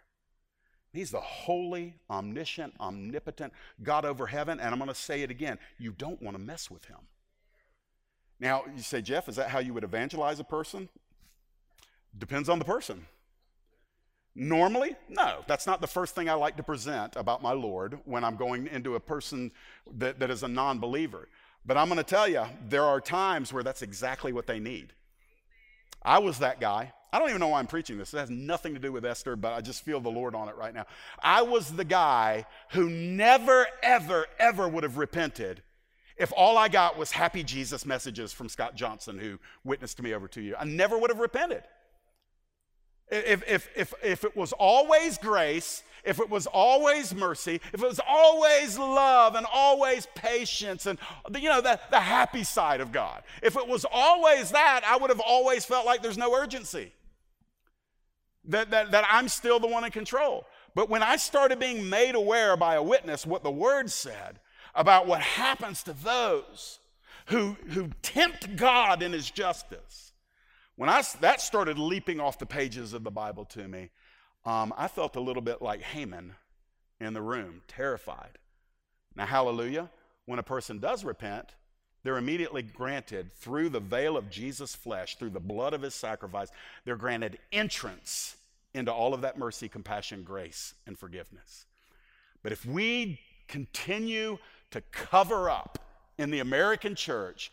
He's 0.94 1.10
the 1.10 1.20
holy, 1.20 1.96
omniscient, 2.10 2.76
omnipotent 2.80 3.52
God 3.82 4.06
over 4.06 4.28
heaven. 4.28 4.60
And 4.60 4.70
I'm 4.70 4.78
going 4.78 4.90
to 4.90 4.96
say 4.96 5.24
it 5.24 5.32
again 5.32 5.58
you 5.80 5.92
don't 5.92 6.22
want 6.22 6.38
to 6.38 6.42
mess 6.42 6.70
with 6.70 6.86
him. 6.86 7.00
Now, 8.40 8.64
you 8.76 8.84
say, 8.84 9.02
Jeff, 9.02 9.28
is 9.28 9.36
that 9.38 9.50
how 9.50 9.60
you 9.60 9.74
would 9.74 9.84
evangelize 9.84 10.40
a 10.40 10.44
person? 10.44 10.90
Depends 12.18 12.48
on 12.48 12.60
the 12.60 12.66
person. 12.66 13.08
Normally, 14.36 14.96
no. 15.10 15.44
That's 15.48 15.66
not 15.66 15.82
the 15.82 15.88
first 15.88 16.14
thing 16.16 16.30
I 16.30 16.34
like 16.34 16.58
to 16.58 16.64
present 16.64 17.16
about 17.16 17.42
my 17.42 17.54
Lord 17.54 18.00
when 18.06 18.24
I'm 18.24 18.36
going 18.36 18.68
into 18.68 18.96
a 18.96 19.00
person 19.00 19.52
that, 19.96 20.20
that 20.20 20.30
is 20.30 20.44
a 20.44 20.48
non 20.48 20.80
believer. 20.80 21.28
But 21.66 21.78
I'm 21.78 21.88
going 21.88 21.98
to 21.98 22.04
tell 22.04 22.28
you, 22.28 22.44
there 22.68 22.84
are 22.84 23.00
times 23.00 23.54
where 23.54 23.64
that's 23.64 23.82
exactly 23.82 24.34
what 24.34 24.48
they 24.48 24.60
need. 24.60 24.94
I 26.04 26.20
was 26.20 26.40
that 26.40 26.60
guy. 26.60 26.92
I 27.14 27.20
don't 27.20 27.30
even 27.30 27.40
know 27.40 27.50
why 27.50 27.60
I'm 27.60 27.68
preaching 27.68 28.00
this. 28.00 28.12
It 28.14 28.18
has 28.18 28.32
nothing 28.32 28.74
to 28.74 28.80
do 28.80 28.92
with 28.92 29.06
Esther, 29.06 29.36
but 29.36 29.54
I 29.54 29.62
just 29.62 29.86
feel 29.86 30.00
the 30.00 30.10
Lord 30.10 30.34
on 30.34 30.50
it 30.50 30.58
right 30.58 30.74
now. 30.74 30.88
I 31.22 31.44
was 31.44 31.72
the 31.72 31.86
guy 31.86 32.48
who 32.72 32.90
never, 32.90 33.68
ever, 33.84 34.26
ever 34.40 34.68
would 34.68 34.84
have 34.84 34.98
repented 34.98 35.62
if 36.18 36.34
all 36.36 36.58
I 36.58 36.70
got 36.70 36.98
was 36.98 37.12
happy 37.12 37.44
Jesus 37.44 37.86
messages 37.86 38.34
from 38.34 38.50
Scott 38.50 38.76
Johnson, 38.76 39.20
who 39.20 39.40
witnessed 39.64 39.98
to 39.98 40.04
me 40.04 40.14
over 40.14 40.28
two 40.28 40.42
years. 40.42 40.58
I 40.60 40.66
never 40.66 40.98
would 40.98 41.12
have 41.12 41.20
repented. 41.20 41.64
If, 43.12 43.48
if, 43.48 43.70
if, 43.76 43.94
if 44.04 44.24
it 44.24 44.36
was 44.36 44.52
always 44.54 45.20
grace 45.20 45.84
if 46.04 46.20
it 46.20 46.30
was 46.30 46.48
always 46.48 47.16
mercy, 47.16 47.62
if 47.72 47.82
it 47.82 47.88
was 47.88 48.00
always 48.08 48.78
love 48.78 49.36
and 49.36 49.46
always 49.52 50.08
patience 50.16 50.86
and, 50.86 51.00
you 51.34 51.50
know, 51.50 51.62
the, 51.62 51.80
the 51.92 52.00
happy 52.00 52.44
side 52.44 52.82
of 52.82 52.92
God, 52.92 53.24
if 53.42 53.56
it 53.56 53.68
was 53.68 53.86
always 53.90 54.52
that, 54.52 54.82
I 54.86 54.98
would 54.98 55.10
have 55.10 55.22
always 55.22 55.66
felt 55.66 55.86
like 55.86 56.02
there's 56.02 56.18
no 56.18 56.34
urgency, 56.36 56.92
that, 58.46 58.72
that, 58.72 58.92
that 58.92 59.06
I'm 59.10 59.28
still 59.28 59.60
the 59.60 59.68
one 59.68 59.84
in 59.84 59.92
control. 59.92 60.46
But 60.76 60.90
when 60.90 61.04
I 61.04 61.18
started 61.18 61.60
being 61.60 61.90
made 61.90 62.16
aware 62.16 62.58
by 62.58 62.76
a 62.76 62.84
witness 62.84 63.26
what 63.26 63.44
the 63.44 63.52
word 63.52 63.92
said 63.92 64.40
about 64.76 65.08
what 65.08 65.22
happens 65.22 65.84
to 65.84 65.94
those 65.94 66.80
who, 67.28 67.56
who 67.70 67.90
tempt 68.02 68.56
God 68.56 69.02
in 69.02 69.14
his 69.14 69.30
justice, 69.30 70.14
when 70.76 70.90
I, 70.90 71.04
that 71.22 71.42
started 71.42 71.78
leaping 71.78 72.20
off 72.20 72.40
the 72.40 72.46
pages 72.46 72.94
of 72.94 73.04
the 73.04 73.12
Bible 73.12 73.46
to 73.46 73.68
me, 73.68 73.92
um, 74.46 74.74
I 74.76 74.88
felt 74.88 75.16
a 75.16 75.22
little 75.22 75.42
bit 75.42 75.62
like 75.62 75.82
Haman 75.82 76.34
in 77.00 77.14
the 77.14 77.22
room, 77.22 77.62
terrified. 77.68 78.40
Now, 79.16 79.26
hallelujah, 79.26 79.90
when 80.26 80.40
a 80.40 80.44
person 80.44 80.80
does 80.80 81.04
repent, 81.04 81.54
they're 82.04 82.18
immediately 82.18 82.62
granted 82.62 83.32
through 83.32 83.70
the 83.70 83.80
veil 83.80 84.18
of 84.18 84.30
Jesus' 84.30 84.76
flesh, 84.76 85.18
through 85.18 85.30
the 85.30 85.40
blood 85.40 85.74
of 85.74 85.82
his 85.82 85.96
sacrifice, 85.96 86.50
they're 86.86 86.96
granted 86.96 87.38
entrance 87.52 88.36
into 88.74 88.92
all 88.92 89.14
of 89.14 89.22
that 89.22 89.38
mercy, 89.38 89.70
compassion, 89.70 90.24
grace, 90.24 90.74
and 90.86 90.98
forgiveness. 90.98 91.66
But 92.42 92.52
if 92.52 92.66
we 92.66 93.20
continue 93.48 94.38
to 94.72 94.82
cover 94.92 95.50
up 95.50 95.80
in 96.18 96.32
the 96.32 96.40
American 96.40 96.96
church 96.96 97.52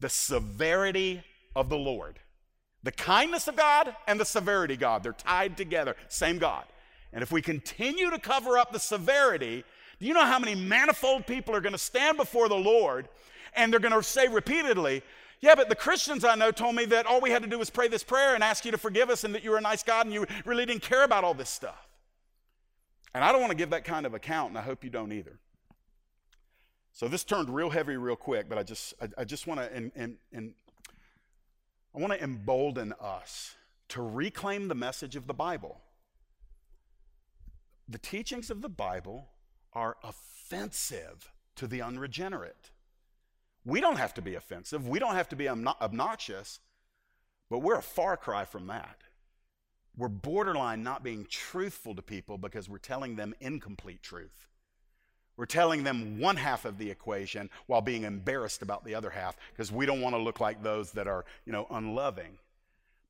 the 0.00 0.08
severity 0.08 1.22
of 1.54 1.68
the 1.68 1.76
Lord, 1.76 2.18
the 2.82 2.92
kindness 2.92 3.46
of 3.46 3.56
God 3.56 3.94
and 4.06 4.18
the 4.18 4.24
severity 4.24 4.76
God, 4.76 5.02
they're 5.02 5.12
tied 5.12 5.56
together, 5.56 5.96
same 6.08 6.38
God. 6.38 6.64
And 7.12 7.22
if 7.22 7.30
we 7.30 7.42
continue 7.42 8.10
to 8.10 8.18
cover 8.18 8.56
up 8.56 8.72
the 8.72 8.80
severity, 8.80 9.64
do 10.00 10.06
you 10.06 10.14
know 10.14 10.24
how 10.24 10.38
many 10.38 10.54
manifold 10.54 11.26
people 11.26 11.54
are 11.54 11.60
going 11.60 11.74
to 11.74 11.78
stand 11.78 12.16
before 12.16 12.48
the 12.48 12.54
Lord 12.54 13.08
and 13.54 13.72
they're 13.72 13.80
going 13.80 13.92
to 13.92 14.02
say 14.02 14.28
repeatedly, 14.28 15.02
yeah, 15.40 15.56
but 15.56 15.68
the 15.68 15.74
Christians 15.74 16.24
I 16.24 16.36
know 16.36 16.52
told 16.52 16.76
me 16.76 16.84
that 16.86 17.06
all 17.06 17.20
we 17.20 17.30
had 17.30 17.42
to 17.42 17.48
do 17.48 17.58
was 17.58 17.68
pray 17.68 17.88
this 17.88 18.04
prayer 18.04 18.34
and 18.34 18.44
ask 18.44 18.64
you 18.64 18.70
to 18.70 18.78
forgive 18.78 19.10
us 19.10 19.24
and 19.24 19.34
that 19.34 19.42
you 19.42 19.50
were 19.50 19.58
a 19.58 19.62
nice 19.62 19.82
God 19.82 20.06
and 20.06 20.14
you 20.14 20.24
really 20.44 20.64
didn't 20.64 20.82
care 20.82 21.02
about 21.02 21.24
all 21.24 21.34
this 21.34 21.50
stuff. 21.50 21.88
And 23.14 23.24
I 23.24 23.32
don't 23.32 23.40
want 23.40 23.50
to 23.50 23.56
give 23.56 23.70
that 23.70 23.84
kind 23.84 24.06
of 24.06 24.14
account, 24.14 24.50
and 24.50 24.58
I 24.58 24.62
hope 24.62 24.84
you 24.84 24.90
don't 24.90 25.12
either. 25.12 25.38
So 26.92 27.08
this 27.08 27.24
turned 27.24 27.50
real 27.54 27.70
heavy 27.70 27.96
real 27.96 28.16
quick, 28.16 28.48
but 28.48 28.58
I 28.58 28.62
just 28.62 28.94
I, 29.00 29.08
I 29.18 29.24
just 29.24 29.46
want 29.46 29.60
to 29.60 29.72
and, 29.74 29.90
and, 29.96 30.16
in, 30.30 30.54
I 31.94 31.98
want 31.98 32.12
to 32.12 32.22
embolden 32.22 32.94
us 33.00 33.54
to 33.88 34.02
reclaim 34.02 34.68
the 34.68 34.74
message 34.74 35.16
of 35.16 35.26
the 35.26 35.34
Bible. 35.34 35.80
The 37.88 37.98
teachings 37.98 38.50
of 38.50 38.62
the 38.62 38.68
Bible 38.68 39.28
are 39.72 39.96
offensive 40.02 41.32
to 41.56 41.66
the 41.66 41.82
unregenerate. 41.82 42.70
We 43.64 43.80
don't 43.80 43.98
have 43.98 44.14
to 44.14 44.22
be 44.22 44.34
offensive, 44.34 44.88
we 44.88 44.98
don't 44.98 45.14
have 45.14 45.28
to 45.30 45.36
be 45.36 45.48
obnoxious, 45.48 46.60
but 47.48 47.60
we're 47.60 47.78
a 47.78 47.82
far 47.82 48.16
cry 48.16 48.44
from 48.44 48.66
that. 48.68 48.98
We're 49.96 50.08
borderline 50.08 50.82
not 50.82 51.04
being 51.04 51.26
truthful 51.28 51.94
to 51.94 52.02
people 52.02 52.38
because 52.38 52.68
we're 52.68 52.78
telling 52.78 53.16
them 53.16 53.34
incomplete 53.40 54.02
truth. 54.02 54.48
We're 55.36 55.46
telling 55.46 55.84
them 55.84 56.18
one 56.18 56.36
half 56.36 56.64
of 56.64 56.78
the 56.78 56.90
equation 56.90 57.50
while 57.66 57.80
being 57.80 58.04
embarrassed 58.04 58.62
about 58.62 58.84
the 58.84 58.94
other 58.94 59.10
half 59.10 59.36
because 59.50 59.72
we 59.72 59.86
don't 59.86 60.00
want 60.00 60.14
to 60.14 60.20
look 60.20 60.40
like 60.40 60.62
those 60.62 60.92
that 60.92 61.06
are, 61.06 61.24
you 61.44 61.52
know, 61.52 61.66
unloving. 61.70 62.38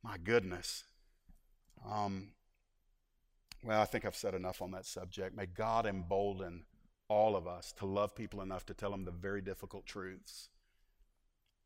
My 0.03 0.19
goodness. 0.19 0.85
Um, 1.89 2.29
well, 3.65 3.81
I 3.81 3.85
think 3.85 4.05
I've 4.05 4.17
said 4.17 4.35
enough 4.35 4.63
on 4.63 4.73
that 4.73 4.87
subject. 4.87 5.37
May 5.37 5.47
God 5.47 5.87
embolden 5.87 6.65
all 7.13 7.37
of 7.37 7.47
us 7.47 7.73
to 7.73 7.87
love 7.87 8.15
people 8.15 8.41
enough 8.41 8.65
to 8.67 8.75
tell 8.75 8.91
them 8.91 9.05
the 9.05 9.11
very 9.11 9.43
difficult 9.43 9.85
truths. 9.85 10.49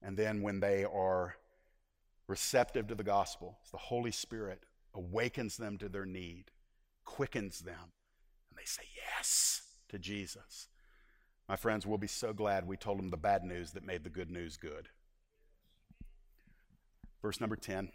And 0.02 0.16
then 0.16 0.42
when 0.42 0.60
they 0.60 0.84
are 0.84 1.36
receptive 2.26 2.88
to 2.88 2.94
the 2.94 3.04
gospel, 3.04 3.58
the 3.70 3.78
Holy 3.78 4.10
Spirit 4.10 4.64
awakens 4.92 5.56
them 5.56 5.78
to 5.78 5.88
their 5.88 6.04
need, 6.04 6.50
quickens 7.04 7.60
them, 7.60 7.92
and 8.50 8.58
they 8.58 8.64
say 8.64 8.82
yes 8.96 9.62
to 9.88 9.98
Jesus. 9.98 10.68
My 11.48 11.56
friends, 11.56 11.86
we'll 11.86 11.98
be 11.98 12.08
so 12.08 12.32
glad 12.32 12.66
we 12.66 12.76
told 12.76 12.98
them 12.98 13.10
the 13.10 13.16
bad 13.16 13.44
news 13.44 13.70
that 13.72 13.86
made 13.86 14.02
the 14.02 14.10
good 14.10 14.30
news 14.30 14.56
good. 14.56 14.88
Verse 17.22 17.40
number 17.40 17.56
10. 17.56 17.92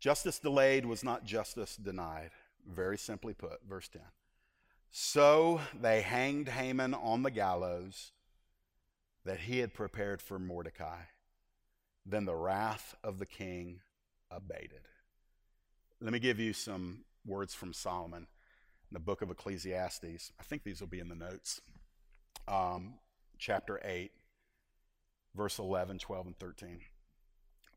Justice 0.00 0.38
delayed 0.38 0.86
was 0.86 1.04
not 1.04 1.24
justice 1.24 1.76
denied. 1.76 2.30
Very 2.66 2.96
simply 2.96 3.34
put, 3.34 3.60
verse 3.68 3.88
10. 3.88 4.00
So 4.94 5.62
they 5.80 6.02
hanged 6.02 6.50
Haman 6.50 6.92
on 6.92 7.22
the 7.22 7.30
gallows 7.30 8.12
that 9.24 9.40
he 9.40 9.60
had 9.60 9.72
prepared 9.72 10.20
for 10.20 10.38
Mordecai. 10.38 10.98
Then 12.04 12.26
the 12.26 12.34
wrath 12.34 12.94
of 13.02 13.18
the 13.18 13.24
king 13.24 13.80
abated. 14.30 14.82
Let 16.02 16.12
me 16.12 16.18
give 16.18 16.38
you 16.38 16.52
some 16.52 17.04
words 17.24 17.54
from 17.54 17.72
Solomon 17.72 18.26
in 18.90 18.94
the 18.94 19.00
book 19.00 19.22
of 19.22 19.30
Ecclesiastes. 19.30 20.30
I 20.38 20.42
think 20.42 20.62
these 20.62 20.80
will 20.80 20.88
be 20.88 21.00
in 21.00 21.08
the 21.08 21.14
notes. 21.14 21.62
Um, 22.46 22.94
chapter 23.38 23.80
8, 23.82 24.10
verse 25.34 25.58
11, 25.58 26.00
12, 26.00 26.26
and 26.26 26.38
13. 26.38 26.80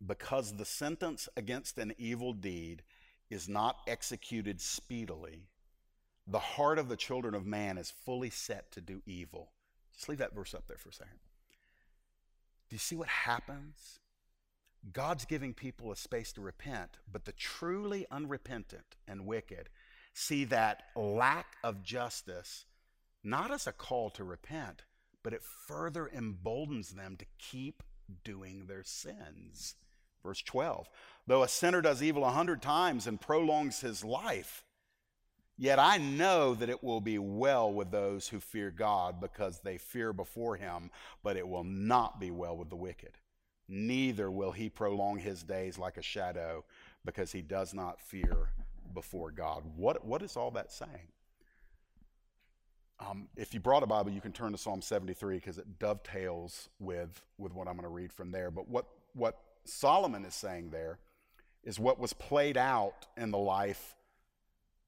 Because 0.06 0.58
the 0.58 0.66
sentence 0.66 1.30
against 1.38 1.78
an 1.78 1.94
evil 1.98 2.34
deed 2.34 2.84
is 3.30 3.48
not 3.48 3.78
executed 3.88 4.60
speedily, 4.60 5.48
the 6.28 6.40
heart 6.40 6.80
of 6.80 6.90
the 6.90 6.98
children 6.98 7.36
of 7.36 7.46
man 7.46 7.78
is 7.78 7.92
fully 7.92 8.30
set 8.30 8.72
to 8.72 8.82
do 8.82 9.02
evil. 9.06 9.52
Just 9.94 10.10
leave 10.10 10.18
that 10.18 10.36
verse 10.36 10.54
up 10.54 10.68
there 10.68 10.78
for 10.78 10.90
a 10.90 10.94
second. 10.94 11.20
Do 12.70 12.76
you 12.76 12.80
see 12.80 12.96
what 12.96 13.08
happens? 13.08 14.00
God's 14.92 15.26
giving 15.26 15.54
people 15.54 15.92
a 15.92 15.96
space 15.96 16.32
to 16.34 16.42
repent, 16.42 16.98
but 17.12 17.26
the 17.26 17.32
truly 17.32 18.06
unrepentant 18.12 18.96
and 19.08 19.26
wicked 19.26 19.70
see 20.14 20.46
that 20.46 20.84
lack 20.96 21.58
of 21.64 21.84
justice 21.84 22.66
not 23.24 23.52
as 23.52 23.66
a 23.66 23.72
call 23.72 24.10
to 24.12 24.24
repent, 24.24 24.84
but 25.24 25.34
it 25.34 25.44
further 25.44 26.08
emboldens 26.08 26.92
them 26.92 27.18
to 27.18 27.26
keep 27.40 27.82
doing 28.24 28.66
their 28.68 28.84
sins. 28.84 29.76
Verse 30.24 30.42
12 30.42 30.88
Though 31.28 31.44
a 31.44 31.48
sinner 31.48 31.82
does 31.82 32.04
evil 32.04 32.26
a 32.26 32.32
hundred 32.32 32.62
times 32.62 33.08
and 33.08 33.20
prolongs 33.20 33.82
his 33.82 34.04
life, 34.04 34.64
yet 35.58 35.80
I 35.80 35.98
know 35.98 36.54
that 36.56 36.70
it 36.70 36.84
will 36.84 37.02
be 37.02 37.18
well 37.18 37.72
with 37.72 37.92
those 37.92 38.28
who 38.28 38.40
fear 38.40 38.72
God 38.72 39.22
because 39.22 39.60
they 39.60 39.78
fear 39.78 40.14
before 40.14 40.56
him, 40.56 40.92
but 41.24 41.38
it 41.38 41.48
will 41.48 41.64
not 41.64 42.20
be 42.20 42.32
well 42.32 42.58
with 42.58 42.70
the 42.70 42.76
wicked. 42.76 43.12
Neither 43.68 44.30
will 44.30 44.52
he 44.52 44.70
prolong 44.70 45.18
his 45.18 45.44
days 45.44 45.78
like 45.78 45.98
a 45.98 46.02
shadow 46.02 46.64
because 47.04 47.32
he 47.32 47.42
does 47.42 47.74
not 47.74 48.00
fear 48.00 48.50
before 48.94 49.32
God. 49.32 49.64
What, 49.76 50.06
what 50.06 50.22
is 50.22 50.38
all 50.38 50.52
that 50.52 50.72
saying? 50.72 51.10
Um, 53.00 53.28
if 53.36 53.54
you 53.54 53.60
brought 53.60 53.84
a 53.84 53.88
Bible, 53.88 54.12
you 54.12 54.22
can 54.22 54.32
turn 54.32 54.52
to 54.54 54.58
Psalm 54.58 54.82
73 54.82 55.36
because 55.36 55.58
it 55.58 55.80
dovetails 55.80 56.70
with, 56.80 57.22
with 57.38 57.54
what 57.54 57.68
I'm 57.68 57.74
going 57.74 57.84
to 57.84 57.90
read 57.90 58.14
from 58.14 58.32
there. 58.32 58.52
But 58.52 58.70
what, 58.70 58.86
what 59.14 59.38
Solomon 59.66 60.24
is 60.24 60.34
saying 60.34 60.70
there 60.70 61.00
is 61.64 61.80
what 61.80 62.00
was 62.00 62.14
played 62.14 62.58
out 62.58 63.08
in 63.18 63.32
the 63.32 63.38
life 63.38 63.95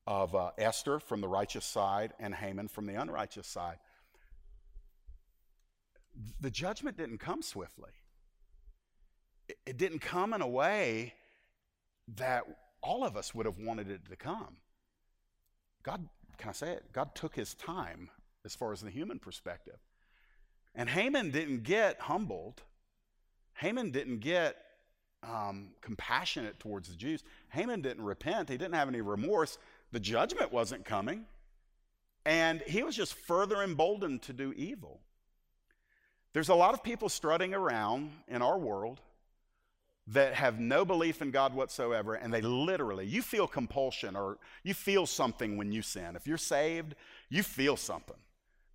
of 0.08 0.34
uh, 0.34 0.52
Esther 0.58 1.00
from 1.00 1.20
the 1.20 1.28
righteous 1.28 1.66
side 1.66 2.14
and 2.18 2.34
Haman 2.34 2.70
from 2.70 2.86
the 2.86 2.96
unrighteous 2.96 3.46
side. 3.46 3.78
The 6.40 6.50
judgment 6.50 6.98
didn't 6.98 7.20
come 7.20 7.42
swiftly, 7.42 7.92
it, 9.66 9.78
didn't 9.78 10.00
come 10.00 10.34
in 10.34 10.42
a 10.42 10.48
way 10.48 11.14
that 12.16 12.46
all 12.82 13.04
of 13.04 13.18
us 13.18 13.36
would 13.36 13.46
have 13.46 13.60
wanted 13.60 13.92
it 13.92 14.10
to 14.10 14.16
come. 14.16 14.56
God, 15.84 16.08
can 16.38 16.50
I 16.50 16.54
say 16.54 16.72
it? 16.72 16.86
God 16.94 17.14
took 17.14 17.36
his 17.36 17.54
time 17.54 18.10
as 18.46 18.56
far 18.56 18.72
as 18.72 18.82
the 18.82 18.90
human 18.90 19.20
perspective. 19.20 19.78
And 20.74 20.90
Haman 20.90 21.32
didn't 21.32 21.64
get 21.64 22.00
humbled. 22.00 22.62
Haman 23.56 23.92
didn't 23.92 24.20
get 24.20 24.56
um, 25.24 25.70
compassionate 25.82 26.60
towards 26.60 26.90
the 26.90 26.96
Jews. 26.96 27.24
Haman 27.50 27.82
didn't 27.82 28.04
repent. 28.04 28.50
He 28.50 28.58
didn't 28.58 28.76
have 28.76 28.88
any 28.88 29.02
remorse. 29.02 29.58
The 29.92 30.00
judgment 30.00 30.52
wasn't 30.52 30.86
coming. 30.86 31.26
And 32.26 32.62
he 32.68 32.84
was 32.84 32.96
just 32.96 33.14
further 33.14 33.64
emboldened 33.64 34.22
to 34.24 34.34
do 34.34 34.52
evil. 34.54 35.00
There's 36.34 36.50
a 36.50 36.56
lot 36.56 36.74
of 36.74 36.84
people 36.84 37.08
strutting 37.08 37.54
around 37.54 38.12
in 38.28 38.42
our 38.42 38.60
world 38.60 39.00
that 40.08 40.34
have 40.34 40.60
no 40.60 40.86
belief 40.86 41.22
in 41.22 41.32
God 41.32 41.54
whatsoever, 41.54 42.16
and 42.16 42.34
they 42.34 42.42
literally, 42.42 43.06
you 43.06 43.22
feel 43.22 43.48
compulsion 43.48 44.16
or 44.16 44.38
you 44.64 44.74
feel 44.74 45.06
something 45.06 45.58
when 45.58 45.72
you 45.72 45.82
sin. 45.82 46.16
If 46.16 46.28
you're 46.28 46.38
saved, 46.38 46.96
you 47.30 47.44
feel 47.44 47.76
something. 47.76 48.16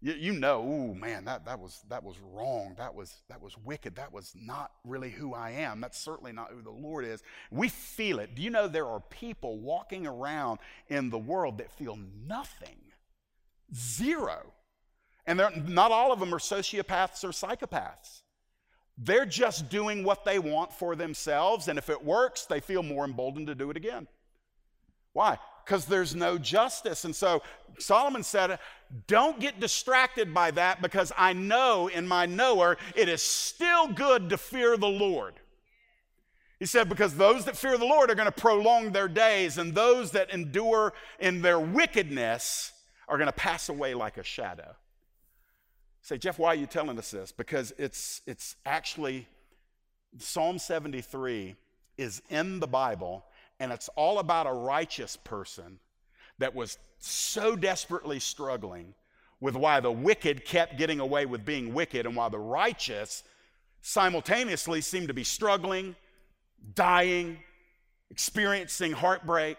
You, 0.02 0.14
you 0.14 0.32
know, 0.32 0.58
oh 0.58 0.94
man, 0.94 1.24
that, 1.26 1.44
that, 1.46 1.60
was, 1.60 1.84
that 1.88 2.02
was 2.02 2.16
wrong. 2.32 2.74
That 2.76 2.94
was, 2.94 3.22
that 3.28 3.40
was 3.40 3.56
wicked. 3.64 3.94
That 3.94 4.12
was 4.12 4.34
not 4.34 4.72
really 4.84 5.10
who 5.10 5.32
I 5.32 5.50
am. 5.50 5.80
That's 5.80 5.98
certainly 5.98 6.32
not 6.32 6.50
who 6.52 6.60
the 6.60 6.70
Lord 6.70 7.04
is. 7.04 7.22
We 7.52 7.68
feel 7.68 8.18
it. 8.18 8.34
Do 8.34 8.42
you 8.42 8.50
know 8.50 8.66
there 8.66 8.88
are 8.88 9.00
people 9.00 9.58
walking 9.58 10.06
around 10.06 10.58
in 10.88 11.08
the 11.08 11.18
world 11.18 11.58
that 11.58 11.70
feel 11.70 11.96
nothing? 12.26 12.76
Zero. 13.72 14.52
And 15.24 15.38
they're 15.38 15.52
not 15.68 15.92
all 15.92 16.12
of 16.12 16.18
them 16.18 16.34
are 16.34 16.38
sociopaths 16.38 17.22
or 17.22 17.28
psychopaths. 17.28 18.22
They're 18.98 19.24
just 19.24 19.70
doing 19.70 20.04
what 20.04 20.24
they 20.24 20.38
want 20.38 20.72
for 20.72 20.96
themselves, 20.96 21.68
and 21.68 21.78
if 21.78 21.88
it 21.88 22.04
works, 22.04 22.44
they 22.44 22.60
feel 22.60 22.82
more 22.82 23.04
emboldened 23.04 23.46
to 23.46 23.54
do 23.54 23.70
it 23.70 23.76
again. 23.76 24.06
Why? 25.12 25.38
Because 25.64 25.86
there's 25.86 26.14
no 26.14 26.38
justice. 26.38 27.04
And 27.04 27.14
so 27.14 27.42
Solomon 27.78 28.22
said, 28.22 28.58
Don't 29.06 29.40
get 29.40 29.60
distracted 29.60 30.34
by 30.34 30.50
that 30.52 30.82
because 30.82 31.12
I 31.16 31.32
know 31.32 31.88
in 31.88 32.06
my 32.06 32.26
knower 32.26 32.76
it 32.94 33.08
is 33.08 33.22
still 33.22 33.88
good 33.88 34.30
to 34.30 34.36
fear 34.36 34.76
the 34.76 34.88
Lord. 34.88 35.34
He 36.58 36.66
said, 36.66 36.88
Because 36.88 37.16
those 37.16 37.44
that 37.46 37.56
fear 37.56 37.76
the 37.76 37.84
Lord 37.84 38.10
are 38.10 38.14
going 38.14 38.26
to 38.26 38.32
prolong 38.32 38.92
their 38.92 39.08
days, 39.08 39.58
and 39.58 39.74
those 39.74 40.12
that 40.12 40.30
endure 40.30 40.92
in 41.18 41.42
their 41.42 41.58
wickedness 41.58 42.72
are 43.08 43.16
going 43.16 43.26
to 43.26 43.32
pass 43.32 43.68
away 43.68 43.94
like 43.94 44.16
a 44.16 44.22
shadow. 44.22 44.76
Say, 46.02 46.18
Jeff, 46.18 46.38
why 46.38 46.48
are 46.48 46.56
you 46.56 46.66
telling 46.66 46.98
us 46.98 47.10
this? 47.10 47.30
Because 47.30 47.72
it's, 47.78 48.22
it's 48.26 48.56
actually, 48.66 49.28
Psalm 50.18 50.58
73 50.58 51.54
is 51.96 52.22
in 52.28 52.58
the 52.58 52.66
Bible, 52.66 53.24
and 53.62 53.70
it's 53.70 53.88
all 53.94 54.18
about 54.18 54.48
a 54.48 54.52
righteous 54.52 55.16
person 55.16 55.78
that 56.38 56.52
was 56.52 56.78
so 56.98 57.54
desperately 57.54 58.18
struggling 58.18 58.92
with 59.38 59.54
why 59.54 59.78
the 59.78 59.92
wicked 59.92 60.44
kept 60.44 60.76
getting 60.76 60.98
away 60.98 61.26
with 61.26 61.44
being 61.44 61.72
wicked 61.72 62.04
and 62.04 62.16
why 62.16 62.28
the 62.28 62.40
righteous 62.40 63.22
simultaneously 63.80 64.80
seemed 64.80 65.06
to 65.06 65.14
be 65.14 65.22
struggling, 65.22 65.94
dying, 66.74 67.38
experiencing 68.10 68.90
heartbreak. 68.90 69.58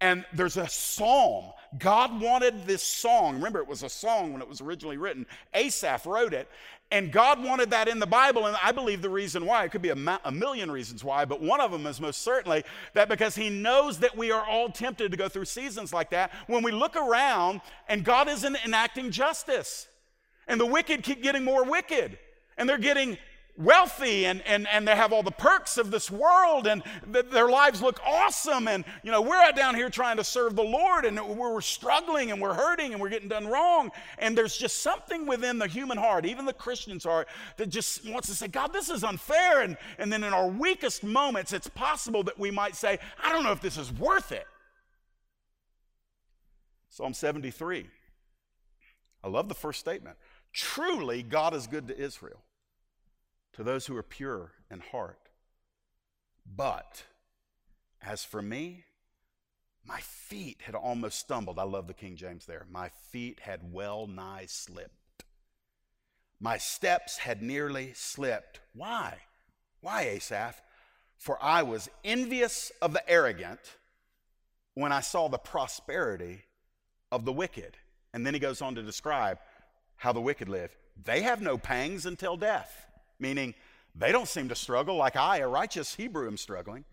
And 0.00 0.24
there's 0.32 0.56
a 0.56 0.68
psalm. 0.68 1.52
God 1.78 2.20
wanted 2.20 2.66
this 2.66 2.82
song. 2.82 3.36
Remember, 3.36 3.60
it 3.60 3.68
was 3.68 3.84
a 3.84 3.88
song 3.88 4.32
when 4.32 4.42
it 4.42 4.48
was 4.48 4.60
originally 4.60 4.96
written. 4.96 5.26
Asaph 5.54 6.06
wrote 6.06 6.34
it. 6.34 6.48
And 6.90 7.12
God 7.12 7.44
wanted 7.44 7.70
that 7.70 7.86
in 7.86 7.98
the 7.98 8.06
Bible, 8.06 8.46
and 8.46 8.56
I 8.62 8.72
believe 8.72 9.02
the 9.02 9.10
reason 9.10 9.44
why, 9.44 9.64
it 9.64 9.70
could 9.70 9.82
be 9.82 9.90
a, 9.90 9.96
ma- 9.96 10.20
a, 10.24 10.32
million 10.32 10.70
reasons 10.70 11.04
why, 11.04 11.26
but 11.26 11.42
one 11.42 11.60
of 11.60 11.70
them 11.70 11.86
is 11.86 12.00
most 12.00 12.22
certainly 12.22 12.64
that 12.94 13.10
because 13.10 13.36
He 13.36 13.50
knows 13.50 13.98
that 13.98 14.16
we 14.16 14.32
are 14.32 14.44
all 14.46 14.70
tempted 14.70 15.10
to 15.10 15.18
go 15.18 15.28
through 15.28 15.44
seasons 15.44 15.92
like 15.92 16.10
that 16.10 16.32
when 16.46 16.62
we 16.62 16.72
look 16.72 16.96
around 16.96 17.60
and 17.88 18.04
God 18.04 18.26
isn't 18.28 18.56
enacting 18.64 19.10
justice. 19.10 19.86
And 20.46 20.58
the 20.58 20.66
wicked 20.66 21.02
keep 21.02 21.22
getting 21.22 21.44
more 21.44 21.62
wicked, 21.62 22.18
and 22.56 22.66
they're 22.66 22.78
getting 22.78 23.18
wealthy 23.58 24.24
and, 24.24 24.40
and, 24.42 24.68
and 24.68 24.86
they 24.86 24.94
have 24.94 25.12
all 25.12 25.24
the 25.24 25.32
perks 25.32 25.78
of 25.78 25.90
this 25.90 26.10
world 26.10 26.68
and 26.68 26.82
th- 27.12 27.26
their 27.30 27.48
lives 27.48 27.82
look 27.82 28.00
awesome 28.06 28.68
and 28.68 28.84
you 29.02 29.10
know 29.10 29.20
we're 29.20 29.50
down 29.52 29.74
here 29.74 29.90
trying 29.90 30.16
to 30.16 30.22
serve 30.22 30.54
the 30.54 30.62
lord 30.62 31.04
and 31.04 31.20
we're 31.20 31.60
struggling 31.60 32.30
and 32.30 32.40
we're 32.40 32.54
hurting 32.54 32.92
and 32.92 33.00
we're 33.00 33.08
getting 33.08 33.28
done 33.28 33.48
wrong. 33.48 33.90
And 34.18 34.38
there's 34.38 34.56
just 34.56 34.80
something 34.80 35.26
within 35.26 35.58
the 35.58 35.66
human 35.66 35.98
heart 35.98 36.24
even 36.24 36.44
the 36.44 36.52
christian's 36.52 37.04
heart 37.04 37.26
that 37.56 37.68
just 37.68 38.08
wants 38.08 38.28
to 38.28 38.34
say 38.34 38.46
god 38.46 38.72
this 38.72 38.88
is 38.88 39.02
unfair. 39.02 39.62
And, 39.62 39.76
and 39.98 40.12
then 40.12 40.22
in 40.22 40.32
our 40.32 40.48
weakest 40.48 41.02
moments 41.02 41.52
it's 41.52 41.68
possible 41.68 42.22
that 42.24 42.38
we 42.38 42.52
might 42.52 42.76
say 42.76 42.98
i 43.22 43.32
don't 43.32 43.42
know 43.42 43.52
if 43.52 43.60
this 43.60 43.76
is 43.76 43.92
worth 43.92 44.30
it. 44.30 44.46
Psalm 46.90 47.12
73 47.12 47.88
i 49.24 49.28
love 49.28 49.48
the 49.48 49.54
first 49.54 49.80
statement. 49.80 50.16
Truly 50.52 51.24
god 51.24 51.54
is 51.54 51.66
good 51.66 51.88
to 51.88 51.98
israel 51.98 52.44
to 53.58 53.64
those 53.64 53.86
who 53.86 53.96
are 53.96 54.04
pure 54.04 54.52
in 54.70 54.78
heart. 54.78 55.30
But 56.46 57.02
as 58.00 58.22
for 58.22 58.40
me, 58.40 58.84
my 59.84 59.98
feet 59.98 60.58
had 60.62 60.76
almost 60.76 61.18
stumbled. 61.18 61.58
I 61.58 61.64
love 61.64 61.88
the 61.88 61.92
King 61.92 62.14
James 62.14 62.46
there. 62.46 62.66
My 62.70 62.88
feet 63.10 63.40
had 63.40 63.72
well 63.72 64.06
nigh 64.06 64.44
slipped. 64.46 65.24
My 66.38 66.56
steps 66.56 67.18
had 67.18 67.42
nearly 67.42 67.94
slipped. 67.94 68.60
Why? 68.74 69.16
Why, 69.80 70.02
Asaph? 70.02 70.62
For 71.16 71.36
I 71.42 71.64
was 71.64 71.90
envious 72.04 72.70
of 72.80 72.92
the 72.92 73.10
arrogant 73.10 73.76
when 74.74 74.92
I 74.92 75.00
saw 75.00 75.26
the 75.26 75.36
prosperity 75.36 76.44
of 77.10 77.24
the 77.24 77.32
wicked. 77.32 77.76
And 78.14 78.24
then 78.24 78.34
he 78.34 78.40
goes 78.40 78.62
on 78.62 78.76
to 78.76 78.84
describe 78.84 79.38
how 79.96 80.12
the 80.12 80.20
wicked 80.20 80.48
live. 80.48 80.76
They 81.04 81.22
have 81.22 81.42
no 81.42 81.58
pangs 81.58 82.06
until 82.06 82.36
death 82.36 82.84
meaning 83.18 83.54
they 83.94 84.12
don't 84.12 84.28
seem 84.28 84.48
to 84.48 84.54
struggle 84.54 84.96
like 84.96 85.16
I, 85.16 85.38
a 85.38 85.48
righteous 85.48 85.94
Hebrew, 85.94 86.26
am 86.26 86.36
struggling. 86.36 86.84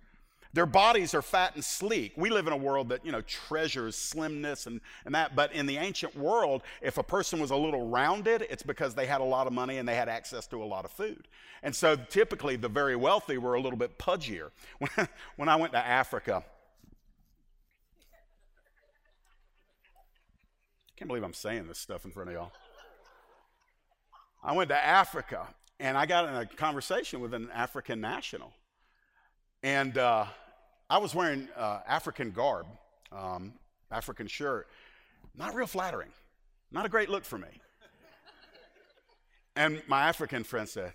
Their 0.53 0.65
bodies 0.65 1.13
are 1.13 1.21
fat 1.21 1.55
and 1.55 1.65
sleek. 1.65 2.13
We 2.15 2.30
live 2.30 2.47
in 2.47 2.53
a 2.53 2.57
world 2.57 2.88
that, 2.88 3.05
you 3.05 3.11
know, 3.11 3.19
treasures 3.21 3.97
slimness 3.97 4.67
and, 4.67 4.80
and 5.03 5.13
that. 5.13 5.36
But 5.36 5.51
in 5.51 5.65
the 5.65 5.76
ancient 5.76 6.15
world, 6.15 6.63
if 6.82 6.97
a 6.97 7.03
person 7.03 7.41
was 7.41 7.51
a 7.51 7.57
little 7.57 7.89
rounded, 7.89 8.47
it's 8.49 8.63
because 8.63 8.95
they 8.95 9.05
had 9.05 9.19
a 9.19 9.26
lot 9.26 9.47
of 9.47 9.53
money 9.53 9.80
and 9.80 9.88
they 9.88 9.95
had 9.95 10.07
access 10.07 10.47
to 10.47 10.63
a 10.63 10.65
lot 10.65 10.86
of 10.86 10.91
food. 10.91 11.28
And 11.61 11.76
so 11.76 11.97
typically 11.97 12.55
the 12.55 12.69
very 12.69 12.95
wealthy 12.95 13.38
were 13.38 13.55
a 13.55 13.59
little 13.59 13.78
bit 13.78 13.99
pudgier. 13.99 14.51
When, 14.80 15.09
when 15.36 15.49
I 15.49 15.57
went 15.57 15.73
to 15.73 15.86
Africa, 15.86 16.41
I 20.88 20.93
can't 20.95 21.09
believe 21.09 21.23
I'm 21.23 21.34
saying 21.34 21.67
this 21.67 21.80
stuff 21.80 22.05
in 22.05 22.11
front 22.11 22.30
of 22.30 22.36
y'all. 22.36 22.53
I 24.41 24.53
went 24.53 24.69
to 24.69 24.78
Africa 24.78 25.47
and 25.80 25.97
I 25.97 26.05
got 26.05 26.30
in 26.30 26.36
a 26.36 26.45
conversation 26.45 27.19
with 27.19 27.34
an 27.34 27.49
African 27.53 27.99
national. 27.99 28.53
And 29.63 29.97
uh, 29.97 30.26
I 30.89 30.97
was 30.97 31.15
wearing 31.15 31.49
uh, 31.55 31.80
African 31.88 32.32
garb, 32.32 32.67
um, 33.11 33.53
African 33.91 34.28
shirt. 34.28 34.67
Not 35.36 35.53
real 35.53 35.67
flattering. 35.67 36.09
Not 36.71 36.86
a 36.86 36.89
great 36.89 37.09
look 37.09 37.26
for 37.26 37.38
me. 37.38 37.47
And 39.55 39.82
my 39.88 40.03
African 40.03 40.43
friend 40.43 40.67
said, 40.67 40.93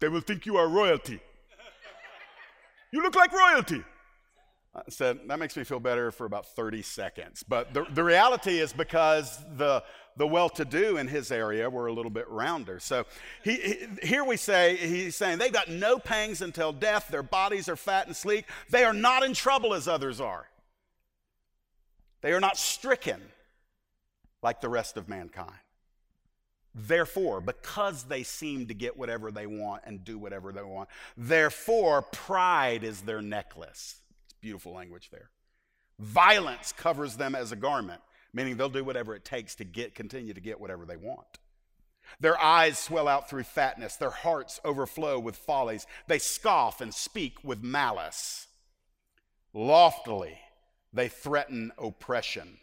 They 0.00 0.08
will 0.08 0.20
think 0.20 0.46
you 0.46 0.56
are 0.56 0.68
royalty. 0.68 1.20
You 2.92 3.02
look 3.02 3.16
like 3.16 3.32
royalty. 3.32 3.82
I 4.74 4.82
said, 4.88 5.20
That 5.26 5.38
makes 5.38 5.56
me 5.56 5.64
feel 5.64 5.80
better 5.80 6.10
for 6.10 6.26
about 6.26 6.46
30 6.46 6.82
seconds. 6.82 7.44
But 7.46 7.74
the, 7.74 7.84
the 7.92 8.04
reality 8.04 8.58
is 8.58 8.72
because 8.72 9.44
the 9.56 9.82
the 10.16 10.26
well 10.26 10.48
to 10.50 10.64
do 10.64 10.96
in 10.96 11.08
his 11.08 11.30
area 11.30 11.68
were 11.68 11.86
a 11.86 11.92
little 11.92 12.10
bit 12.10 12.28
rounder. 12.28 12.80
So 12.80 13.04
he, 13.44 13.56
he, 13.56 13.86
here 14.02 14.24
we 14.24 14.36
say, 14.36 14.76
he's 14.76 15.14
saying 15.16 15.38
they've 15.38 15.52
got 15.52 15.68
no 15.68 15.98
pangs 15.98 16.40
until 16.40 16.72
death. 16.72 17.08
Their 17.08 17.22
bodies 17.22 17.68
are 17.68 17.76
fat 17.76 18.06
and 18.06 18.16
sleek. 18.16 18.46
They 18.70 18.84
are 18.84 18.94
not 18.94 19.22
in 19.22 19.34
trouble 19.34 19.74
as 19.74 19.86
others 19.86 20.20
are. 20.20 20.48
They 22.22 22.32
are 22.32 22.40
not 22.40 22.56
stricken 22.56 23.20
like 24.42 24.60
the 24.60 24.68
rest 24.68 24.96
of 24.96 25.08
mankind. 25.08 25.52
Therefore, 26.74 27.40
because 27.40 28.04
they 28.04 28.22
seem 28.22 28.66
to 28.66 28.74
get 28.74 28.98
whatever 28.98 29.30
they 29.30 29.46
want 29.46 29.82
and 29.86 30.04
do 30.04 30.18
whatever 30.18 30.52
they 30.52 30.62
want, 30.62 30.88
therefore, 31.16 32.02
pride 32.02 32.84
is 32.84 33.02
their 33.02 33.22
necklace. 33.22 33.96
It's 34.24 34.34
beautiful 34.40 34.72
language 34.72 35.08
there. 35.10 35.30
Violence 35.98 36.72
covers 36.72 37.16
them 37.16 37.34
as 37.34 37.50
a 37.52 37.56
garment 37.56 38.02
meaning 38.36 38.58
they'll 38.58 38.68
do 38.68 38.84
whatever 38.84 39.16
it 39.16 39.24
takes 39.24 39.54
to 39.54 39.64
get 39.64 39.94
continue 39.94 40.34
to 40.34 40.40
get 40.40 40.60
whatever 40.60 40.84
they 40.84 40.98
want. 40.98 41.38
Their 42.20 42.38
eyes 42.38 42.78
swell 42.78 43.08
out 43.08 43.30
through 43.30 43.44
fatness, 43.44 43.96
their 43.96 44.10
hearts 44.10 44.60
overflow 44.62 45.18
with 45.18 45.36
follies. 45.36 45.86
They 46.06 46.18
scoff 46.18 46.82
and 46.82 46.94
speak 46.94 47.42
with 47.42 47.62
malice. 47.62 48.46
Loftily, 49.54 50.38
they 50.92 51.08
threaten 51.08 51.72
oppression. 51.78 52.58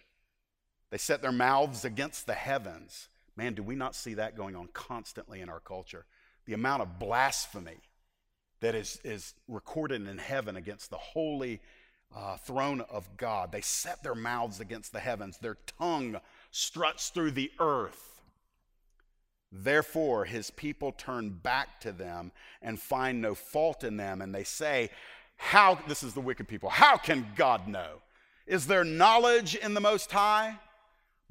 They 0.91 0.99
set 0.99 1.23
their 1.23 1.31
mouths 1.31 1.83
against 1.83 2.27
the 2.27 2.35
heavens. 2.35 3.09
Man, 3.35 3.55
do 3.55 3.63
we 3.63 3.75
not 3.75 3.95
see 3.95 4.13
that 4.13 4.37
going 4.37 4.55
on 4.55 4.67
constantly 4.73 5.41
in 5.41 5.49
our 5.49 5.59
culture? 5.59 6.05
The 6.45 6.53
amount 6.53 6.83
of 6.83 6.99
blasphemy 6.99 7.79
that 8.59 8.75
is, 8.75 8.99
is 9.03 9.33
recorded 9.47 10.07
in 10.07 10.19
heaven 10.19 10.55
against 10.55 10.91
the 10.91 10.97
holy 10.97 11.61
uh, 12.15 12.37
throne 12.37 12.81
of 12.89 13.17
God. 13.17 13.51
They 13.51 13.61
set 13.61 14.03
their 14.03 14.15
mouths 14.15 14.59
against 14.59 14.93
the 14.93 14.99
heavens, 14.99 15.37
their 15.37 15.57
tongue 15.79 16.17
struts 16.51 17.09
through 17.09 17.31
the 17.31 17.51
earth. 17.59 18.21
Therefore, 19.51 20.25
his 20.25 20.49
people 20.49 20.91
turn 20.91 21.29
back 21.29 21.79
to 21.81 21.91
them 21.91 22.31
and 22.61 22.79
find 22.79 23.21
no 23.21 23.35
fault 23.35 23.83
in 23.83 23.97
them. 23.97 24.21
And 24.21 24.33
they 24.33 24.43
say, 24.43 24.89
How, 25.37 25.79
this 25.87 26.01
is 26.01 26.13
the 26.13 26.21
wicked 26.21 26.47
people, 26.47 26.69
how 26.69 26.97
can 26.97 27.27
God 27.35 27.67
know? 27.67 28.01
Is 28.47 28.67
there 28.67 28.83
knowledge 28.83 29.55
in 29.55 29.73
the 29.73 29.79
Most 29.79 30.11
High? 30.11 30.59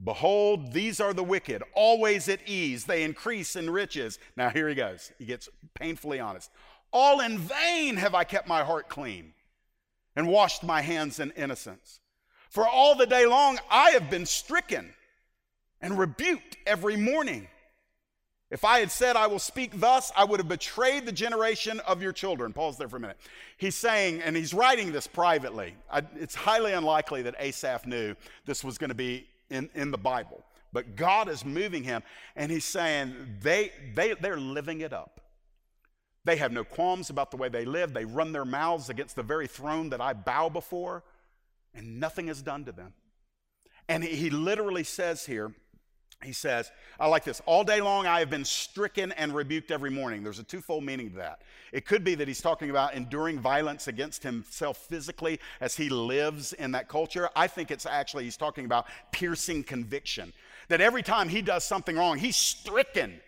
Behold, 0.03 0.72
these 0.72 1.01
are 1.01 1.12
the 1.12 1.22
wicked, 1.22 1.62
always 1.74 2.28
at 2.28 2.41
ease. 2.49 2.85
They 2.85 3.05
increase 3.05 3.55
in 3.55 3.70
riches. 3.70 4.18
Now, 4.37 4.49
here 4.49 4.68
he 4.68 4.74
goes. 4.74 5.12
He 5.18 5.26
gets 5.26 5.49
painfully 5.74 6.18
honest. 6.18 6.51
All 6.93 7.20
in 7.20 7.39
vain 7.39 7.97
have 7.97 8.14
I 8.14 8.24
kept 8.24 8.49
my 8.49 8.64
heart 8.64 8.89
clean 8.89 9.35
and 10.16 10.28
washed 10.28 10.62
my 10.62 10.80
hands 10.80 11.20
in 11.20 11.30
innocence. 11.32 12.00
For 12.50 12.66
all 12.66 12.94
the 12.94 13.06
day 13.06 13.26
long 13.26 13.58
I 13.70 13.90
have 13.90 14.10
been 14.10 14.26
stricken 14.26 14.92
and 15.80 15.98
rebuked 15.98 16.56
every 16.66 16.96
morning. 16.96 17.48
If 18.50 18.66
I 18.66 18.80
had 18.80 18.90
said, 18.90 19.16
I 19.16 19.28
will 19.28 19.38
speak 19.38 19.80
thus, 19.80 20.12
I 20.14 20.24
would 20.24 20.38
have 20.38 20.48
betrayed 20.48 21.06
the 21.06 21.12
generation 21.12 21.80
of 21.80 22.02
your 22.02 22.12
children. 22.12 22.52
Pause 22.52 22.76
there 22.76 22.88
for 22.88 22.98
a 22.98 23.00
minute. 23.00 23.16
He's 23.56 23.74
saying, 23.74 24.20
and 24.20 24.36
he's 24.36 24.52
writing 24.52 24.92
this 24.92 25.06
privately. 25.06 25.74
I, 25.90 26.02
it's 26.16 26.34
highly 26.34 26.74
unlikely 26.74 27.22
that 27.22 27.34
Asaph 27.38 27.86
knew 27.86 28.14
this 28.44 28.62
was 28.62 28.76
going 28.76 28.90
to 28.90 28.94
be 28.94 29.26
in, 29.48 29.70
in 29.74 29.90
the 29.90 29.96
Bible. 29.96 30.44
But 30.70 30.96
God 30.96 31.30
is 31.30 31.46
moving 31.46 31.82
him, 31.82 32.02
and 32.36 32.52
he's 32.52 32.66
saying, 32.66 33.14
they, 33.40 33.72
they, 33.94 34.12
they're 34.20 34.36
living 34.36 34.82
it 34.82 34.92
up. 34.92 35.21
They 36.24 36.36
have 36.36 36.52
no 36.52 36.64
qualms 36.64 37.10
about 37.10 37.30
the 37.30 37.36
way 37.36 37.48
they 37.48 37.64
live. 37.64 37.92
They 37.92 38.04
run 38.04 38.32
their 38.32 38.44
mouths 38.44 38.88
against 38.88 39.16
the 39.16 39.22
very 39.22 39.46
throne 39.46 39.90
that 39.90 40.00
I 40.00 40.12
bow 40.12 40.48
before, 40.48 41.02
and 41.74 41.98
nothing 41.98 42.28
is 42.28 42.42
done 42.42 42.64
to 42.66 42.72
them. 42.72 42.92
And 43.88 44.04
he, 44.04 44.30
literally 44.30 44.84
says 44.84 45.26
here, 45.26 45.52
he 46.22 46.32
says, 46.32 46.70
I 47.00 47.08
like 47.08 47.24
this. 47.24 47.42
All 47.46 47.64
day 47.64 47.80
long 47.80 48.06
I 48.06 48.20
have 48.20 48.30
been 48.30 48.44
stricken 48.44 49.10
and 49.12 49.34
rebuked 49.34 49.72
every 49.72 49.90
morning. 49.90 50.22
There's 50.22 50.38
a 50.38 50.44
twofold 50.44 50.84
meaning 50.84 51.10
to 51.10 51.16
that. 51.16 51.42
It 51.72 51.84
could 51.84 52.04
be 52.04 52.14
that 52.14 52.28
he's 52.28 52.40
talking 52.40 52.70
about 52.70 52.94
enduring 52.94 53.40
violence 53.40 53.88
against 53.88 54.22
himself 54.22 54.76
physically 54.76 55.40
as 55.60 55.76
he 55.76 55.88
lives 55.88 56.52
in 56.52 56.70
that 56.72 56.88
culture. 56.88 57.28
I 57.34 57.48
think 57.48 57.72
it's 57.72 57.86
actually 57.86 58.22
he's 58.22 58.36
talking 58.36 58.66
about 58.66 58.86
piercing 59.10 59.64
conviction. 59.64 60.32
That 60.68 60.80
every 60.80 61.02
time 61.02 61.28
he 61.28 61.42
does 61.42 61.64
something 61.64 61.96
wrong, 61.96 62.18
he's 62.18 62.36
stricken. 62.36 63.20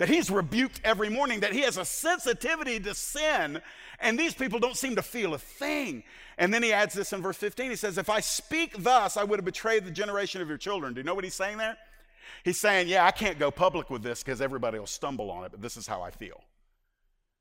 That 0.00 0.08
he's 0.08 0.30
rebuked 0.30 0.80
every 0.82 1.10
morning, 1.10 1.40
that 1.40 1.52
he 1.52 1.60
has 1.60 1.76
a 1.76 1.84
sensitivity 1.84 2.80
to 2.80 2.94
sin, 2.94 3.60
and 4.00 4.18
these 4.18 4.32
people 4.32 4.58
don't 4.58 4.74
seem 4.76 4.96
to 4.96 5.02
feel 5.02 5.34
a 5.34 5.38
thing. 5.38 6.04
And 6.38 6.54
then 6.54 6.62
he 6.62 6.72
adds 6.72 6.94
this 6.94 7.12
in 7.12 7.20
verse 7.20 7.36
15. 7.36 7.68
He 7.68 7.76
says, 7.76 7.98
If 7.98 8.08
I 8.08 8.20
speak 8.20 8.82
thus, 8.82 9.18
I 9.18 9.24
would 9.24 9.38
have 9.38 9.44
betrayed 9.44 9.84
the 9.84 9.90
generation 9.90 10.40
of 10.40 10.48
your 10.48 10.56
children. 10.56 10.94
Do 10.94 11.00
you 11.00 11.04
know 11.04 11.14
what 11.14 11.24
he's 11.24 11.34
saying 11.34 11.58
there? 11.58 11.76
He's 12.44 12.58
saying, 12.58 12.88
Yeah, 12.88 13.04
I 13.04 13.10
can't 13.10 13.38
go 13.38 13.50
public 13.50 13.90
with 13.90 14.02
this 14.02 14.22
because 14.22 14.40
everybody 14.40 14.78
will 14.78 14.86
stumble 14.86 15.30
on 15.30 15.44
it, 15.44 15.50
but 15.50 15.60
this 15.60 15.76
is 15.76 15.86
how 15.86 16.00
I 16.00 16.10
feel. 16.10 16.40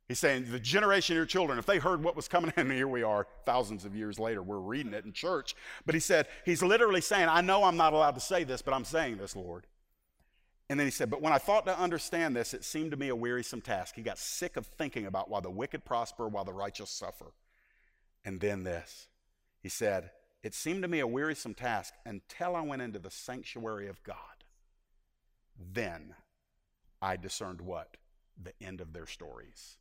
He's 0.10 0.20
saying, 0.20 0.52
The 0.52 0.60
generation 0.60 1.14
of 1.14 1.20
your 1.20 1.26
children, 1.28 1.60
if 1.60 1.66
they 1.66 1.78
heard 1.78 2.04
what 2.04 2.18
was 2.18 2.28
coming, 2.28 2.52
and 2.58 2.70
here 2.74 2.90
we 2.90 3.04
are 3.04 3.26
thousands 3.46 3.86
of 3.86 3.96
years 3.96 4.20
later, 4.20 4.44
we're 4.44 4.60
reading 4.60 4.94
it 4.94 5.06
in 5.06 5.14
church. 5.14 5.56
But 5.86 5.96
he 5.96 6.02
said, 6.02 6.28
He's 6.44 6.62
literally 6.62 7.00
saying, 7.00 7.30
I 7.30 7.40
know 7.40 7.64
I'm 7.64 7.78
not 7.78 7.94
allowed 7.94 8.16
to 8.16 8.20
say 8.20 8.44
this, 8.44 8.62
but 8.62 8.74
I'm 8.74 8.84
saying 8.84 9.16
this, 9.16 9.34
Lord. 9.34 9.66
And 10.70 10.80
then 10.80 10.86
he 10.86 10.92
said, 10.92 11.10
But 11.10 11.22
when 11.22 11.34
I 11.34 11.40
thought 11.40 11.66
to 11.66 11.78
understand 11.78 12.36
this, 12.36 12.54
it 12.54 12.64
seemed 12.64 12.92
to 12.92 12.98
me 12.98 13.10
a 13.10 13.16
wearisome 13.16 13.62
task. 13.62 13.96
He 13.96 14.04
got 14.04 14.20
sick 14.20 14.56
of 14.56 14.68
thinking 14.68 15.08
about 15.08 15.30
why 15.30 15.40
the 15.40 15.50
wicked 15.50 15.84
prosper 15.84 16.28
while 16.28 16.46
the 16.46 16.54
righteous 16.54 16.92
suffer. 16.92 17.34
And 18.24 18.40
then 18.40 18.64
this. 18.64 19.08
He 19.62 19.70
said, 19.70 20.12
It 20.44 20.54
seemed 20.54 20.84
to 20.84 20.88
me 20.88 21.00
a 21.00 21.08
wearisome 21.08 21.56
task 21.56 21.96
until 22.06 22.56
I 22.56 22.62
went 22.62 22.84
into 22.84 23.00
the 23.00 23.10
sanctuary 23.10 23.88
of 23.88 24.04
God. 24.04 24.16
Then 25.74 26.14
I 27.02 27.18
discerned 27.18 27.62
what? 27.62 27.98
The 28.42 28.54
end 28.62 28.80
of 28.80 28.94
their 28.94 29.08
stories. 29.08 29.78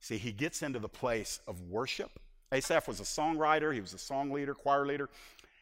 See, 0.00 0.18
he 0.18 0.32
gets 0.32 0.62
into 0.62 0.78
the 0.78 0.88
place 0.88 1.40
of 1.46 1.62
worship. 1.62 2.20
Asaph 2.52 2.88
was 2.88 3.00
a 3.00 3.04
songwriter, 3.04 3.72
he 3.72 3.80
was 3.80 3.94
a 3.94 3.98
song 3.98 4.30
leader, 4.30 4.54
choir 4.54 4.84
leader. 4.86 5.08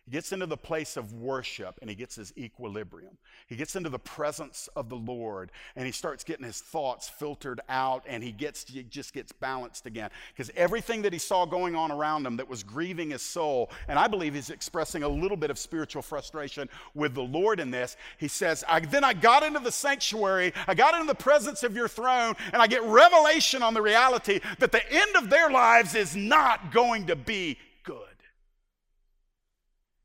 He 0.09 0.13
gets 0.13 0.33
into 0.33 0.47
the 0.47 0.57
place 0.57 0.97
of 0.97 1.13
worship 1.13 1.79
and 1.83 1.91
he 1.91 1.95
gets 1.95 2.17
his 2.17 2.33
equilibrium. 2.39 3.19
He 3.47 3.57
gets 3.57 3.77
into 3.77 3.91
the 3.91 3.99
presence 3.99 4.67
of 4.75 4.89
the 4.89 4.97
Lord 4.97 5.53
and 5.77 5.85
he 5.85 5.93
starts 5.93 6.25
getting 6.25 6.47
his 6.47 6.63
thoughts 6.63 7.11
filtered 7.11 7.61
out 7.69 8.05
and 8.09 8.25
he 8.25 8.33
gets 8.33 8.65
he 8.67 8.85
just 8.85 9.13
gets 9.13 9.33
balanced 9.33 9.85
again. 9.85 10.09
Because 10.35 10.51
everything 10.57 11.03
that 11.03 11.13
he 11.13 11.19
saw 11.19 11.45
going 11.45 11.77
on 11.77 11.93
around 11.93 12.25
him 12.25 12.39
that 12.39 12.49
was 12.49 12.63
grieving 12.63 13.11
his 13.11 13.21
soul, 13.21 13.71
and 13.87 13.99
I 13.99 14.09
believe 14.09 14.33
he's 14.33 14.49
expressing 14.49 15.03
a 15.03 15.09
little 15.09 15.37
bit 15.37 15.51
of 15.51 15.59
spiritual 15.59 16.01
frustration 16.01 16.71
with 16.95 17.13
the 17.13 17.21
Lord 17.21 17.61
in 17.61 17.71
this. 17.71 17.99
He 18.17 18.29
says, 18.29 18.65
I, 18.67 18.81
Then 18.81 19.05
I 19.05 19.13
got 19.13 19.43
into 19.43 19.61
the 19.61 19.71
sanctuary, 19.71 20.55
I 20.67 20.75
got 20.75 20.95
into 20.95 21.07
the 21.07 21.15
presence 21.15 21.65
of 21.65 21.77
your 21.77 21.87
throne, 21.87 22.35
and 22.55 22.63
I 22.63 22.67
get 22.67 22.83
revelation 22.83 23.63
on 23.63 23.75
the 23.75 23.83
reality 23.83 24.41
that 24.59 24.73
the 24.73 24.91
end 24.91 25.17
of 25.17 25.29
their 25.29 25.51
lives 25.51 25.95
is 25.95 26.17
not 26.17 26.73
going 26.73 27.09
to 27.09 27.15
be 27.15 27.59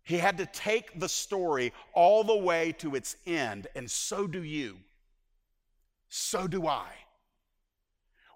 he 0.03 0.17
had 0.17 0.37
to 0.37 0.45
take 0.45 0.99
the 0.99 1.09
story 1.09 1.73
all 1.93 2.23
the 2.23 2.35
way 2.35 2.73
to 2.73 2.95
its 2.95 3.15
end, 3.25 3.67
and 3.75 3.89
so 3.89 4.27
do 4.27 4.43
you. 4.43 4.77
So 6.09 6.47
do 6.47 6.67
I. 6.67 6.87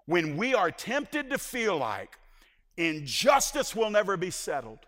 When 0.06 0.36
we 0.36 0.54
are 0.54 0.70
tempted 0.70 1.28
to 1.30 1.38
feel 1.38 1.76
like 1.76 2.18
injustice 2.78 3.76
will 3.76 3.90
never 3.90 4.16
be 4.16 4.30
settled, 4.30 4.78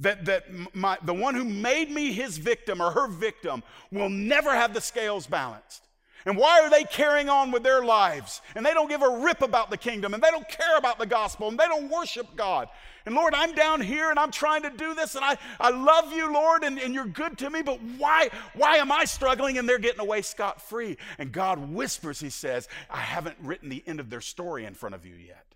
that, 0.00 0.24
that 0.24 0.44
my, 0.74 0.98
the 1.04 1.14
one 1.14 1.34
who 1.34 1.44
made 1.44 1.90
me 1.90 2.12
his 2.12 2.36
victim 2.36 2.82
or 2.82 2.90
her 2.90 3.06
victim 3.06 3.62
will 3.92 4.10
never 4.10 4.54
have 4.54 4.74
the 4.74 4.80
scales 4.80 5.26
balanced. 5.26 5.85
And 6.26 6.36
why 6.36 6.60
are 6.60 6.68
they 6.68 6.82
carrying 6.82 7.28
on 7.28 7.52
with 7.52 7.62
their 7.62 7.84
lives? 7.84 8.42
And 8.56 8.66
they 8.66 8.74
don't 8.74 8.88
give 8.88 9.02
a 9.02 9.18
rip 9.20 9.42
about 9.42 9.70
the 9.70 9.76
kingdom, 9.76 10.12
and 10.12 10.20
they 10.20 10.30
don't 10.30 10.48
care 10.48 10.76
about 10.76 10.98
the 10.98 11.06
gospel, 11.06 11.48
and 11.48 11.56
they 11.56 11.66
don't 11.66 11.88
worship 11.88 12.34
God. 12.34 12.68
And 13.06 13.14
Lord, 13.14 13.32
I'm 13.32 13.54
down 13.54 13.80
here 13.80 14.10
and 14.10 14.18
I'm 14.18 14.32
trying 14.32 14.62
to 14.62 14.70
do 14.70 14.92
this, 14.92 15.14
and 15.14 15.24
I, 15.24 15.38
I 15.60 15.70
love 15.70 16.12
you, 16.12 16.32
Lord, 16.32 16.64
and, 16.64 16.80
and 16.80 16.92
you're 16.92 17.06
good 17.06 17.38
to 17.38 17.48
me, 17.48 17.62
but 17.62 17.80
why, 17.98 18.30
why 18.54 18.78
am 18.78 18.90
I 18.90 19.04
struggling 19.04 19.56
and 19.56 19.68
they're 19.68 19.78
getting 19.78 20.00
away 20.00 20.22
scot 20.22 20.60
free? 20.60 20.98
And 21.16 21.30
God 21.30 21.72
whispers, 21.72 22.18
He 22.18 22.30
says, 22.30 22.68
I 22.90 22.98
haven't 22.98 23.36
written 23.40 23.68
the 23.68 23.84
end 23.86 24.00
of 24.00 24.10
their 24.10 24.20
story 24.20 24.64
in 24.64 24.74
front 24.74 24.96
of 24.96 25.06
you 25.06 25.14
yet. 25.14 25.46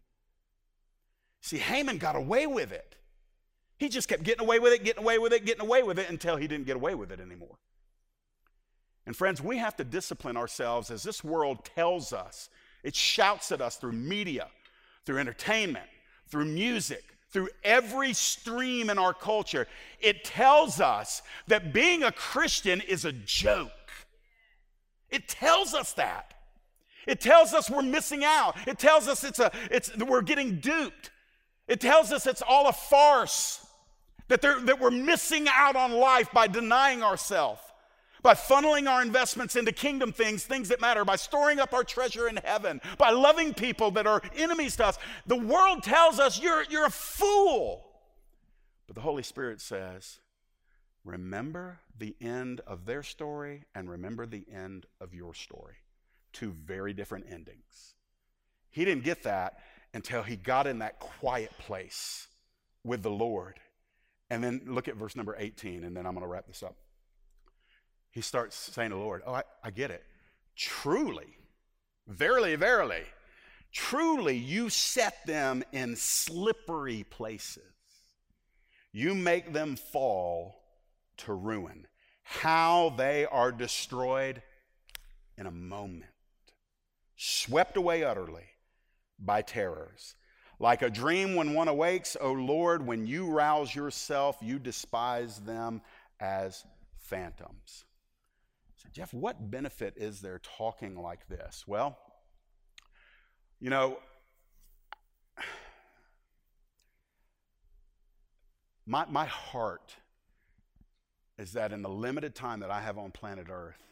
See, 1.40 1.58
Haman 1.58 1.98
got 1.98 2.14
away 2.14 2.46
with 2.46 2.70
it. 2.70 2.94
He 3.76 3.88
just 3.88 4.06
kept 4.06 4.22
getting 4.22 4.42
away 4.42 4.60
with 4.60 4.72
it, 4.72 4.84
getting 4.84 5.02
away 5.02 5.18
with 5.18 5.32
it, 5.32 5.44
getting 5.44 5.62
away 5.62 5.82
with 5.82 5.98
it 5.98 6.08
until 6.08 6.36
he 6.36 6.46
didn't 6.46 6.66
get 6.66 6.76
away 6.76 6.94
with 6.94 7.10
it 7.10 7.18
anymore. 7.18 7.58
And 9.06 9.16
friends, 9.16 9.40
we 9.40 9.58
have 9.58 9.76
to 9.76 9.84
discipline 9.84 10.36
ourselves 10.36 10.90
as 10.90 11.02
this 11.02 11.24
world 11.24 11.64
tells 11.64 12.12
us. 12.12 12.48
It 12.82 12.94
shouts 12.94 13.52
at 13.52 13.60
us 13.60 13.76
through 13.76 13.92
media, 13.92 14.48
through 15.04 15.18
entertainment, 15.18 15.86
through 16.28 16.46
music, 16.46 17.04
through 17.30 17.48
every 17.64 18.12
stream 18.12 18.90
in 18.90 18.98
our 18.98 19.14
culture. 19.14 19.66
It 20.00 20.24
tells 20.24 20.80
us 20.80 21.22
that 21.46 21.72
being 21.72 22.02
a 22.02 22.12
Christian 22.12 22.80
is 22.80 23.04
a 23.04 23.12
joke. 23.12 23.70
It 25.10 25.28
tells 25.28 25.74
us 25.74 25.92
that. 25.94 26.34
It 27.06 27.20
tells 27.20 27.54
us 27.54 27.70
we're 27.70 27.82
missing 27.82 28.24
out. 28.24 28.56
It 28.66 28.78
tells 28.78 29.08
us 29.08 29.24
it's 29.24 29.38
a, 29.38 29.50
it's, 29.70 29.96
we're 29.96 30.22
getting 30.22 30.60
duped. 30.60 31.10
It 31.66 31.80
tells 31.80 32.12
us 32.12 32.26
it's 32.26 32.42
all 32.46 32.68
a 32.68 32.72
farce, 32.72 33.66
that, 34.28 34.42
that 34.42 34.78
we're 34.80 34.90
missing 34.90 35.46
out 35.48 35.74
on 35.74 35.92
life 35.92 36.30
by 36.32 36.46
denying 36.46 37.02
ourselves 37.02 37.60
by 38.22 38.34
funneling 38.34 38.88
our 38.88 39.02
investments 39.02 39.56
into 39.56 39.72
kingdom 39.72 40.12
things, 40.12 40.44
things 40.44 40.68
that 40.68 40.80
matter, 40.80 41.04
by 41.04 41.16
storing 41.16 41.58
up 41.58 41.72
our 41.72 41.84
treasure 41.84 42.28
in 42.28 42.36
heaven, 42.36 42.80
by 42.98 43.10
loving 43.10 43.54
people 43.54 43.90
that 43.92 44.06
are 44.06 44.22
enemies 44.36 44.76
to 44.76 44.86
us. 44.86 44.98
The 45.26 45.36
world 45.36 45.82
tells 45.82 46.18
us 46.18 46.40
you're, 46.40 46.64
you're 46.68 46.86
a 46.86 46.90
fool. 46.90 47.86
But 48.86 48.96
the 48.96 49.02
Holy 49.02 49.22
Spirit 49.22 49.60
says, 49.60 50.20
remember 51.04 51.80
the 51.96 52.16
end 52.20 52.60
of 52.66 52.86
their 52.86 53.02
story 53.02 53.64
and 53.74 53.88
remember 53.88 54.26
the 54.26 54.44
end 54.52 54.86
of 55.00 55.14
your 55.14 55.34
story. 55.34 55.76
Two 56.32 56.52
very 56.52 56.92
different 56.92 57.26
endings. 57.30 57.94
He 58.70 58.84
didn't 58.84 59.04
get 59.04 59.24
that 59.24 59.58
until 59.94 60.22
he 60.22 60.36
got 60.36 60.66
in 60.66 60.78
that 60.78 61.00
quiet 61.00 61.50
place 61.58 62.28
with 62.84 63.02
the 63.02 63.10
Lord. 63.10 63.58
And 64.28 64.44
then 64.44 64.62
look 64.66 64.86
at 64.86 64.94
verse 64.94 65.16
number 65.16 65.34
18, 65.36 65.82
and 65.82 65.96
then 65.96 66.06
I'm 66.06 66.14
going 66.14 66.22
to 66.22 66.28
wrap 66.28 66.46
this 66.46 66.62
up 66.62 66.76
he 68.10 68.20
starts 68.20 68.56
saying 68.56 68.90
to 68.90 68.96
the 68.96 69.02
Lord, 69.02 69.22
Oh, 69.26 69.34
I, 69.34 69.42
I 69.62 69.70
get 69.70 69.90
it. 69.90 70.04
Truly, 70.56 71.38
verily, 72.06 72.56
verily, 72.56 73.04
truly, 73.72 74.36
you 74.36 74.68
set 74.68 75.26
them 75.26 75.62
in 75.72 75.96
slippery 75.96 77.04
places. 77.08 77.62
You 78.92 79.14
make 79.14 79.52
them 79.52 79.76
fall 79.76 80.60
to 81.18 81.32
ruin. 81.32 81.86
How 82.22 82.94
they 82.96 83.26
are 83.26 83.52
destroyed 83.52 84.42
in 85.36 85.46
a 85.46 85.50
moment, 85.50 86.10
swept 87.16 87.76
away 87.76 88.04
utterly 88.04 88.44
by 89.18 89.42
terrors. 89.42 90.14
Like 90.58 90.82
a 90.82 90.90
dream 90.90 91.34
when 91.34 91.54
one 91.54 91.68
awakes, 91.68 92.16
O 92.20 92.32
Lord, 92.32 92.86
when 92.86 93.06
you 93.06 93.30
rouse 93.30 93.74
yourself, 93.74 94.36
you 94.42 94.58
despise 94.58 95.40
them 95.40 95.80
as 96.20 96.64
phantoms. 96.98 97.84
Jeff, 98.92 99.12
what 99.12 99.50
benefit 99.50 99.94
is 99.96 100.20
there 100.20 100.40
talking 100.56 101.00
like 101.00 101.28
this? 101.28 101.64
Well, 101.66 101.98
you 103.60 103.70
know, 103.70 103.98
my, 108.86 109.04
my 109.06 109.26
heart 109.26 109.94
is 111.38 111.52
that 111.52 111.72
in 111.72 111.82
the 111.82 111.88
limited 111.88 112.34
time 112.34 112.60
that 112.60 112.70
I 112.70 112.80
have 112.80 112.98
on 112.98 113.10
planet 113.10 113.48
Earth, 113.50 113.82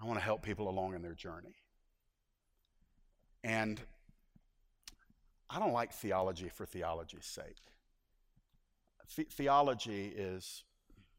I 0.00 0.06
want 0.06 0.18
to 0.18 0.24
help 0.24 0.42
people 0.42 0.68
along 0.68 0.94
in 0.94 1.02
their 1.02 1.14
journey. 1.14 1.56
And 3.44 3.80
I 5.48 5.58
don't 5.58 5.72
like 5.72 5.92
theology 5.92 6.48
for 6.48 6.64
theology's 6.64 7.26
sake. 7.26 7.56
The- 9.16 9.24
theology 9.24 10.06
is, 10.06 10.62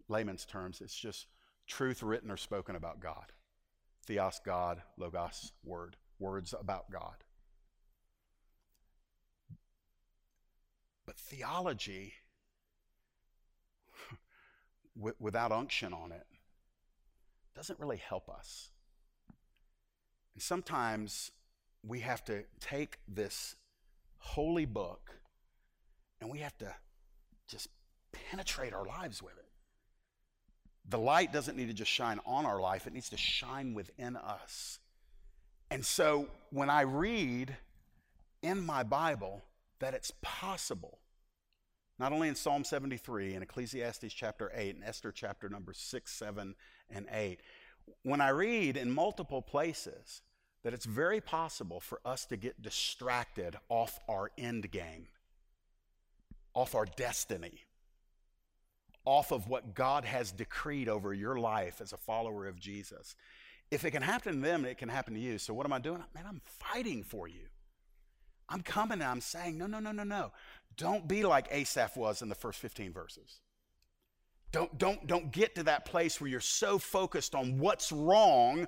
layman's 0.08 0.46
terms, 0.46 0.82
it's 0.82 0.96
just 0.96 1.28
truth 1.72 2.04
written 2.04 2.30
or 2.30 2.38
spoken 2.38 2.76
about 2.76 3.00
God. 3.00 3.32
Theos, 4.06 4.42
God, 4.44 4.82
logos, 4.98 5.54
word, 5.64 5.96
words 6.20 6.54
about 6.60 6.92
God. 6.92 7.24
But 11.06 11.16
theology, 11.18 12.14
without 15.20 15.52
unction 15.54 15.94
on 15.94 16.12
it, 16.12 16.26
doesn't 17.56 17.80
really 17.80 18.02
help 18.06 18.28
us. 18.30 18.72
And 20.36 20.44
sometimes 20.44 21.32
we 21.84 22.02
have 22.02 22.24
to 22.26 22.44
take 22.60 22.98
this 23.08 23.56
holy 24.18 24.66
book 24.66 25.20
and 26.20 26.30
we 26.30 26.40
have 26.40 26.58
to 26.58 26.76
just 27.48 27.70
penetrate 28.12 28.74
our 28.74 28.86
lives 28.86 29.24
with 29.24 29.38
it. 29.38 29.41
The 30.92 31.00
light 31.00 31.32
doesn't 31.32 31.56
need 31.56 31.70
to 31.70 31.74
just 31.74 31.90
shine 31.90 32.20
on 32.26 32.46
our 32.46 32.60
life, 32.60 32.86
it 32.86 32.94
needs 32.94 33.10
to 33.10 33.18
shine 33.18 33.74
within 33.74 34.18
us. 34.18 34.80
And 35.70 35.86
so 35.86 36.28
when 36.50 36.70
I 36.70 36.82
read 36.82 37.56
in 38.44 38.66
my 38.66 38.84
Bible 38.84 39.42
that 39.80 39.94
it's 39.94 40.12
possible, 40.22 41.00
not 41.98 42.12
only 42.12 42.28
in 42.28 42.36
Psalm 42.36 42.66
73 42.66 43.36
and 43.36 43.42
Ecclesiastes 43.42 44.14
chapter 44.14 44.52
8 44.54 44.76
and 44.76 44.84
Esther 44.84 45.14
chapter 45.14 45.48
number 45.48 45.72
6, 45.72 46.12
7, 46.12 46.56
and 46.90 47.08
8, 47.10 47.40
when 48.04 48.20
I 48.20 48.30
read 48.30 48.76
in 48.76 48.92
multiple 48.92 49.42
places 49.42 50.22
that 50.64 50.74
it's 50.74 50.86
very 50.86 51.22
possible 51.22 51.80
for 51.80 52.02
us 52.04 52.26
to 52.26 52.36
get 52.36 52.62
distracted 52.62 53.56
off 53.70 53.98
our 54.10 54.30
end 54.38 54.72
game, 54.72 55.08
off 56.54 56.76
our 56.76 56.86
destiny, 56.86 57.62
off 59.06 59.32
of 59.32 59.48
what 59.48 59.74
God 59.74 60.06
has 60.06 60.32
decreed 60.32 60.88
over 60.88 61.14
your 61.14 61.38
life 61.40 61.82
as 61.82 61.94
a 61.94 61.98
follower 61.98 62.48
of 62.48 62.60
Jesus. 62.60 63.16
If 63.72 63.86
it 63.86 63.92
can 63.92 64.04
happen 64.04 64.36
to 64.36 64.42
them, 64.42 64.66
it 64.66 64.78
can 64.78 64.90
happen 64.90 65.14
to 65.14 65.20
you. 65.20 65.38
So, 65.38 65.54
what 65.54 65.66
am 65.66 65.74
I 65.74 65.80
doing? 65.80 66.04
Man, 66.14 66.26
I'm 66.28 66.42
fighting 66.44 67.04
for 67.04 67.28
you. 67.28 67.48
I'm 68.50 68.62
coming 68.62 69.02
and 69.02 69.04
I'm 69.04 69.22
saying, 69.22 69.58
no, 69.58 69.66
no, 69.66 69.80
no, 69.80 69.92
no, 69.92 70.04
no. 70.04 70.32
Don't 70.76 71.08
be 71.08 71.24
like 71.24 71.48
Asaph 71.52 71.96
was 71.96 72.22
in 72.22 72.30
the 72.30 72.36
first 72.36 72.60
15 72.60 72.92
verses. 72.92 73.40
Don't, 74.52 74.78
don't, 74.78 75.08
don't 75.08 75.32
get 75.32 75.56
to 75.56 75.64
that 75.64 75.86
place 75.86 76.20
where 76.20 76.30
you're 76.30 76.42
so 76.42 76.78
focused 76.78 77.34
on 77.34 77.58
what's 77.60 77.92
wrong 77.92 78.68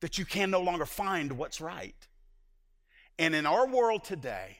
that 0.00 0.16
you 0.16 0.24
can 0.24 0.50
no 0.50 0.62
longer 0.62 0.86
find 0.86 1.32
what's 1.32 1.60
right. 1.60 1.94
And 3.18 3.34
in 3.34 3.44
our 3.44 3.66
world 3.66 4.04
today, 4.04 4.58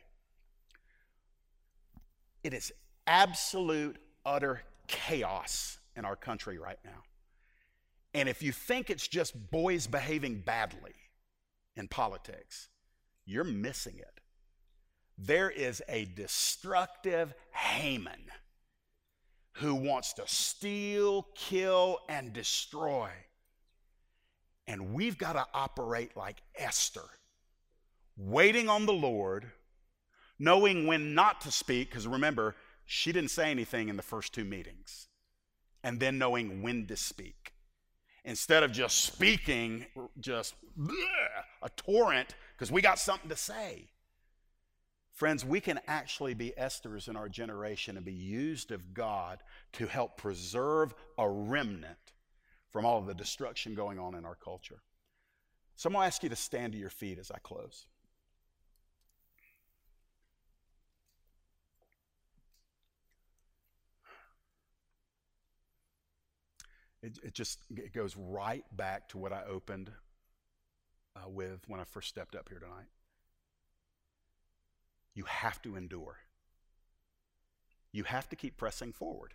it 2.45 2.53
is 2.53 2.73
absolute, 3.07 3.97
utter 4.27 4.62
chaos 4.89 5.78
in 5.95 6.05
our 6.05 6.16
country 6.16 6.59
right 6.59 6.78
now. 6.84 7.03
And 8.14 8.28
if 8.28 8.43
you 8.43 8.53
think 8.53 8.91
it's 8.91 9.07
just 9.07 9.51
boys 9.51 9.86
behaving 9.86 10.41
badly 10.41 10.95
in 11.76 11.86
politics, 11.89 12.68
you're 13.24 13.45
missing 13.45 13.99
it. 13.99 14.20
There 15.16 15.51
is 15.51 15.82
a 15.89 16.07
destructive 16.07 17.34
Haman 17.53 18.30
who 19.55 19.74
wants 19.74 20.12
to 20.14 20.22
steal, 20.26 21.26
kill, 21.34 21.99
and 22.09 22.32
destroy. 22.32 23.11
And 24.66 24.95
we've 24.95 25.18
got 25.18 25.32
to 25.32 25.47
operate 25.53 26.16
like 26.16 26.43
Esther, 26.57 27.05
waiting 28.16 28.68
on 28.68 28.86
the 28.86 28.93
Lord, 28.93 29.51
knowing 30.39 30.86
when 30.86 31.14
not 31.14 31.41
to 31.43 31.51
speak, 31.51 31.91
because 31.91 32.07
remember, 32.07 32.55
she 32.91 33.12
didn't 33.12 33.30
say 33.30 33.51
anything 33.51 33.91
in 33.91 33.97
the 33.97 34.03
first 34.03 34.32
two 34.32 34.45
meetings, 34.45 35.09
and 35.84 36.01
then 36.01 36.16
knowing 36.16 36.62
when 36.62 36.86
to 36.86 36.97
speak. 36.97 37.53
Instead 38.24 38.62
of 38.62 38.72
just 38.72 39.05
speaking, 39.05 39.84
just 40.18 40.55
bleh, 40.78 40.95
a 41.62 41.68
torrent, 41.76 42.34
because 42.55 42.72
we 42.72 42.80
got 42.80 42.99
something 42.99 43.28
to 43.28 43.36
say. 43.36 43.91
Friends, 45.12 45.45
we 45.45 45.61
can 45.61 45.78
actually 45.86 46.32
be 46.32 46.57
Esther's 46.57 47.09
in 47.09 47.16
our 47.16 47.28
generation 47.28 47.97
and 47.97 48.07
be 48.07 48.12
used 48.12 48.72
of 48.72 48.95
God 48.95 49.43
to 49.74 49.86
help 49.86 50.16
preserve 50.16 50.95
a 51.18 51.28
remnant 51.28 52.14
from 52.70 52.86
all 52.86 52.99
of 52.99 53.07
the 53.07 53.14
destruction 53.14 53.74
going 53.74 53.99
on 53.99 54.14
in 54.14 54.24
our 54.24 54.36
culture. 54.36 54.80
So 55.76 55.89
I'm 55.89 55.93
going 55.93 56.05
to 56.05 56.07
ask 56.07 56.22
you 56.22 56.30
to 56.30 56.36
stand 56.36 56.72
to 56.72 56.78
your 56.78 56.89
feet 56.89 57.18
as 57.18 57.30
I 57.30 57.39
close. 57.41 57.86
It, 67.09 67.19
it 67.25 67.35
just 67.35 67.61
it 67.75 67.95
goes 67.95 68.15
right 68.19 68.65
back 68.77 69.09
to 69.09 69.19
what 69.19 69.33
I 69.33 69.43
opened 69.49 69.91
uh, 71.17 71.27
with 71.27 71.61
when 71.67 71.81
I 71.81 71.85
first 71.85 72.09
stepped 72.09 72.35
up 72.35 72.51
here 72.51 72.59
tonight. 72.59 72.91
You 75.15 75.25
have 75.25 75.63
to 75.63 75.75
endure. 75.75 76.19
You 77.93 78.05
have 78.05 78.29
to 78.29 78.37
keep 78.37 78.59
pressing 78.59 78.93
forward. 78.93 79.33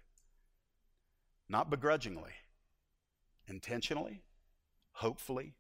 Not 1.49 1.71
begrudgingly, 1.71 2.33
intentionally, 3.47 4.21
hopefully, 4.91 5.55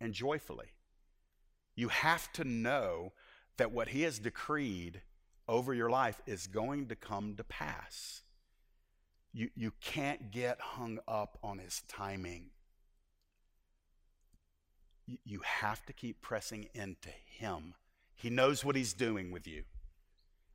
and 0.00 0.14
joyfully. 0.14 0.72
You 1.76 1.88
have 1.88 2.32
to 2.32 2.44
know 2.44 3.12
that 3.58 3.70
what 3.70 3.88
He 3.88 4.02
has 4.02 4.18
decreed 4.18 5.02
over 5.46 5.74
your 5.74 5.90
life 5.90 6.22
is 6.26 6.46
going 6.46 6.88
to 6.88 6.96
come 6.96 7.34
to 7.36 7.44
pass. 7.44 8.22
You, 9.32 9.50
you 9.54 9.72
can't 9.80 10.30
get 10.30 10.60
hung 10.60 10.98
up 11.06 11.38
on 11.42 11.58
His 11.58 11.82
timing. 11.88 12.50
You, 15.06 15.18
you 15.24 15.40
have 15.44 15.84
to 15.86 15.92
keep 15.92 16.20
pressing 16.20 16.68
into 16.74 17.10
Him 17.38 17.74
he 18.20 18.28
knows 18.28 18.62
what 18.62 18.76
He's 18.76 18.92
doing 18.92 19.30
with 19.30 19.46
you. 19.46 19.62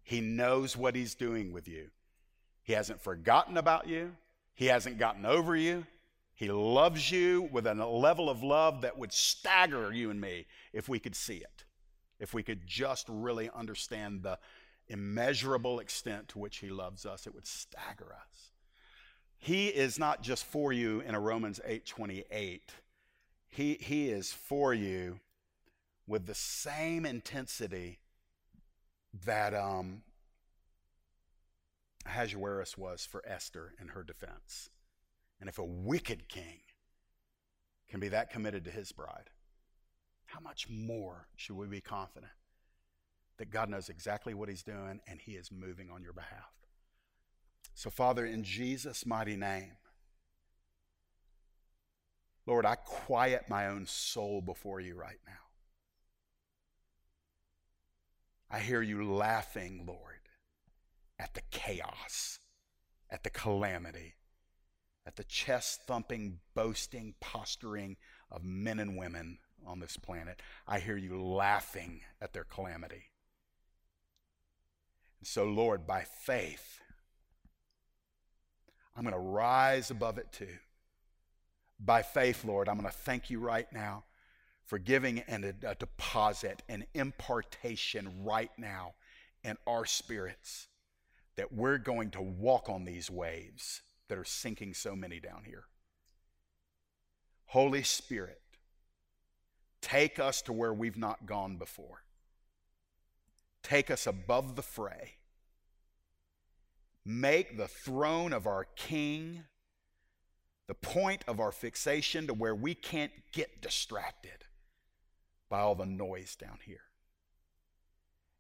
He 0.04 0.22
knows 0.22 0.78
what 0.78 0.96
He's 0.96 1.16
doing 1.16 1.52
with 1.52 1.68
you. 1.68 1.90
He 2.62 2.74
hasn't 2.74 3.02
forgotten 3.02 3.58
about 3.58 3.88
you, 3.88 4.16
He 4.54 4.68
hasn't 4.68 5.00
gotten 5.00 5.26
over 5.26 5.56
you. 5.56 5.88
He 6.36 6.50
loves 6.50 7.10
you 7.10 7.50
with 7.52 7.66
a 7.66 7.74
level 7.74 8.30
of 8.30 8.44
love 8.44 8.82
that 8.82 8.98
would 9.00 9.14
stagger 9.14 9.92
you 9.94 10.12
and 10.12 10.20
me 10.20 10.46
if 10.74 10.90
we 10.90 11.00
could 11.00 11.16
see 11.16 11.38
it, 11.38 11.64
if 12.20 12.34
we 12.34 12.44
could 12.44 12.68
just 12.68 13.08
really 13.08 13.50
understand 13.56 14.22
the 14.22 14.38
immeasurable 14.90 15.80
extent 15.80 16.28
to 16.30 16.40
which 16.40 16.58
He 16.58 16.70
loves 16.70 17.06
us, 17.06 17.26
it 17.26 17.34
would 17.34 17.48
stagger 17.48 18.14
us. 18.14 18.52
He 19.46 19.68
is 19.68 20.00
not 20.00 20.24
just 20.24 20.44
for 20.44 20.74
you 20.74 21.02
in 21.02 21.14
a 21.14 21.20
Romans 21.20 21.60
8:28. 21.64 22.62
He, 23.48 23.76
he 23.76 24.10
is 24.10 24.34
for 24.34 24.74
you 24.74 25.20
with 26.08 26.26
the 26.26 26.34
same 26.34 27.06
intensity 27.06 28.00
that 29.24 29.54
um, 29.54 30.02
Ahasuerus 32.08 32.76
was 32.76 33.06
for 33.06 33.22
Esther 33.24 33.76
in 33.80 33.90
her 33.90 34.04
defense. 34.04 34.72
And 35.40 35.48
if 35.48 35.60
a 35.60 35.64
wicked 35.64 36.28
king 36.28 36.62
can 37.88 38.00
be 38.00 38.08
that 38.08 38.32
committed 38.32 38.66
to 38.66 38.72
his 38.72 38.92
bride, 38.92 39.30
how 40.26 40.40
much 40.40 40.68
more 40.68 41.28
should 41.36 41.56
we 41.56 41.68
be 41.68 41.82
confident 41.82 42.32
that 43.38 43.52
God 43.52 43.70
knows 43.70 43.90
exactly 43.90 44.34
what 44.34 44.50
he's 44.50 44.64
doing 44.64 45.02
and 45.06 45.22
he 45.22 45.34
is 45.34 45.52
moving 45.52 45.92
on 45.92 46.02
your 46.02 46.14
behalf? 46.14 46.65
So, 47.76 47.90
Father, 47.90 48.26
in 48.26 48.44
Jesus' 48.44 49.06
mighty 49.06 49.36
name, 49.36 49.74
Lord, 52.48 52.66
I 52.66 52.76
quiet 52.76 53.50
my 53.50 53.68
own 53.68 53.86
soul 53.86 54.42
before 54.42 54.80
you 54.80 54.96
right 54.96 55.20
now. 55.28 55.34
I 58.50 58.60
hear 58.60 58.82
you 58.82 59.12
laughing, 59.12 59.84
Lord, 59.86 60.22
at 61.20 61.34
the 61.34 61.42
chaos, 61.52 62.40
at 63.10 63.24
the 63.24 63.30
calamity, 63.30 64.16
at 65.06 65.18
the 65.18 65.24
chest 65.26 65.82
thumping, 65.86 66.40
boasting, 66.54 67.16
posturing 67.20 67.98
of 68.32 68.46
men 68.46 68.80
and 68.80 68.98
women 68.98 69.40
on 69.66 69.82
this 69.82 69.98
planet. 69.98 70.42
I 70.66 70.80
hear 70.80 70.98
you 70.98 71.22
laughing 71.22 72.02
at 72.22 72.32
their 72.32 72.46
calamity. 72.46 73.12
And 75.20 75.28
so, 75.28 75.44
Lord, 75.44 75.86
by 75.86 76.04
faith, 76.04 76.80
I'm 78.96 79.04
going 79.04 79.14
to 79.14 79.20
rise 79.20 79.92
above 79.92 80.18
it 80.18 80.32
too. 80.32 80.58
By 81.80 82.02
faith, 82.02 82.46
Lord, 82.46 82.70
I'm 82.70 82.78
going 82.78 82.90
to 82.90 82.96
thank 82.96 83.30
you 83.30 83.40
right 83.40 83.72
now 83.74 84.06
for 84.66 84.80
giving 84.80 85.20
and 85.20 85.46
a, 85.46 85.54
a 85.68 85.76
deposit, 85.76 86.64
an 86.70 86.86
impartation 86.94 88.24
right 88.24 88.52
now 88.58 88.94
in 89.44 89.58
our 89.68 89.86
spirits 89.86 90.68
that 91.36 91.54
we're 91.54 91.78
going 91.78 92.12
to 92.12 92.22
walk 92.22 92.70
on 92.70 92.86
these 92.86 93.12
waves 93.12 93.82
that 94.08 94.18
are 94.18 94.26
sinking 94.26 94.74
so 94.74 94.96
many 94.96 95.20
down 95.20 95.44
here. 95.46 95.66
Holy 97.48 97.84
Spirit, 97.84 98.42
take 99.82 100.20
us 100.20 100.42
to 100.44 100.54
where 100.54 100.74
we've 100.74 100.98
not 100.98 101.26
gone 101.26 101.58
before. 101.58 102.04
Take 103.62 103.92
us 103.92 104.08
above 104.08 104.56
the 104.56 104.62
fray. 104.62 105.16
Make 107.06 107.58
the 107.58 107.68
throne 107.68 108.34
of 108.34 108.48
our 108.48 108.66
King 108.76 109.44
the 110.68 110.74
point 110.74 111.24
of 111.28 111.40
our 111.40 111.52
fixation 111.52 112.26
to 112.28 112.34
where 112.34 112.56
we 112.56 112.74
can't 112.74 113.12
get 113.32 113.62
distracted 113.62 114.46
by 115.50 115.60
all 115.60 115.76
the 115.76 115.86
noise 115.86 116.36
down 116.36 116.58
here. 116.66 116.82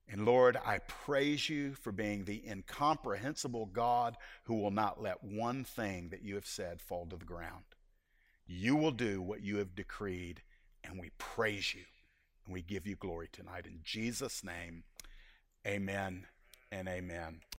And 0.07 0.26
Lord, 0.26 0.57
I 0.63 0.80
praise 0.80 1.49
you 1.49 1.74
for 1.74 1.91
being 1.91 2.26
the 2.26 2.43
incomprehensible 2.47 3.68
God 3.68 4.18
who 4.43 4.55
will 4.55 4.72
not 4.72 5.01
let 5.01 5.24
one 5.24 5.63
thing 5.63 6.09
that 6.09 6.24
you 6.24 6.36
have 6.36 6.45
said 6.45 6.82
fall 6.82 7.05
to 7.07 7.18
the 7.18 7.26
ground. 7.26 7.63
You 8.47 8.76
will 8.76 8.91
do 8.91 9.22
what 9.22 9.41
you 9.41 9.57
have 9.57 9.76
decreed, 9.76 10.43
and 10.84 10.99
we 10.99 11.09
praise 11.18 11.74
you 11.74 11.82
and 12.45 12.53
we 12.53 12.61
give 12.61 12.86
you 12.86 12.95
glory 12.95 13.30
tonight. 13.32 13.66
In 13.66 13.80
Jesus' 13.84 14.43
name, 14.43 14.84
amen 15.66 16.28
and 16.72 16.88
amen. 16.88 17.41